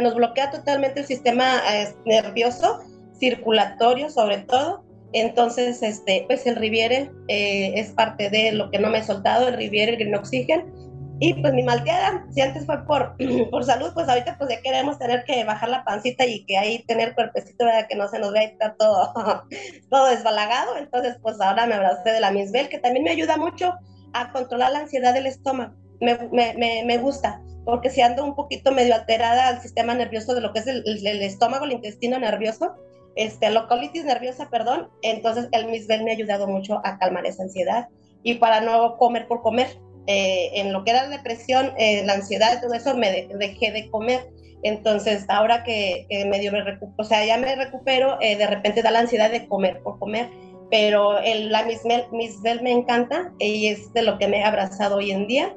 nos 0.00 0.14
bloquea 0.14 0.50
totalmente 0.50 1.00
el 1.00 1.06
sistema 1.06 1.60
eh, 1.70 1.94
nervioso, 2.06 2.80
circulatorio 3.18 4.08
sobre 4.08 4.38
todo, 4.38 4.84
entonces, 5.12 5.82
este, 5.82 6.24
pues 6.26 6.46
el 6.46 6.56
Riviere 6.56 7.10
eh, 7.28 7.72
es 7.76 7.90
parte 7.90 8.30
de 8.30 8.52
lo 8.52 8.70
que 8.70 8.78
no 8.78 8.88
me 8.88 8.98
he 8.98 9.04
soltado, 9.04 9.48
el 9.48 9.56
Riviere, 9.56 9.92
el 9.92 9.98
Green 9.98 10.14
Oxygen. 10.14 10.72
Y 11.20 11.34
pues 11.34 11.52
mi 11.52 11.62
malteada, 11.62 12.26
si 12.32 12.40
antes 12.40 12.66
fue 12.66 12.84
por, 12.84 13.14
por 13.50 13.64
salud, 13.64 13.90
pues 13.94 14.08
ahorita 14.08 14.36
pues 14.38 14.50
ya 14.50 14.60
queremos 14.62 14.98
tener 14.98 15.24
que 15.24 15.44
bajar 15.44 15.68
la 15.68 15.84
pancita 15.84 16.24
y 16.26 16.44
que 16.46 16.58
ahí 16.58 16.82
tener 16.84 17.14
cuerpecito, 17.14 17.64
¿verdad? 17.64 17.86
que 17.88 17.94
no 17.94 18.08
se 18.08 18.18
nos 18.18 18.32
vea 18.32 18.44
y 18.44 18.46
está 18.46 18.74
todo, 18.74 19.12
todo 19.90 20.06
desbalagado. 20.08 20.76
Entonces, 20.78 21.16
pues 21.22 21.40
ahora 21.40 21.66
me 21.66 21.74
abracé 21.74 22.10
de 22.10 22.20
la 22.20 22.32
Misbel, 22.32 22.68
que 22.68 22.78
también 22.78 23.04
me 23.04 23.10
ayuda 23.10 23.36
mucho 23.36 23.74
a 24.14 24.32
controlar 24.32 24.72
la 24.72 24.80
ansiedad 24.80 25.14
del 25.14 25.26
estómago. 25.26 25.74
Me, 26.00 26.18
me, 26.32 26.82
me, 26.84 26.98
gusta, 26.98 27.40
porque 27.64 27.88
si 27.88 28.00
ando 28.00 28.24
un 28.24 28.34
poquito 28.34 28.72
medio 28.72 28.92
alterada 28.92 29.46
al 29.46 29.62
sistema 29.62 29.94
nervioso 29.94 30.34
de 30.34 30.40
lo 30.40 30.52
que 30.52 30.58
es 30.58 30.66
el 30.66 31.22
estómago, 31.22 31.64
el 31.64 31.72
intestino 31.72 32.18
nervioso, 32.18 32.74
este, 33.16 33.50
locolitis 33.50 34.04
nerviosa, 34.04 34.48
perdón, 34.50 34.88
entonces 35.02 35.48
el 35.52 35.66
misbel 35.66 36.04
me 36.04 36.10
ha 36.10 36.14
ayudado 36.14 36.46
mucho 36.46 36.80
a 36.84 36.98
calmar 36.98 37.26
esa 37.26 37.42
ansiedad 37.42 37.88
y 38.22 38.34
para 38.34 38.60
no 38.60 38.96
comer 38.96 39.26
por 39.28 39.42
comer. 39.42 39.68
Eh, 40.08 40.50
en 40.54 40.72
lo 40.72 40.82
que 40.84 40.90
era 40.90 41.04
la 41.04 41.16
depresión, 41.16 41.72
eh, 41.78 42.02
la 42.04 42.14
ansiedad, 42.14 42.60
todo 42.60 42.74
eso, 42.74 42.96
me 42.96 43.28
dejé 43.38 43.70
de 43.70 43.88
comer. 43.90 44.26
Entonces, 44.62 45.24
ahora 45.28 45.62
que, 45.64 46.06
medio 46.28 46.52
me 46.52 46.62
recupero, 46.62 46.94
o 46.98 47.04
sea, 47.04 47.24
ya 47.24 47.36
me 47.36 47.54
recupero, 47.54 48.18
eh, 48.20 48.36
de 48.36 48.46
repente 48.46 48.82
da 48.82 48.90
la 48.90 49.00
ansiedad 49.00 49.30
de 49.30 49.46
comer 49.46 49.80
por 49.82 49.98
comer, 49.98 50.28
pero 50.70 51.18
el, 51.18 51.50
la 51.50 51.64
misbel, 51.64 52.04
misbel 52.12 52.62
me 52.62 52.72
encanta 52.72 53.32
y 53.38 53.68
es 53.68 53.92
de 53.92 54.02
lo 54.02 54.18
que 54.18 54.28
me 54.28 54.38
he 54.38 54.44
abrazado 54.44 54.96
hoy 54.96 55.10
en 55.10 55.26
día. 55.26 55.54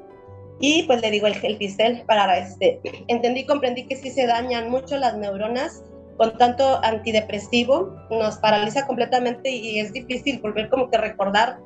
Y 0.60 0.84
pues 0.84 1.02
le 1.02 1.10
digo 1.10 1.26
el 1.26 1.34
Gelticel 1.34 2.02
para 2.06 2.38
este, 2.38 2.80
entendí 3.08 3.40
y 3.40 3.46
comprendí 3.46 3.86
que 3.86 3.96
sí 3.96 4.10
se 4.10 4.26
dañan 4.26 4.70
mucho 4.70 4.96
las 4.96 5.16
neuronas 5.16 5.82
con 6.16 6.36
tanto 6.38 6.80
antidepresivo, 6.82 7.94
nos 8.10 8.36
paraliza 8.38 8.86
completamente 8.86 9.50
y 9.50 9.80
es 9.80 9.92
difícil 9.92 10.40
volver 10.40 10.68
como 10.68 10.90
que 10.90 10.98
recordar 10.98 11.58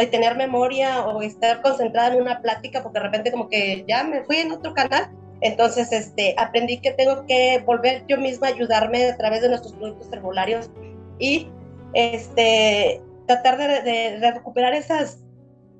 y 0.00 0.06
tener 0.06 0.36
memoria 0.36 1.06
o 1.06 1.22
estar 1.22 1.62
concentrada 1.62 2.14
en 2.14 2.22
una 2.22 2.40
plática 2.40 2.82
porque 2.82 2.98
de 2.98 3.04
repente 3.04 3.30
como 3.30 3.48
que 3.48 3.84
ya 3.88 4.04
me 4.04 4.22
fui 4.24 4.36
en 4.36 4.52
otro 4.52 4.74
canal. 4.74 5.10
Entonces, 5.40 5.92
este, 5.92 6.34
aprendí 6.36 6.80
que 6.80 6.92
tengo 6.92 7.24
que 7.26 7.62
volver 7.64 8.04
yo 8.08 8.18
misma 8.18 8.48
a 8.48 8.50
ayudarme 8.50 9.04
a 9.04 9.16
través 9.16 9.42
de 9.42 9.48
nuestros 9.48 9.72
productos 9.74 10.12
herbolarios 10.12 10.70
y 11.18 11.48
este, 11.94 13.00
tratar 13.26 13.56
de, 13.56 13.82
de, 14.18 14.32
recuperar 14.32 14.74
esas 14.74 15.20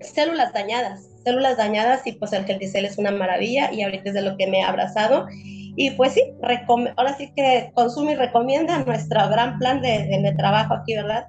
células 0.01 0.53
dañadas, 0.53 1.09
células 1.25 1.57
dañadas 1.57 2.07
y 2.07 2.13
pues 2.13 2.33
el 2.33 2.47
es 2.49 2.99
una 2.99 3.11
maravilla 3.11 3.73
y 3.73 3.83
ahorita 3.83 4.11
es 4.11 4.15
de 4.15 4.23
lo 4.23 4.37
que 4.37 4.47
me 4.47 4.61
he 4.61 4.63
abrazado 4.63 5.27
y 5.81 5.93
pues 5.93 6.15
sí, 6.15 6.23
ahora 6.97 7.17
sí 7.17 7.33
que 7.37 7.71
consume 7.73 8.13
y 8.13 8.17
recomienda 8.17 8.83
nuestro 8.85 9.29
gran 9.29 9.61
plan 9.61 9.81
de, 9.81 10.35
trabajo 10.37 10.75
aquí, 10.75 10.97
¿verdad? 10.97 11.29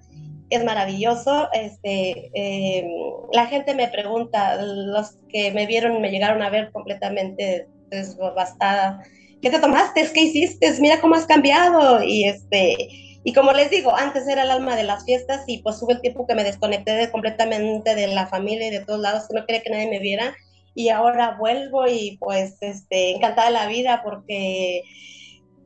Es 0.50 0.64
maravilloso. 0.64 1.50
Este, 1.54 2.32
eh, 2.34 2.90
la 3.32 3.46
gente 3.46 3.76
me 3.76 3.88
pregunta, 3.90 4.60
los 4.60 5.20
que 5.30 5.52
me 5.52 5.68
vieron 5.68 6.02
me 6.02 6.10
llegaron 6.10 6.42
a 6.42 6.50
ver 6.50 6.72
completamente 6.72 7.68
desbastada. 7.92 9.04
¿Qué 9.40 9.52
te 9.52 9.60
tomaste? 9.60 10.10
¿Qué 10.12 10.22
hiciste? 10.22 10.74
Mira 10.82 11.00
cómo 11.00 11.14
has 11.14 11.28
cambiado. 11.28 12.02
Y 12.02 12.24
este, 12.24 12.76
y 13.24 13.34
como 13.34 13.52
les 13.54 13.70
digo, 13.70 13.96
antes 13.96 14.28
era 14.28 14.42
el 14.42 14.50
alma 14.50 14.76
de 14.76 14.84
las 14.84 15.06
fiestas 15.06 15.44
y 15.46 15.60
pues 15.62 15.80
hubo 15.84 15.92
el 15.92 16.02
tiempo 16.02 16.26
que 16.26 16.34
me 16.34 16.44
desconecté 16.44 17.08
completamente 17.12 17.94
de 17.94 18.08
la 18.08 18.26
familia 18.26 18.70
y 18.70 18.72
de 18.72 18.84
todos 18.84 19.00
lados, 19.00 19.28
que 19.28 19.40
no 19.40 19.46
quería 19.46 19.62
que 19.62 19.70
nadie 19.70 19.92
me 19.92 20.00
viera 20.00 20.34
y 20.80 20.88
ahora 20.88 21.36
vuelvo 21.38 21.88
y 21.88 22.16
pues 22.22 22.56
este, 22.62 23.12
encantada 23.12 23.48
de 23.48 23.54
la 23.54 23.68
vida 23.68 24.02
porque 24.02 24.86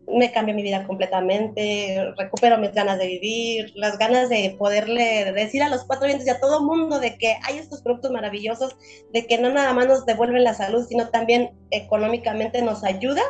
me 0.08 0.32
cambia 0.32 0.56
mi 0.56 0.64
vida 0.64 0.88
completamente, 0.88 2.14
recupero 2.18 2.58
mis 2.58 2.74
ganas 2.74 2.98
de 2.98 3.06
vivir, 3.06 3.72
las 3.76 4.00
ganas 4.00 4.30
de 4.30 4.56
poderle 4.58 5.32
decir 5.32 5.62
a 5.62 5.70
los 5.70 5.84
cuatro 5.84 6.08
vientos 6.08 6.26
y 6.26 6.32
a 6.32 6.40
todo 6.40 6.64
mundo 6.64 7.00
de 7.00 7.16
que 7.20 7.36
hay 7.44 7.60
estos 7.60 7.84
productos 7.84 8.10
maravillosos, 8.10 8.76
de 9.14 9.28
que 9.28 9.38
no 9.38 9.52
nada 9.52 9.72
más 9.74 9.86
nos 9.86 10.04
devuelven 10.08 10.44
la 10.44 10.56
salud, 10.56 10.84
sino 10.90 11.08
también 11.10 11.52
económicamente 11.70 12.64
nos 12.64 12.84
ayuda 12.84 13.22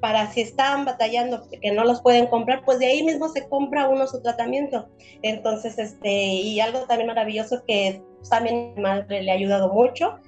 para 0.00 0.32
si 0.32 0.40
están 0.40 0.84
batallando 0.86 1.48
que 1.62 1.70
no 1.70 1.84
los 1.84 2.02
pueden 2.02 2.26
comprar, 2.26 2.64
pues 2.64 2.80
de 2.80 2.86
ahí 2.86 3.04
mismo 3.04 3.28
se 3.28 3.48
compra 3.48 3.88
uno 3.88 4.08
su 4.08 4.20
tratamiento. 4.22 4.88
Entonces, 5.22 5.78
este, 5.78 6.10
y 6.10 6.58
algo 6.58 6.80
también 6.80 7.06
maravilloso 7.06 7.62
que 7.64 8.02
también 8.28 8.74
mi 8.74 8.82
madre 8.82 9.22
le 9.22 9.30
ha 9.30 9.34
ayudado 9.34 9.72
mucho 9.72 10.18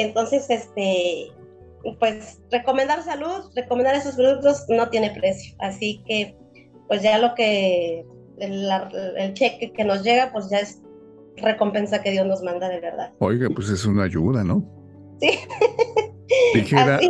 entonces, 0.00 0.48
este, 0.50 1.32
pues 1.98 2.40
recomendar 2.50 3.02
salud, 3.02 3.50
recomendar 3.54 3.94
esos 3.94 4.14
productos 4.14 4.64
no 4.68 4.88
tiene 4.88 5.10
precio. 5.10 5.54
Así 5.58 6.02
que, 6.06 6.36
pues 6.86 7.02
ya 7.02 7.18
lo 7.18 7.34
que, 7.34 8.04
el, 8.38 9.34
cheque 9.34 9.72
que 9.72 9.84
nos 9.84 10.02
llega, 10.02 10.32
pues 10.32 10.50
ya 10.50 10.58
es 10.58 10.80
recompensa 11.36 12.02
que 12.02 12.10
Dios 12.10 12.26
nos 12.26 12.42
manda 12.42 12.68
de 12.68 12.80
verdad. 12.80 13.12
Oiga, 13.18 13.48
pues 13.54 13.68
es 13.68 13.84
una 13.84 14.04
ayuda, 14.04 14.44
¿no? 14.44 14.64
Sí. 15.20 15.30
Dijera, 16.54 17.00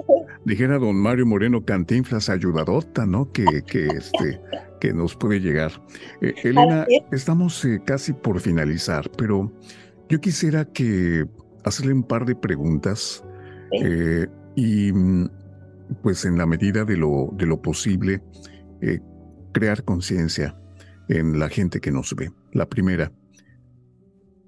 dijera 0.45 0.79
don 0.79 0.97
Mario 0.97 1.27
Moreno 1.27 1.65
Cantinflas 1.65 2.29
ayudadota, 2.29 3.05
¿no? 3.05 3.31
Que, 3.33 3.45
que, 3.67 3.87
este, 3.87 4.41
que 4.81 4.93
nos 4.93 5.17
puede 5.17 5.41
llegar. 5.41 5.73
Eh, 6.21 6.35
Elena, 6.45 6.87
estamos 7.11 7.65
eh, 7.65 7.81
casi 7.85 8.13
por 8.13 8.41
finalizar, 8.41 9.11
pero 9.17 9.53
yo 10.09 10.21
quisiera 10.21 10.65
que 10.65 11.27
hacerle 11.65 11.93
un 11.93 12.03
par 12.03 12.25
de 12.25 12.35
preguntas 12.35 13.25
eh, 13.73 14.27
y 14.55 14.93
mm, 14.93 15.29
pues 16.03 16.25
en 16.25 16.39
la 16.39 16.47
medida 16.47 16.85
de 16.85 16.97
lo, 16.97 17.31
de 17.33 17.47
lo 17.47 17.61
posible, 17.61 18.23
eh, 18.81 19.01
crear 19.53 19.85
conciencia 19.85 20.59
en 21.09 21.39
la 21.39 21.49
gente 21.49 21.81
que 21.81 21.91
nos 21.91 22.15
ve. 22.15 22.31
La 22.53 22.69
primera, 22.69 23.13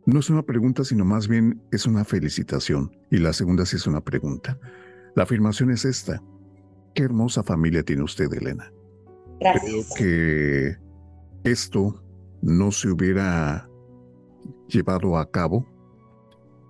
no 0.06 0.20
es 0.20 0.30
una 0.30 0.42
pregunta, 0.42 0.84
sino 0.84 1.04
más 1.04 1.28
bien 1.28 1.62
es 1.70 1.86
una 1.86 2.04
felicitación. 2.04 2.90
Y 3.10 3.18
la 3.18 3.32
segunda 3.32 3.64
sí 3.64 3.76
es 3.76 3.86
una 3.86 4.00
pregunta. 4.00 4.58
La 5.14 5.22
afirmación 5.24 5.70
es 5.70 5.84
esta. 5.84 6.22
Qué 6.94 7.04
hermosa 7.04 7.42
familia 7.42 7.82
tiene 7.82 8.02
usted, 8.02 8.32
Elena. 8.32 8.72
Gracias. 9.40 9.90
Creo 9.96 9.96
que 9.96 10.76
esto 11.44 12.02
no 12.42 12.70
se 12.72 12.88
hubiera 12.88 13.68
llevado 14.68 15.16
a 15.18 15.30
cabo 15.30 15.66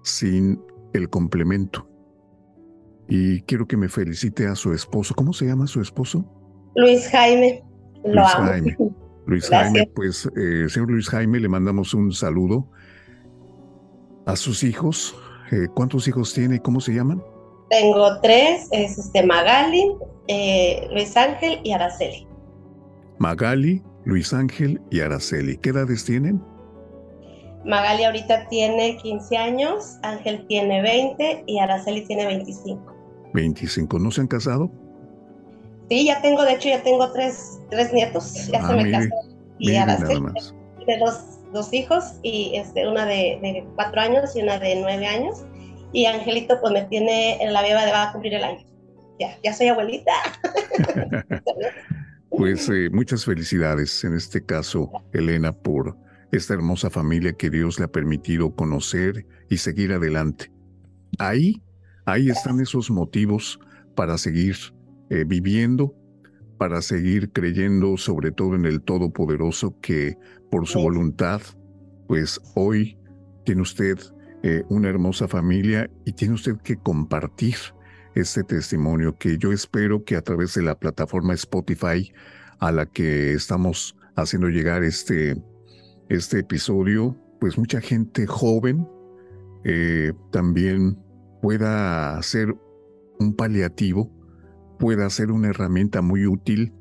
sin 0.02 0.60
el 0.92 1.08
complemento. 1.08 1.88
Y 3.08 3.42
quiero 3.42 3.66
que 3.66 3.76
me 3.76 3.88
felicite 3.88 4.46
a 4.46 4.54
su 4.54 4.72
esposo. 4.72 5.14
¿Cómo 5.14 5.32
se 5.32 5.46
llama 5.46 5.66
su 5.66 5.80
esposo? 5.80 6.24
Luis 6.76 7.08
Jaime. 7.08 7.64
Lo 8.04 8.14
Luis 8.14 8.34
amo. 8.34 8.46
Jaime. 8.46 8.76
Luis 9.26 9.48
Jaime, 9.48 9.88
pues, 9.94 10.28
eh, 10.36 10.68
señor 10.68 10.90
Luis 10.90 11.08
Jaime, 11.08 11.38
le 11.38 11.48
mandamos 11.48 11.94
un 11.94 12.12
saludo 12.12 12.68
a 14.26 14.34
sus 14.34 14.64
hijos. 14.64 15.14
Eh, 15.52 15.68
¿Cuántos 15.74 16.08
hijos 16.08 16.32
tiene 16.34 16.56
y 16.56 16.58
cómo 16.58 16.80
se 16.80 16.94
llaman? 16.94 17.22
Tengo 17.68 18.20
tres, 18.22 18.68
es 18.72 18.98
este 18.98 19.24
Magali, 19.24 19.92
eh, 20.26 20.88
Luis 20.92 21.16
Ángel 21.16 21.60
y 21.62 21.70
Araceli. 21.72 22.26
Magali, 23.18 23.82
Luis 24.04 24.32
Ángel 24.32 24.80
y 24.90 25.00
Araceli. 25.00 25.56
¿Qué 25.58 25.70
edades 25.70 26.04
tienen? 26.04 26.42
Magali 27.64 28.04
ahorita 28.04 28.48
tiene 28.48 28.96
15 28.96 29.36
años, 29.36 29.98
Ángel 30.02 30.46
tiene 30.46 30.80
20 30.82 31.44
y 31.46 31.58
Araceli 31.58 32.06
tiene 32.06 32.26
25. 32.26 32.94
25. 33.34 33.98
¿No 33.98 34.10
se 34.10 34.22
han 34.22 34.26
casado? 34.26 34.70
Sí, 35.88 36.06
ya 36.06 36.22
tengo, 36.22 36.42
de 36.44 36.54
hecho 36.54 36.68
ya 36.68 36.82
tengo 36.82 37.10
tres, 37.12 37.60
tres 37.70 37.92
nietos, 37.92 38.46
ya 38.48 38.60
Ah, 38.62 38.68
se 38.68 38.76
me 38.76 38.84
mire, 38.84 38.98
casaron. 38.98 39.18
Y 39.58 39.76
Araceli 39.76 40.20
tiene 40.84 41.04
dos, 41.04 41.40
dos 41.52 41.72
hijos, 41.72 42.04
y 42.22 42.52
este, 42.54 42.88
una 42.88 43.04
de, 43.06 43.38
de 43.42 43.66
cuatro 43.74 44.00
años 44.00 44.34
y 44.36 44.42
una 44.42 44.58
de 44.58 44.76
nueve 44.80 45.06
años. 45.06 45.44
Y 45.92 46.06
Angelito 46.06 46.60
pues 46.60 46.72
me 46.72 46.82
tiene 46.84 47.42
en 47.42 47.52
la 47.52 47.62
beba 47.62 47.84
de 47.84 47.90
va 47.92 48.08
a 48.08 48.12
cumplir 48.12 48.34
el 48.34 48.44
año. 48.44 48.64
Ya, 49.18 49.36
ya 49.42 49.52
soy 49.52 49.68
abuelita. 49.68 50.12
Pues 52.30 52.68
eh, 52.68 52.88
muchas 52.90 53.24
felicidades 53.24 54.04
en 54.04 54.14
este 54.14 54.42
caso, 54.42 54.90
Elena, 55.12 55.52
por 55.52 55.96
esta 56.32 56.54
hermosa 56.54 56.90
familia 56.90 57.32
que 57.32 57.50
Dios 57.50 57.78
le 57.78 57.86
ha 57.86 57.92
permitido 57.92 58.54
conocer 58.54 59.26
y 59.48 59.56
seguir 59.58 59.92
adelante. 59.92 60.52
Ahí, 61.18 61.62
ahí 62.04 62.30
están 62.30 62.60
esos 62.60 62.90
motivos 62.90 63.58
para 63.96 64.16
seguir 64.18 64.56
eh, 65.10 65.24
viviendo, 65.26 65.94
para 66.58 66.82
seguir 66.82 67.32
creyendo 67.32 67.96
sobre 67.96 68.30
todo 68.30 68.54
en 68.54 68.64
el 68.64 68.80
Todopoderoso 68.82 69.78
que 69.80 70.16
por 70.50 70.66
su 70.66 70.80
voluntad, 70.80 71.40
pues 72.06 72.40
hoy 72.54 72.98
tiene 73.44 73.62
usted 73.62 73.98
eh, 74.42 74.62
una 74.68 74.88
hermosa 74.88 75.26
familia 75.26 75.90
y 76.04 76.12
tiene 76.12 76.34
usted 76.34 76.56
que 76.58 76.76
compartir 76.76 77.56
este 78.14 78.42
testimonio 78.42 79.16
que 79.16 79.38
yo 79.38 79.52
espero 79.52 80.04
que 80.04 80.16
a 80.16 80.22
través 80.22 80.54
de 80.54 80.62
la 80.62 80.78
plataforma 80.78 81.34
Spotify 81.34 82.12
a 82.58 82.72
la 82.72 82.86
que 82.86 83.32
estamos 83.32 83.96
haciendo 84.16 84.48
llegar 84.48 84.82
este, 84.82 85.36
este 86.10 86.40
episodio, 86.40 87.16
pues 87.38 87.56
mucha 87.56 87.80
gente 87.80 88.26
joven 88.26 88.86
eh, 89.64 90.12
también 90.32 90.98
pueda 91.40 92.20
ser 92.22 92.54
un 93.20 93.34
paliativo, 93.36 94.10
pueda 94.78 95.08
ser 95.08 95.30
una 95.30 95.48
herramienta 95.48 96.02
muy 96.02 96.26
útil, 96.26 96.74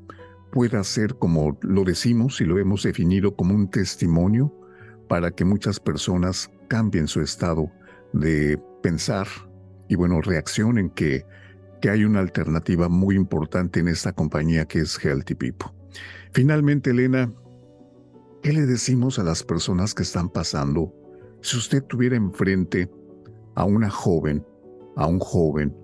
pueda 0.50 0.82
ser, 0.82 1.14
como 1.14 1.56
lo 1.62 1.84
decimos 1.84 2.40
y 2.40 2.44
lo 2.44 2.58
hemos 2.58 2.82
definido, 2.82 3.36
como 3.36 3.54
un 3.54 3.70
testimonio 3.70 4.52
para 5.08 5.30
que 5.30 5.44
muchas 5.44 5.78
personas 5.78 6.50
cambien 6.68 7.06
su 7.06 7.20
estado 7.20 7.70
de 8.12 8.60
pensar 8.82 9.28
y 9.88 9.94
bueno, 9.94 10.20
reaccionen 10.22 10.90
que, 10.90 11.24
que 11.80 11.88
hay 11.88 12.04
una 12.04 12.18
alternativa 12.18 12.88
muy 12.88 13.14
importante 13.14 13.78
en 13.78 13.86
esta 13.86 14.12
compañía 14.12 14.64
que 14.64 14.80
es 14.80 14.98
Healthy 14.98 15.36
People. 15.36 15.70
Finalmente, 16.32 16.90
Elena, 16.90 17.32
¿qué 18.42 18.52
le 18.52 18.66
decimos 18.66 19.18
a 19.18 19.22
las 19.22 19.42
personas 19.42 19.94
que 19.94 20.02
están 20.02 20.28
pasando 20.28 20.92
si 21.42 21.56
usted 21.56 21.82
tuviera 21.84 22.16
enfrente 22.16 22.90
a 23.54 23.64
una 23.64 23.90
joven, 23.90 24.44
a 24.96 25.06
un 25.06 25.18
joven, 25.18 25.74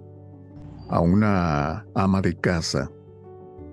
a 0.88 1.00
una 1.00 1.86
ama 1.94 2.20
de 2.20 2.34
casa, 2.34 2.90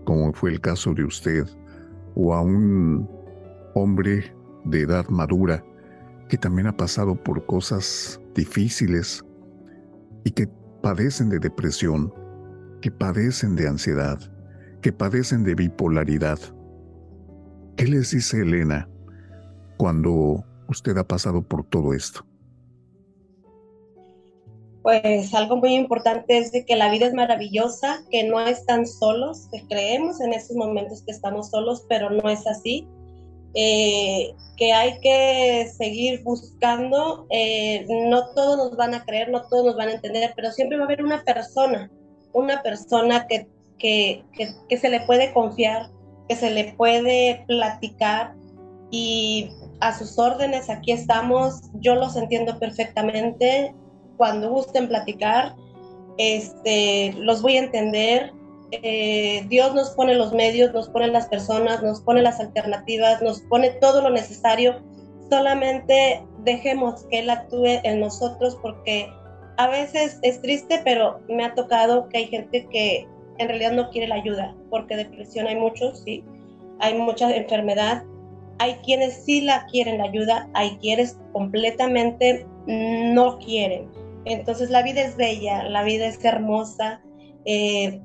como 0.06 0.34
fue 0.34 0.52
el 0.52 0.62
caso 0.62 0.94
de 0.94 1.04
usted, 1.04 1.46
o 2.16 2.34
a 2.34 2.42
un 2.42 3.10
hombre 3.76 4.36
de 4.66 4.82
edad 4.82 5.08
madura 5.10 5.64
que 6.30 6.38
también 6.38 6.68
ha 6.68 6.78
pasado 6.78 7.16
por 7.16 7.46
cosas 7.46 8.20
difíciles 8.36 9.24
y 10.24 10.32
que 10.32 10.48
padecen 10.82 11.30
de 11.30 11.40
depresión, 11.40 12.14
que 12.82 12.92
padecen 12.92 13.56
de 13.56 13.68
ansiedad, 13.68 14.20
que 14.82 14.92
padecen 14.92 15.44
de 15.44 15.56
bipolaridad. 15.56 16.40
¿Qué 17.76 17.86
les 17.86 18.12
dice 18.12 18.42
Elena 18.42 18.88
cuando 19.78 20.44
usted 20.70 20.98
ha 20.98 21.04
pasado 21.04 21.42
por 21.42 21.66
todo 21.66 21.94
esto? 21.94 22.26
Pues 24.84 25.34
algo 25.34 25.58
muy 25.58 25.74
importante 25.76 26.38
es 26.38 26.52
de 26.52 26.66
que 26.66 26.76
la 26.76 26.92
vida 26.92 27.08
es 27.08 27.14
maravillosa, 27.14 28.04
que 28.12 28.26
no 28.26 28.40
están 28.42 28.86
solos, 28.86 29.48
que 29.52 29.66
creemos 29.68 30.20
en 30.20 30.34
esos 30.34 30.58
momentos 30.58 31.04
que 31.04 31.12
estamos 31.12 31.50
solos, 31.50 31.86
pero 31.88 32.10
no 32.10 32.30
es 32.30 32.46
así. 32.46 32.88
Eh, 33.56 34.34
que 34.58 34.74
hay 34.74 35.00
que 35.00 35.72
seguir 35.78 36.24
buscando, 36.24 37.28
eh, 37.30 37.86
no 38.10 38.34
todos 38.34 38.58
nos 38.58 38.76
van 38.76 38.96
a 38.96 39.06
creer, 39.06 39.30
no 39.30 39.48
todos 39.48 39.66
nos 39.66 39.78
van 39.78 39.90
a 39.90 39.94
entender, 39.94 40.34
pero 40.36 40.52
siempre 40.52 40.78
va 40.78 40.84
a 40.84 40.86
haber 40.86 41.04
una 41.04 41.24
persona, 41.24 41.92
una 42.34 42.64
persona 42.64 43.28
que, 43.28 43.48
que, 43.78 44.24
que, 44.34 44.50
que 44.68 44.78
se 44.78 44.90
le 44.90 45.02
puede 45.02 45.34
confiar, 45.34 45.92
que 46.28 46.36
se 46.36 46.52
le 46.52 46.74
puede 46.74 47.44
platicar 47.48 48.34
y 48.92 49.50
a 49.80 49.98
sus 49.98 50.18
órdenes, 50.20 50.70
aquí 50.70 50.92
estamos, 50.92 51.62
yo 51.82 51.96
los 51.96 52.16
entiendo 52.16 52.60
perfectamente, 52.60 53.74
cuando 54.18 54.50
gusten 54.50 54.88
platicar, 54.88 55.56
este, 56.18 57.14
los 57.18 57.42
voy 57.42 57.58
a 57.58 57.64
entender. 57.64 58.32
Eh, 58.72 59.46
Dios 59.50 59.74
nos 59.76 59.92
pone 59.92 60.16
los 60.16 60.34
medios, 60.34 60.74
nos 60.74 60.90
pone 60.90 61.08
las 61.08 61.28
personas, 61.28 61.84
nos 61.84 62.02
pone 62.02 62.22
las 62.22 62.40
alternativas, 62.40 63.22
nos 63.22 63.42
pone 63.42 63.72
todo 63.82 64.02
lo 64.02 64.10
necesario. 64.10 64.82
Solamente 65.30 66.24
dejemos 66.44 67.04
que 67.10 67.20
Él 67.20 67.30
actúe 67.30 67.82
en 67.84 68.00
nosotros 68.00 68.58
porque 68.62 69.12
a 69.58 69.68
veces 69.68 70.20
es 70.22 70.42
triste, 70.42 70.82
pero 70.84 71.20
me 71.28 71.46
ha 71.46 71.54
tocado 71.54 72.08
que 72.10 72.20
hay 72.20 72.28
gente 72.28 72.68
que 72.70 73.08
en 73.44 73.50
realidad 73.50 73.72
no 73.74 73.90
quiere 73.90 74.08
la 74.08 74.16
ayuda, 74.16 74.56
porque 74.70 74.96
depresión 74.96 75.48
hay 75.48 75.56
muchos, 75.56 76.02
sí, 76.04 76.24
hay 76.80 76.96
mucha 76.96 77.34
enfermedad. 77.36 78.04
Hay 78.60 78.76
quienes 78.84 79.26
sí 79.26 79.42
la 79.42 79.66
quieren 79.66 79.98
la 79.98 80.06
ayuda, 80.06 80.50
hay 80.54 80.78
quienes 80.78 81.20
completamente 81.32 82.46
no 82.68 83.40
quieren. 83.40 83.90
Entonces 84.26 84.70
la 84.70 84.84
vida 84.84 85.02
es 85.02 85.18
bella, 85.18 85.64
la 85.64 85.84
vida 85.84 86.08
es 86.08 86.24
hermosa. 86.24 87.02
Eh, 87.46 88.00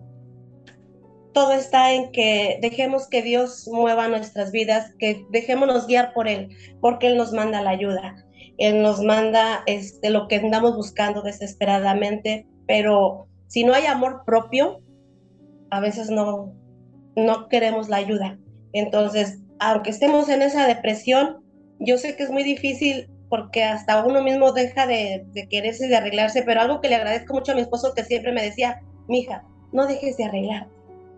todo 1.32 1.52
está 1.52 1.92
en 1.92 2.10
que 2.10 2.58
dejemos 2.62 3.08
que 3.08 3.22
Dios 3.22 3.68
mueva 3.70 4.08
nuestras 4.08 4.50
vidas, 4.50 4.92
que 4.98 5.24
dejémonos 5.30 5.86
guiar 5.86 6.12
por 6.12 6.26
Él, 6.26 6.48
porque 6.80 7.08
Él 7.08 7.16
nos 7.16 7.32
manda 7.32 7.62
la 7.62 7.70
ayuda. 7.70 8.16
Él 8.56 8.82
nos 8.82 9.00
manda 9.02 9.62
este, 9.66 10.10
lo 10.10 10.26
que 10.26 10.36
andamos 10.36 10.74
buscando 10.74 11.22
desesperadamente, 11.22 12.46
pero 12.66 13.28
si 13.46 13.62
no 13.62 13.74
hay 13.74 13.86
amor 13.86 14.22
propio, 14.26 14.80
a 15.70 15.80
veces 15.80 16.10
no, 16.10 16.52
no 17.16 17.48
queremos 17.48 17.88
la 17.88 17.96
ayuda. 17.96 18.38
Entonces, 18.72 19.38
aunque 19.58 19.90
estemos 19.90 20.28
en 20.28 20.42
esa 20.42 20.66
depresión, 20.66 21.38
yo 21.80 21.98
sé 21.98 22.16
que 22.16 22.24
es 22.24 22.30
muy 22.30 22.44
difícil 22.44 23.08
porque 23.28 23.64
hasta 23.64 24.04
uno 24.04 24.22
mismo 24.22 24.52
deja 24.52 24.86
de, 24.86 25.26
quererse, 25.50 25.88
de 25.88 25.96
arreglarse, 25.96 26.42
pero 26.42 26.60
algo 26.60 26.80
que 26.80 26.88
le 26.88 26.96
agradezco 26.96 27.34
mucho 27.34 27.52
a 27.52 27.54
mi 27.54 27.60
esposo 27.60 27.92
que 27.94 28.04
siempre 28.04 28.32
me 28.32 28.42
decía, 28.42 28.80
mija, 29.06 29.44
no 29.72 29.86
dejes 29.86 30.16
de 30.16 30.24
arreglarte, 30.24 30.70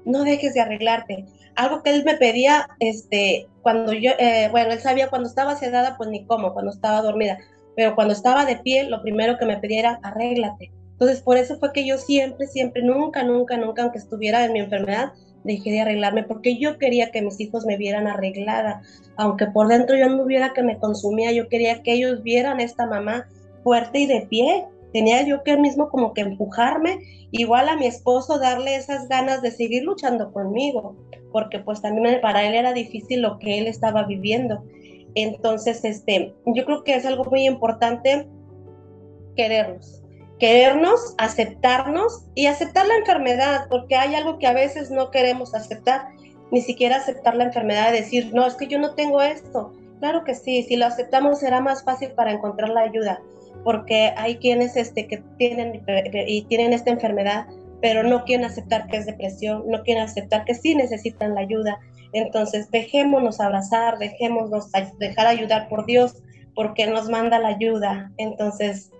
no 0.04 0.24
dejes 0.24 0.54
de 0.54 0.60
arreglarte. 0.60 1.24
Algo 1.54 1.82
que 1.82 1.90
él 1.90 2.04
me 2.04 2.16
pedía, 2.16 2.68
este, 2.80 3.46
cuando 3.62 3.92
yo, 3.92 4.12
eh, 4.18 4.48
bueno, 4.50 4.72
él 4.72 4.80
sabía 4.80 5.08
cuando 5.08 5.28
estaba 5.28 5.56
sedada, 5.56 5.96
pues 5.96 6.10
ni 6.10 6.24
cómo, 6.24 6.52
cuando 6.52 6.72
estaba 6.72 7.02
dormida, 7.02 7.38
pero 7.76 7.94
cuando 7.94 8.12
estaba 8.12 8.44
de 8.44 8.56
pie, 8.56 8.84
lo 8.84 9.02
primero 9.02 9.38
que 9.38 9.46
me 9.46 9.58
pedía 9.58 9.80
era, 9.80 10.00
arréglate. 10.02 10.72
Entonces, 11.00 11.22
por 11.22 11.38
eso 11.38 11.58
fue 11.58 11.72
que 11.72 11.86
yo 11.86 11.96
siempre, 11.96 12.46
siempre, 12.46 12.82
nunca, 12.82 13.22
nunca, 13.22 13.56
nunca, 13.56 13.82
aunque 13.82 13.96
estuviera 13.96 14.44
en 14.44 14.52
mi 14.52 14.60
enfermedad, 14.60 15.14
dejé 15.44 15.70
de 15.70 15.80
arreglarme 15.80 16.24
porque 16.24 16.58
yo 16.58 16.76
quería 16.76 17.10
que 17.10 17.22
mis 17.22 17.40
hijos 17.40 17.64
me 17.64 17.78
vieran 17.78 18.06
arreglada, 18.06 18.82
aunque 19.16 19.46
por 19.46 19.68
dentro 19.68 19.96
yo 19.96 20.10
no 20.10 20.22
hubiera 20.22 20.52
que 20.52 20.62
me 20.62 20.78
consumía, 20.78 21.32
yo 21.32 21.48
quería 21.48 21.82
que 21.82 21.94
ellos 21.94 22.22
vieran 22.22 22.60
esta 22.60 22.84
mamá 22.86 23.26
fuerte 23.64 24.00
y 24.00 24.06
de 24.06 24.26
pie, 24.28 24.66
tenía 24.92 25.22
yo 25.22 25.42
que 25.42 25.56
mismo 25.56 25.88
como 25.88 26.12
que 26.12 26.20
empujarme, 26.20 26.98
igual 27.30 27.70
a 27.70 27.76
mi 27.76 27.86
esposo 27.86 28.38
darle 28.38 28.76
esas 28.76 29.08
ganas 29.08 29.40
de 29.40 29.52
seguir 29.52 29.84
luchando 29.84 30.30
conmigo, 30.34 30.96
porque 31.32 31.60
pues 31.60 31.80
también 31.80 32.20
para 32.20 32.46
él 32.46 32.54
era 32.54 32.74
difícil 32.74 33.22
lo 33.22 33.38
que 33.38 33.58
él 33.58 33.68
estaba 33.68 34.02
viviendo. 34.02 34.62
Entonces, 35.14 35.82
este, 35.82 36.34
yo 36.44 36.66
creo 36.66 36.84
que 36.84 36.94
es 36.94 37.06
algo 37.06 37.24
muy 37.24 37.46
importante 37.46 38.28
querernos, 39.34 39.99
querernos, 40.40 41.14
aceptarnos 41.18 42.24
y 42.34 42.46
aceptar 42.46 42.86
la 42.86 42.96
enfermedad, 42.96 43.66
porque 43.68 43.94
hay 43.94 44.14
algo 44.14 44.38
que 44.38 44.46
a 44.46 44.52
veces 44.52 44.90
no 44.90 45.10
queremos 45.10 45.54
aceptar, 45.54 46.08
ni 46.50 46.62
siquiera 46.62 46.96
aceptar 46.96 47.36
la 47.36 47.44
enfermedad, 47.44 47.92
de 47.92 48.00
decir, 48.00 48.30
no, 48.34 48.46
es 48.46 48.56
que 48.56 48.66
yo 48.66 48.78
no 48.78 48.94
tengo 48.94 49.22
esto. 49.22 49.72
Claro 50.00 50.24
que 50.24 50.34
sí, 50.34 50.62
si 50.62 50.76
lo 50.76 50.86
aceptamos 50.86 51.40
será 51.40 51.60
más 51.60 51.84
fácil 51.84 52.10
para 52.12 52.32
encontrar 52.32 52.70
la 52.70 52.80
ayuda, 52.80 53.20
porque 53.62 54.12
hay 54.16 54.38
quienes 54.38 54.76
este, 54.76 55.06
que 55.06 55.22
tienen 55.36 55.84
y 56.26 56.42
tienen 56.42 56.72
esta 56.72 56.90
enfermedad, 56.90 57.46
pero 57.82 58.02
no 58.02 58.24
quieren 58.24 58.46
aceptar 58.46 58.88
que 58.88 58.96
es 58.96 59.06
depresión, 59.06 59.64
no 59.68 59.82
quieren 59.82 60.02
aceptar 60.04 60.44
que 60.44 60.54
sí 60.54 60.74
necesitan 60.74 61.34
la 61.34 61.42
ayuda. 61.42 61.78
Entonces, 62.12 62.70
dejémonos 62.70 63.40
abrazar, 63.40 63.98
dejémonos 63.98 64.70
dejar 64.98 65.26
ayudar 65.26 65.68
por 65.68 65.86
Dios, 65.86 66.16
porque 66.54 66.86
nos 66.86 67.08
manda 67.08 67.38
la 67.38 67.48
ayuda. 67.48 68.10
Entonces, 68.16 68.90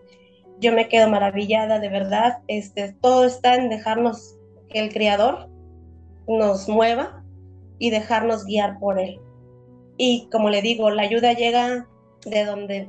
yo 0.61 0.73
me 0.73 0.89
quedo 0.89 1.09
maravillada, 1.09 1.79
de 1.79 1.89
verdad. 1.89 2.39
Este, 2.49 2.95
todo 3.01 3.25
está 3.25 3.55
en 3.55 3.69
dejarnos 3.69 4.37
que 4.69 4.81
el 4.81 4.93
Creador 4.93 5.49
nos 6.29 6.69
mueva 6.69 7.25
y 7.79 7.91
dejarnos 7.91 8.45
guiar 8.45 8.79
por 8.79 8.99
Él. 8.99 9.19
Y 9.97 10.29
como 10.31 10.51
le 10.51 10.63
digo, 10.63 10.91
la 10.91 11.03
ayuda 11.03 11.33
llega 11.33 11.87
de 12.25 12.45
donde 12.45 12.89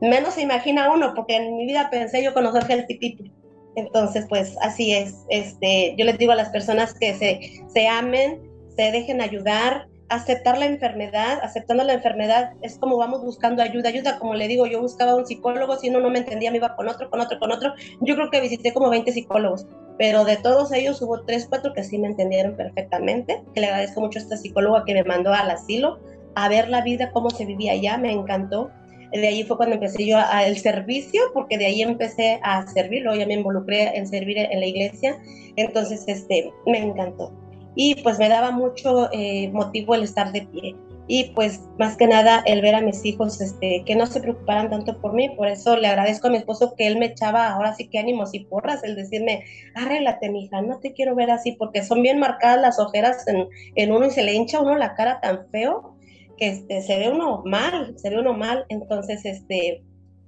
menos 0.00 0.34
se 0.34 0.42
imagina 0.42 0.92
uno, 0.92 1.14
porque 1.14 1.36
en 1.36 1.56
mi 1.56 1.66
vida 1.66 1.88
pensé 1.90 2.22
yo 2.22 2.34
conocer 2.34 2.64
Healthy 2.68 2.98
People. 2.98 3.32
Entonces, 3.76 4.26
pues 4.28 4.56
así 4.60 4.92
es. 4.92 5.24
Este, 5.30 5.94
yo 5.96 6.04
les 6.04 6.18
digo 6.18 6.32
a 6.32 6.36
las 6.36 6.50
personas 6.50 6.92
que 6.94 7.14
se, 7.14 7.64
se 7.72 7.88
amen, 7.88 8.40
se 8.76 8.90
dejen 8.90 9.20
ayudar, 9.20 9.86
aceptar 10.12 10.58
la 10.58 10.66
enfermedad, 10.66 11.38
aceptando 11.42 11.84
la 11.84 11.94
enfermedad 11.94 12.52
es 12.60 12.78
como 12.78 12.98
vamos 12.98 13.24
buscando 13.24 13.62
ayuda, 13.62 13.88
ayuda, 13.88 14.18
como 14.18 14.34
le 14.34 14.46
digo, 14.46 14.66
yo 14.66 14.80
buscaba 14.80 15.14
un 15.14 15.26
psicólogo, 15.26 15.76
si 15.78 15.88
uno 15.88 16.00
no 16.00 16.10
me 16.10 16.18
entendía 16.18 16.50
me 16.50 16.58
iba 16.58 16.76
con 16.76 16.86
otro, 16.88 17.08
con 17.08 17.20
otro, 17.20 17.38
con 17.38 17.50
otro, 17.50 17.72
yo 18.00 18.14
creo 18.14 18.30
que 18.30 18.40
visité 18.40 18.74
como 18.74 18.90
20 18.90 19.10
psicólogos, 19.10 19.66
pero 19.98 20.24
de 20.24 20.36
todos 20.36 20.70
ellos 20.72 21.00
hubo 21.00 21.22
3, 21.22 21.46
4 21.48 21.72
que 21.72 21.82
sí 21.82 21.98
me 21.98 22.08
entendieron 22.08 22.56
perfectamente, 22.56 23.42
que 23.54 23.60
le 23.60 23.68
agradezco 23.68 24.02
mucho 24.02 24.18
a 24.18 24.22
esta 24.22 24.36
psicóloga 24.36 24.84
que 24.84 24.92
me 24.92 25.04
mandó 25.04 25.32
al 25.32 25.50
asilo 25.50 25.98
a 26.34 26.48
ver 26.48 26.68
la 26.68 26.82
vida, 26.82 27.10
cómo 27.12 27.30
se 27.30 27.46
vivía 27.46 27.72
allá, 27.72 27.96
me 27.96 28.12
encantó, 28.12 28.70
de 29.12 29.26
ahí 29.26 29.44
fue 29.44 29.56
cuando 29.56 29.76
empecé 29.76 30.06
yo 30.06 30.18
al 30.18 30.56
servicio, 30.58 31.22
porque 31.32 31.56
de 31.56 31.66
ahí 31.66 31.82
empecé 31.82 32.38
a 32.42 32.66
servir, 32.66 33.02
luego 33.02 33.18
ya 33.18 33.26
me 33.26 33.34
involucré 33.34 33.96
en 33.96 34.06
servir 34.06 34.36
en 34.38 34.60
la 34.60 34.66
iglesia, 34.66 35.18
entonces 35.56 36.04
este, 36.06 36.52
me 36.66 36.78
encantó 36.78 37.32
y 37.74 37.96
pues 38.02 38.18
me 38.18 38.28
daba 38.28 38.50
mucho 38.50 39.10
eh, 39.12 39.50
motivo 39.52 39.94
el 39.94 40.02
estar 40.02 40.32
de 40.32 40.42
pie. 40.42 40.76
Y 41.08 41.30
pues 41.34 41.60
más 41.78 41.96
que 41.96 42.06
nada 42.06 42.42
el 42.46 42.62
ver 42.62 42.74
a 42.74 42.80
mis 42.80 43.04
hijos 43.04 43.40
este, 43.40 43.82
que 43.84 43.96
no 43.96 44.06
se 44.06 44.20
preocuparan 44.20 44.70
tanto 44.70 45.00
por 45.00 45.12
mí, 45.12 45.30
por 45.30 45.48
eso 45.48 45.76
le 45.76 45.88
agradezco 45.88 46.28
a 46.28 46.30
mi 46.30 46.36
esposo 46.36 46.74
que 46.76 46.86
él 46.86 46.96
me 46.96 47.06
echaba 47.06 47.48
ahora 47.48 47.74
sí 47.74 47.88
que 47.88 47.98
ánimos 47.98 48.32
y 48.34 48.40
porras, 48.44 48.84
el 48.84 48.94
decirme, 48.94 49.44
arréglate 49.74 50.30
hija, 50.34 50.62
no 50.62 50.78
te 50.78 50.92
quiero 50.92 51.14
ver 51.14 51.30
así 51.30 51.52
porque 51.52 51.82
son 51.82 52.02
bien 52.02 52.18
marcadas 52.18 52.60
las 52.60 52.78
ojeras 52.78 53.26
en, 53.26 53.48
en 53.74 53.92
uno 53.92 54.06
y 54.06 54.10
se 54.10 54.22
le 54.22 54.32
hincha 54.32 54.60
uno 54.60 54.76
la 54.76 54.94
cara 54.94 55.20
tan 55.20 55.48
feo 55.50 55.96
que 56.36 56.48
este, 56.48 56.82
se 56.82 56.98
ve 56.98 57.10
uno 57.10 57.42
mal, 57.44 57.98
se 57.98 58.08
ve 58.08 58.20
uno 58.20 58.32
mal, 58.32 58.64
entonces 58.68 59.24
este, 59.24 59.82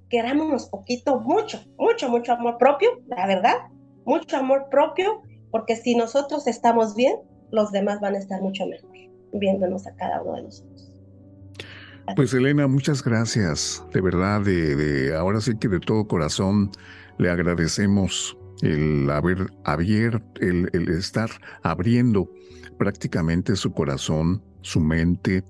querámonos 0.08 0.68
poquito, 0.68 1.20
mucho, 1.20 1.60
mucho, 1.78 2.08
mucho 2.08 2.32
amor 2.32 2.58
propio, 2.58 2.90
la 3.06 3.26
verdad, 3.26 3.56
mucho 4.04 4.36
amor 4.36 4.68
propio, 4.70 5.22
porque 5.50 5.76
si 5.76 5.94
nosotros 5.94 6.46
estamos 6.46 6.94
bien, 6.94 7.16
los 7.54 7.70
demás 7.72 8.00
van 8.00 8.14
a 8.14 8.18
estar 8.18 8.42
mucho 8.42 8.66
mejor 8.66 8.90
viéndonos 9.32 9.86
a 9.86 9.94
cada 9.94 10.22
uno 10.22 10.36
de 10.36 10.42
nosotros. 10.42 10.90
Pues 12.16 12.34
Elena, 12.34 12.66
muchas 12.66 13.02
gracias. 13.02 13.84
De 13.92 14.00
verdad, 14.00 14.42
de, 14.42 15.14
ahora 15.16 15.40
sí 15.40 15.56
que 15.58 15.68
de 15.68 15.80
todo 15.80 16.06
corazón 16.06 16.70
le 17.18 17.30
agradecemos 17.30 18.36
el 18.60 19.08
haber 19.10 19.46
abierto, 19.64 20.40
el, 20.40 20.68
estar 20.90 21.30
abriendo 21.62 22.30
prácticamente 22.78 23.56
su 23.56 23.72
corazón, 23.72 24.42
su 24.60 24.80
mente. 24.80 25.44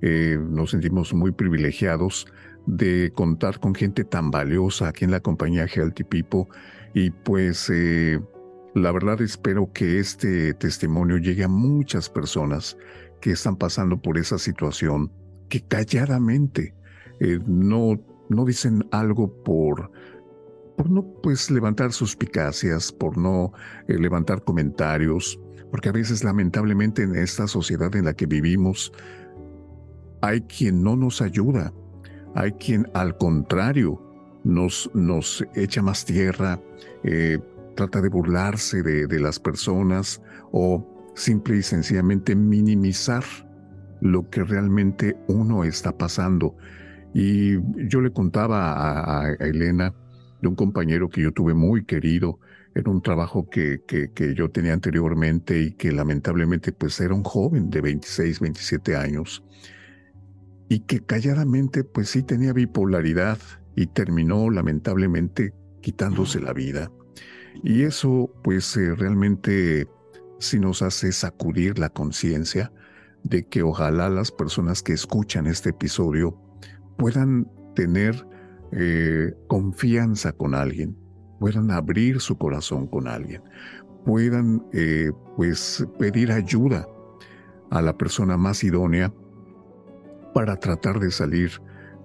Eh, 0.00 0.38
nos 0.40 0.70
sentimos 0.70 1.12
muy 1.12 1.32
privilegiados 1.32 2.26
de 2.66 3.12
contar 3.14 3.60
con 3.60 3.74
gente 3.74 4.04
tan 4.04 4.30
valiosa 4.30 4.88
aquí 4.88 5.04
en 5.04 5.10
la 5.10 5.20
compañía 5.20 5.66
Healthy 5.66 6.04
People. 6.04 6.46
Y 6.94 7.10
pues 7.10 7.70
eh, 7.70 8.18
la 8.74 8.92
verdad 8.92 9.20
espero 9.20 9.72
que 9.72 9.98
este 9.98 10.54
testimonio 10.54 11.18
llegue 11.18 11.44
a 11.44 11.48
muchas 11.48 12.08
personas 12.08 12.76
que 13.20 13.32
están 13.32 13.56
pasando 13.56 14.00
por 14.00 14.18
esa 14.18 14.38
situación, 14.38 15.10
que 15.48 15.62
calladamente 15.62 16.74
eh, 17.20 17.38
no, 17.46 18.00
no 18.28 18.44
dicen 18.44 18.86
algo 18.90 19.32
por, 19.42 19.90
por 20.76 20.90
no 20.90 21.02
pues 21.22 21.50
levantar 21.50 21.92
suspicacias, 21.92 22.92
por 22.92 23.16
no 23.16 23.52
eh, 23.88 23.98
levantar 23.98 24.44
comentarios, 24.44 25.40
porque 25.70 25.88
a 25.88 25.92
veces 25.92 26.22
lamentablemente 26.22 27.02
en 27.02 27.16
esta 27.16 27.46
sociedad 27.46 27.94
en 27.96 28.04
la 28.04 28.14
que 28.14 28.26
vivimos 28.26 28.92
hay 30.20 30.42
quien 30.42 30.82
no 30.82 30.96
nos 30.96 31.22
ayuda, 31.22 31.72
hay 32.34 32.52
quien 32.52 32.88
al 32.94 33.16
contrario 33.16 34.00
nos, 34.44 34.90
nos 34.94 35.44
echa 35.54 35.82
más 35.82 36.04
tierra, 36.04 36.60
eh, 37.02 37.38
trata 37.78 38.02
de 38.02 38.08
burlarse 38.08 38.82
de, 38.82 39.20
las 39.20 39.38
personas 39.38 40.20
o 40.50 41.12
simple 41.14 41.58
y 41.58 41.62
sencillamente 41.62 42.34
minimizar 42.34 43.22
lo 44.00 44.28
que 44.30 44.42
realmente 44.42 45.16
uno 45.28 45.62
está 45.62 45.96
pasando. 45.96 46.56
Y 47.14 47.52
yo 47.88 48.00
le 48.00 48.10
contaba 48.10 49.22
a, 49.22 49.32
Elena 49.34 49.94
de 50.42 50.48
un 50.48 50.56
compañero 50.56 51.08
que 51.08 51.22
yo 51.22 51.30
tuve 51.32 51.54
muy 51.54 51.84
querido 51.84 52.40
en 52.74 52.88
un 52.88 53.00
trabajo 53.00 53.48
que, 53.48 53.80
que, 53.86 54.10
que, 54.10 54.34
yo 54.34 54.50
tenía 54.50 54.72
anteriormente 54.72 55.60
y 55.60 55.72
que 55.72 55.92
lamentablemente 55.92 56.72
pues 56.72 57.00
era 57.00 57.14
un 57.14 57.22
joven 57.22 57.70
de 57.70 57.80
26, 57.80 58.40
27 58.40 58.96
años 58.96 59.44
y 60.68 60.80
que 60.80 60.98
calladamente 60.98 61.84
pues 61.84 62.10
sí 62.10 62.24
tenía 62.24 62.52
bipolaridad 62.52 63.38
y 63.76 63.86
terminó 63.86 64.50
lamentablemente 64.50 65.54
quitándose 65.80 66.40
la 66.40 66.52
vida. 66.52 66.90
Y 67.62 67.82
eso 67.82 68.30
pues 68.42 68.76
eh, 68.76 68.94
realmente 68.94 69.88
sí 70.38 70.58
nos 70.58 70.82
hace 70.82 71.12
sacudir 71.12 71.78
la 71.78 71.88
conciencia 71.88 72.72
de 73.24 73.46
que 73.46 73.62
ojalá 73.62 74.08
las 74.08 74.30
personas 74.30 74.82
que 74.82 74.92
escuchan 74.92 75.46
este 75.46 75.70
episodio 75.70 76.40
puedan 76.96 77.50
tener 77.74 78.26
eh, 78.72 79.34
confianza 79.48 80.32
con 80.32 80.54
alguien, 80.54 80.96
puedan 81.40 81.70
abrir 81.70 82.20
su 82.20 82.36
corazón 82.38 82.86
con 82.86 83.08
alguien, 83.08 83.42
puedan 84.04 84.64
eh, 84.72 85.10
pues 85.36 85.86
pedir 85.98 86.32
ayuda 86.32 86.86
a 87.70 87.82
la 87.82 87.96
persona 87.96 88.36
más 88.36 88.62
idónea 88.64 89.12
para 90.34 90.56
tratar 90.56 91.00
de 91.00 91.10
salir 91.10 91.50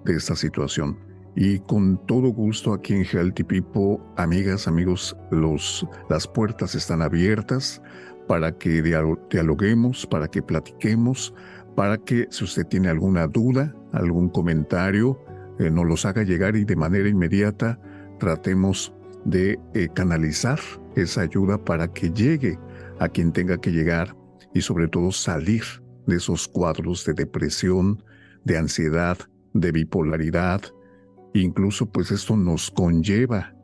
de 0.04 0.16
esta 0.16 0.36
situación. 0.36 0.98
Y 1.36 1.58
con 1.60 1.98
todo 2.06 2.28
gusto 2.28 2.72
aquí 2.72 2.94
en 2.94 3.04
Healthy 3.04 3.44
People, 3.44 3.98
amigas, 4.16 4.68
amigos, 4.68 5.16
los, 5.30 5.86
las 6.08 6.28
puertas 6.28 6.74
están 6.74 7.02
abiertas 7.02 7.82
para 8.28 8.56
que 8.56 8.82
dialoguemos, 8.82 10.06
para 10.06 10.28
que 10.28 10.42
platiquemos, 10.42 11.34
para 11.74 11.98
que 11.98 12.26
si 12.30 12.44
usted 12.44 12.66
tiene 12.66 12.88
alguna 12.88 13.26
duda, 13.26 13.74
algún 13.92 14.28
comentario, 14.28 15.20
eh, 15.58 15.70
nos 15.70 15.86
los 15.86 16.06
haga 16.06 16.22
llegar 16.22 16.56
y 16.56 16.64
de 16.64 16.76
manera 16.76 17.08
inmediata 17.08 17.80
tratemos 18.18 18.92
de 19.24 19.58
eh, 19.74 19.88
canalizar 19.94 20.60
esa 20.94 21.22
ayuda 21.22 21.58
para 21.58 21.92
que 21.92 22.10
llegue 22.10 22.58
a 23.00 23.08
quien 23.08 23.32
tenga 23.32 23.60
que 23.60 23.72
llegar 23.72 24.16
y 24.52 24.60
sobre 24.60 24.88
todo 24.88 25.10
salir 25.10 25.64
de 26.06 26.16
esos 26.16 26.46
cuadros 26.46 27.04
de 27.04 27.14
depresión, 27.14 28.02
de 28.44 28.58
ansiedad, 28.58 29.18
de 29.52 29.72
bipolaridad, 29.72 30.60
Incluso 31.34 31.86
pues 31.86 32.10
esto 32.12 32.36
nos 32.36 32.70
conlleva 32.70 33.54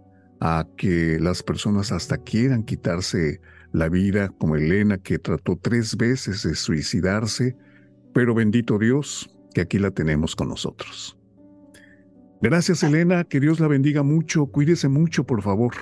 a 0.40 0.66
que 0.76 1.18
las 1.20 1.42
personas 1.42 1.92
hasta 1.92 2.18
quieran 2.18 2.64
quitarse 2.64 3.40
la 3.72 3.88
vida, 3.88 4.30
como 4.38 4.56
Elena 4.56 4.98
que 4.98 5.18
trató 5.18 5.56
tres 5.56 5.96
veces 5.96 6.42
de 6.42 6.56
suicidarse, 6.56 7.56
pero 8.12 8.34
bendito 8.34 8.78
Dios 8.78 9.30
que 9.54 9.60
aquí 9.60 9.78
la 9.78 9.92
tenemos 9.92 10.34
con 10.34 10.48
nosotros. 10.48 11.16
Gracias 12.42 12.82
Elena, 12.82 13.22
que 13.24 13.38
Dios 13.38 13.60
la 13.60 13.68
bendiga 13.68 14.02
mucho, 14.02 14.46
cuídese 14.46 14.88
mucho 14.88 15.24
por 15.24 15.42
favor. 15.42 15.74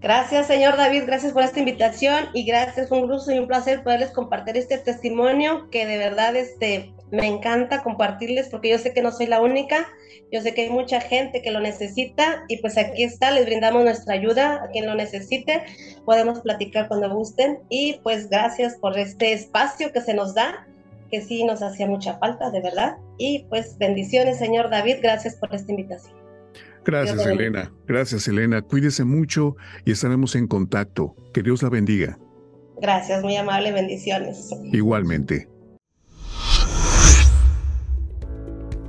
Gracias, 0.00 0.46
señor 0.46 0.76
David, 0.76 1.02
gracias 1.06 1.32
por 1.32 1.42
esta 1.42 1.58
invitación 1.58 2.24
y 2.32 2.44
gracias, 2.46 2.90
un 2.90 3.06
gusto 3.06 3.30
y 3.30 3.38
un 3.38 3.46
placer 3.46 3.84
poderles 3.84 4.10
compartir 4.10 4.56
este 4.56 4.78
testimonio 4.78 5.68
que 5.70 5.86
de 5.86 5.98
verdad 5.98 6.34
este, 6.34 6.94
me 7.10 7.26
encanta 7.26 7.82
compartirles 7.82 8.48
porque 8.48 8.70
yo 8.70 8.78
sé 8.78 8.92
que 8.92 9.02
no 9.02 9.12
soy 9.12 9.26
la 9.26 9.40
única, 9.40 9.88
yo 10.32 10.40
sé 10.40 10.54
que 10.54 10.62
hay 10.62 10.70
mucha 10.70 11.00
gente 11.00 11.42
que 11.42 11.50
lo 11.50 11.60
necesita 11.60 12.44
y 12.48 12.58
pues 12.58 12.78
aquí 12.78 13.02
está, 13.02 13.30
les 13.30 13.46
brindamos 13.46 13.84
nuestra 13.84 14.14
ayuda 14.14 14.62
a 14.64 14.68
quien 14.68 14.86
lo 14.86 14.94
necesite, 14.94 15.62
podemos 16.04 16.40
platicar 16.40 16.88
cuando 16.88 17.12
gusten 17.12 17.58
y 17.68 18.00
pues 18.02 18.28
gracias 18.28 18.76
por 18.76 18.98
este 18.98 19.32
espacio 19.32 19.92
que 19.92 20.00
se 20.00 20.14
nos 20.14 20.34
da, 20.34 20.66
que 21.10 21.20
sí 21.20 21.44
nos 21.44 21.62
hacía 21.62 21.86
mucha 21.86 22.18
falta, 22.18 22.50
de 22.50 22.60
verdad, 22.60 22.96
y 23.18 23.44
pues 23.48 23.76
bendiciones, 23.78 24.38
señor 24.38 24.70
David, 24.70 24.96
gracias 25.02 25.34
por 25.34 25.54
esta 25.54 25.70
invitación. 25.72 26.20
Gracias, 26.84 27.26
Elena. 27.26 27.70
Gracias, 27.86 28.26
Elena. 28.26 28.62
Cuídese 28.62 29.04
mucho 29.04 29.54
y 29.84 29.92
estaremos 29.92 30.34
en 30.34 30.46
contacto. 30.46 31.14
Que 31.34 31.42
Dios 31.42 31.62
la 31.62 31.68
bendiga. 31.68 32.18
Gracias, 32.80 33.22
muy 33.22 33.36
amable, 33.36 33.72
bendiciones. 33.72 34.50
Igualmente. 34.72 35.46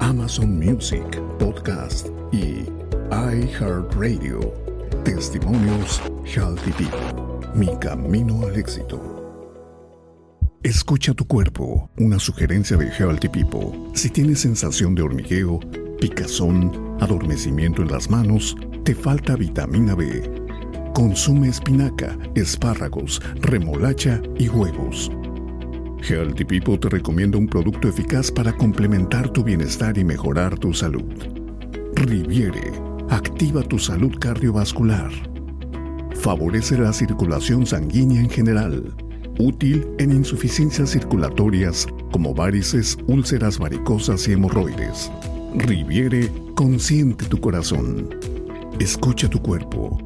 Amazon 0.00 0.58
Music 0.58 1.04
Podcast 1.38 2.08
y 2.32 2.64
iHeartRadio. 3.10 4.40
Testimonios 5.04 6.00
Healthy 6.24 6.72
People, 6.72 7.48
mi 7.54 7.68
camino 7.78 8.46
al 8.46 8.56
éxito. 8.56 8.98
Escucha 10.62 11.12
tu 11.12 11.26
cuerpo, 11.26 11.90
una 11.98 12.18
sugerencia 12.18 12.76
de 12.76 12.88
Healthy 12.88 13.28
People. 13.28 13.78
Si 13.94 14.08
tienes 14.08 14.40
sensación 14.40 14.94
de 14.94 15.02
hormigueo, 15.02 15.60
picazón, 16.00 16.96
adormecimiento 17.00 17.82
en 17.82 17.92
las 17.92 18.08
manos, 18.08 18.56
te 18.84 18.94
falta 18.94 19.36
vitamina 19.36 19.94
B. 19.94 20.22
Consume 20.94 21.48
espinaca, 21.48 22.18
espárragos, 22.34 23.20
remolacha 23.36 24.20
y 24.38 24.48
huevos. 24.48 25.10
Healthy 26.02 26.44
People 26.44 26.78
te 26.78 26.88
recomienda 26.88 27.38
un 27.38 27.46
producto 27.46 27.88
eficaz 27.88 28.30
para 28.30 28.52
complementar 28.52 29.28
tu 29.30 29.44
bienestar 29.44 29.96
y 29.98 30.04
mejorar 30.04 30.58
tu 30.58 30.72
salud. 30.72 31.12
Riviere 31.94 32.72
activa 33.10 33.62
tu 33.62 33.78
salud 33.78 34.12
cardiovascular. 34.18 35.10
Favorece 36.14 36.78
la 36.78 36.92
circulación 36.92 37.66
sanguínea 37.66 38.20
en 38.20 38.30
general. 38.30 38.94
Útil 39.38 39.86
en 39.98 40.12
insuficiencias 40.12 40.90
circulatorias 40.90 41.86
como 42.12 42.34
varices, 42.34 42.96
úlceras 43.06 43.58
varicosas 43.58 44.26
y 44.28 44.32
hemorroides. 44.32 45.10
Riviere 45.54 46.30
consiente 46.54 47.24
tu 47.26 47.40
corazón. 47.40 48.08
Escucha 48.78 49.28
tu 49.28 49.40
cuerpo. 49.40 49.98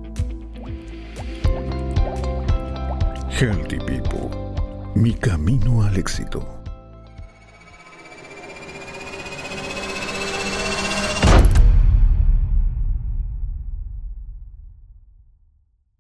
Healthy 3.31 3.79
People. 3.79 4.44
Mi 4.95 5.13
camino 5.13 5.83
al 5.83 5.97
éxito. 5.97 6.54